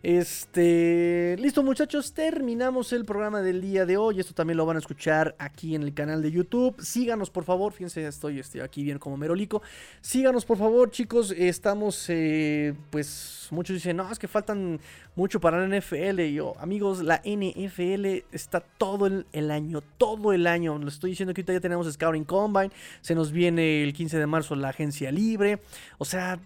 este, 0.01 1.37
listo 1.41 1.65
muchachos, 1.65 2.13
terminamos 2.13 2.93
el 2.93 3.05
programa 3.05 3.43
del 3.43 3.61
día 3.61 3.85
de 3.85 3.97
hoy. 3.97 4.21
Esto 4.21 4.33
también 4.33 4.57
lo 4.57 4.65
van 4.65 4.77
a 4.77 4.79
escuchar 4.79 5.35
aquí 5.41 5.75
en 5.75 5.83
el 5.83 5.93
canal 5.93 6.23
de 6.23 6.31
YouTube. 6.31 6.81
Síganos 6.81 7.31
por 7.31 7.43
favor, 7.43 7.73
fíjense, 7.73 8.07
estoy, 8.07 8.39
estoy 8.39 8.61
aquí 8.61 8.85
bien 8.85 9.01
como 9.01 9.17
merolico. 9.17 9.61
Síganos 10.01 10.45
por 10.45 10.57
favor 10.57 10.93
chicos, 10.93 11.35
estamos, 11.37 12.07
eh, 12.11 12.75
pues 12.91 13.49
muchos 13.51 13.75
dicen, 13.75 13.97
no, 13.97 14.09
es 14.11 14.21
que 14.21 14.29
faltan 14.29 14.79
mucho 15.17 15.41
para 15.41 15.67
la 15.67 15.79
NFL. 15.79 16.21
Y 16.21 16.35
yo, 16.35 16.55
amigos, 16.61 17.03
la 17.03 17.21
NFL 17.25 18.25
está 18.31 18.61
todo 18.61 19.07
el, 19.07 19.27
el 19.33 19.51
año, 19.51 19.81
todo 19.99 20.33
el 20.33 20.47
año. 20.47 20.79
Lo 20.79 20.89
estoy 20.89 21.11
diciendo 21.11 21.35
que 21.35 21.41
ahorita 21.41 21.55
ya 21.55 21.61
tenemos 21.61 21.93
Scouting 21.93 22.25
Combine, 22.25 22.71
se 23.01 23.17
nos 23.17 23.33
viene 23.33 23.83
el 23.83 23.93
15 23.93 24.17
de 24.17 24.27
marzo 24.27 24.55
la 24.55 24.69
agencia 24.69 25.11
libre. 25.11 25.59
O 25.99 26.05
sea, 26.05 26.39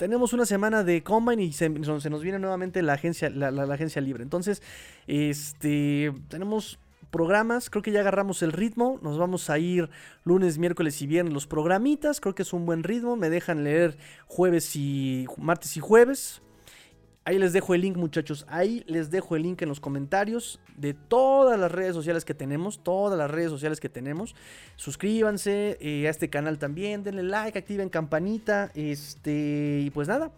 tenemos 0.00 0.32
una 0.32 0.46
semana 0.46 0.82
de 0.82 1.02
Combine 1.02 1.42
y 1.42 1.52
se, 1.52 1.68
nos 1.68 2.22
viene 2.22 2.38
nuevamente 2.38 2.80
la 2.80 2.94
agencia, 2.94 3.28
la, 3.28 3.48
agencia 3.64 4.00
libre. 4.00 4.22
Entonces, 4.22 4.62
este, 5.06 6.10
tenemos 6.28 6.78
programas, 7.10 7.68
creo 7.68 7.82
que 7.82 7.92
ya 7.92 8.00
agarramos 8.00 8.42
el 8.42 8.52
ritmo, 8.52 8.98
nos 9.02 9.18
vamos 9.18 9.50
a 9.50 9.58
ir 9.58 9.90
lunes, 10.24 10.56
miércoles 10.56 11.02
y 11.02 11.06
viernes 11.06 11.34
los 11.34 11.46
programitas, 11.46 12.18
creo 12.18 12.34
que 12.34 12.44
es 12.44 12.54
un 12.54 12.64
buen 12.64 12.82
ritmo, 12.82 13.14
me 13.16 13.28
dejan 13.28 13.62
leer 13.62 13.98
jueves 14.26 14.74
y 14.74 15.26
martes 15.36 15.76
y 15.76 15.80
jueves. 15.80 16.40
Ahí 17.30 17.38
les 17.38 17.52
dejo 17.52 17.76
el 17.76 17.82
link, 17.82 17.96
muchachos. 17.96 18.44
Ahí 18.48 18.82
les 18.88 19.08
dejo 19.12 19.36
el 19.36 19.44
link 19.44 19.62
en 19.62 19.68
los 19.68 19.78
comentarios 19.78 20.58
de 20.76 20.94
todas 20.94 21.60
las 21.60 21.70
redes 21.70 21.94
sociales 21.94 22.24
que 22.24 22.34
tenemos. 22.34 22.82
Todas 22.82 23.16
las 23.16 23.30
redes 23.30 23.50
sociales 23.50 23.78
que 23.78 23.88
tenemos. 23.88 24.34
Suscríbanse 24.74 25.78
eh, 25.80 26.08
a 26.08 26.10
este 26.10 26.28
canal 26.28 26.58
también. 26.58 27.04
Denle 27.04 27.22
like, 27.22 27.56
activen 27.56 27.88
campanita. 27.88 28.72
Este. 28.74 29.80
Y 29.86 29.90
pues 29.90 30.08
nada. 30.08 30.32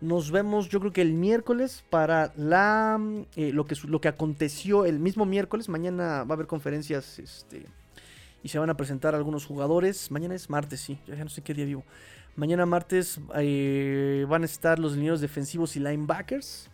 Nos 0.00 0.30
vemos, 0.30 0.68
yo 0.68 0.78
creo 0.78 0.92
que 0.92 1.02
el 1.02 1.14
miércoles 1.14 1.82
para 1.90 2.32
la 2.36 3.00
eh, 3.34 3.50
lo, 3.52 3.66
que, 3.66 3.74
lo 3.88 4.00
que 4.00 4.06
aconteció 4.06 4.86
el 4.86 5.00
mismo 5.00 5.26
miércoles. 5.26 5.68
Mañana 5.68 6.22
va 6.22 6.30
a 6.30 6.34
haber 6.34 6.46
conferencias. 6.46 7.18
Este. 7.18 7.66
Y 8.44 8.50
se 8.50 8.60
van 8.60 8.70
a 8.70 8.76
presentar 8.76 9.16
algunos 9.16 9.46
jugadores. 9.46 10.12
Mañana 10.12 10.36
es 10.36 10.48
martes, 10.48 10.80
sí. 10.80 11.00
Ya 11.08 11.24
no 11.24 11.28
sé 11.28 11.42
qué 11.42 11.54
día 11.54 11.64
vivo. 11.64 11.82
Mañana 12.36 12.66
martes 12.66 13.20
eh, 13.36 14.24
van 14.28 14.42
a 14.42 14.46
estar 14.46 14.78
los 14.78 14.96
lineos 14.96 15.20
defensivos 15.20 15.76
y 15.76 15.80
linebackers. 15.80 16.70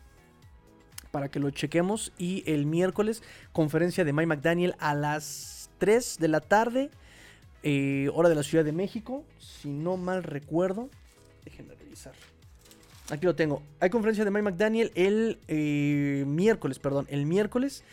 Para 1.11 1.29
que 1.29 1.41
lo 1.41 1.51
chequemos. 1.51 2.13
Y 2.19 2.43
el 2.51 2.67
miércoles, 2.67 3.23
conferencia 3.53 4.05
de 4.05 4.13
Mike 4.13 4.27
McDaniel 4.27 4.75
a 4.79 4.95
las 4.95 5.71
3 5.79 6.19
de 6.19 6.29
la 6.29 6.41
tarde. 6.41 6.91
Eh, 7.63 8.11
hora 8.15 8.29
de 8.29 8.35
la 8.35 8.43
Ciudad 8.43 8.65
de 8.65 8.73
México. 8.73 9.25
Si 9.39 9.69
no 9.71 9.97
mal 9.97 10.23
recuerdo. 10.23 10.91
Déjenme 11.45 11.75
revisar. 11.75 12.13
Aquí 13.11 13.25
lo 13.25 13.35
tengo. 13.35 13.63
Hay 13.81 13.91
conferencia 13.91 14.25
de 14.25 14.31
Mike 14.31 14.43
McDaniel 14.43 14.91
el 14.95 15.39
eh, 15.49 16.25
miércoles, 16.27 16.79
perdón. 16.79 17.07
El 17.09 17.25
miércoles 17.25 17.85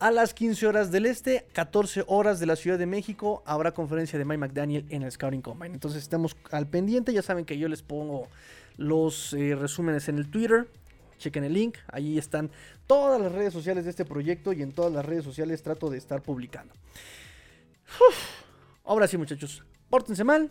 a 0.00 0.10
las 0.10 0.34
15 0.34 0.66
horas 0.66 0.90
del 0.90 1.06
este, 1.06 1.46
14 1.52 2.04
horas 2.06 2.40
de 2.40 2.46
la 2.46 2.56
Ciudad 2.56 2.78
de 2.78 2.86
México, 2.86 3.42
habrá 3.46 3.72
conferencia 3.72 4.18
de 4.18 4.24
Mike 4.24 4.38
McDaniel 4.38 4.86
en 4.90 5.02
el 5.02 5.10
Scouting 5.10 5.42
Combine. 5.42 5.74
Entonces 5.74 6.02
estemos 6.02 6.36
al 6.50 6.66
pendiente, 6.66 7.12
ya 7.12 7.22
saben 7.22 7.44
que 7.44 7.58
yo 7.58 7.68
les 7.68 7.82
pongo 7.82 8.28
los 8.76 9.32
eh, 9.32 9.56
resúmenes 9.56 10.08
en 10.08 10.18
el 10.18 10.30
Twitter. 10.30 10.68
Chequen 11.18 11.42
el 11.42 11.52
link, 11.52 11.78
ahí 11.88 12.16
están 12.16 12.50
todas 12.86 13.20
las 13.20 13.32
redes 13.32 13.52
sociales 13.52 13.84
de 13.84 13.90
este 13.90 14.04
proyecto 14.04 14.52
y 14.52 14.62
en 14.62 14.70
todas 14.70 14.92
las 14.92 15.04
redes 15.04 15.24
sociales 15.24 15.62
trato 15.62 15.90
de 15.90 15.98
estar 15.98 16.22
publicando. 16.22 16.72
Ahora 18.84 19.08
sí 19.08 19.16
muchachos, 19.16 19.64
pórtense 19.90 20.22
mal, 20.22 20.50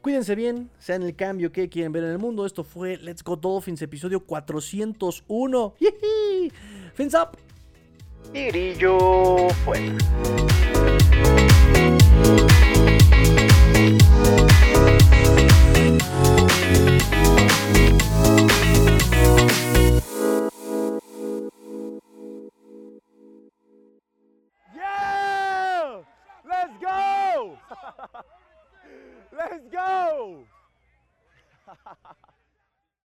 Cuídense 0.00 0.34
bien, 0.34 0.70
sean 0.78 1.02
el 1.02 1.14
cambio 1.14 1.52
que 1.52 1.68
quieren 1.68 1.92
ver 1.92 2.04
en 2.04 2.12
el 2.12 2.18
mundo. 2.18 2.46
Esto 2.46 2.64
fue 2.64 2.96
Let's 2.96 3.22
Go 3.22 3.36
Dolphins, 3.36 3.82
episodio 3.82 4.24
401. 4.24 5.74
Fins 6.94 7.14
up. 7.14 7.49
y 8.32 8.50
fuera. 9.64 9.98
Yeah! 24.76 26.02
Let's 26.48 26.72
go! 26.80 27.58
Let's 29.32 29.68
go! 29.72 30.44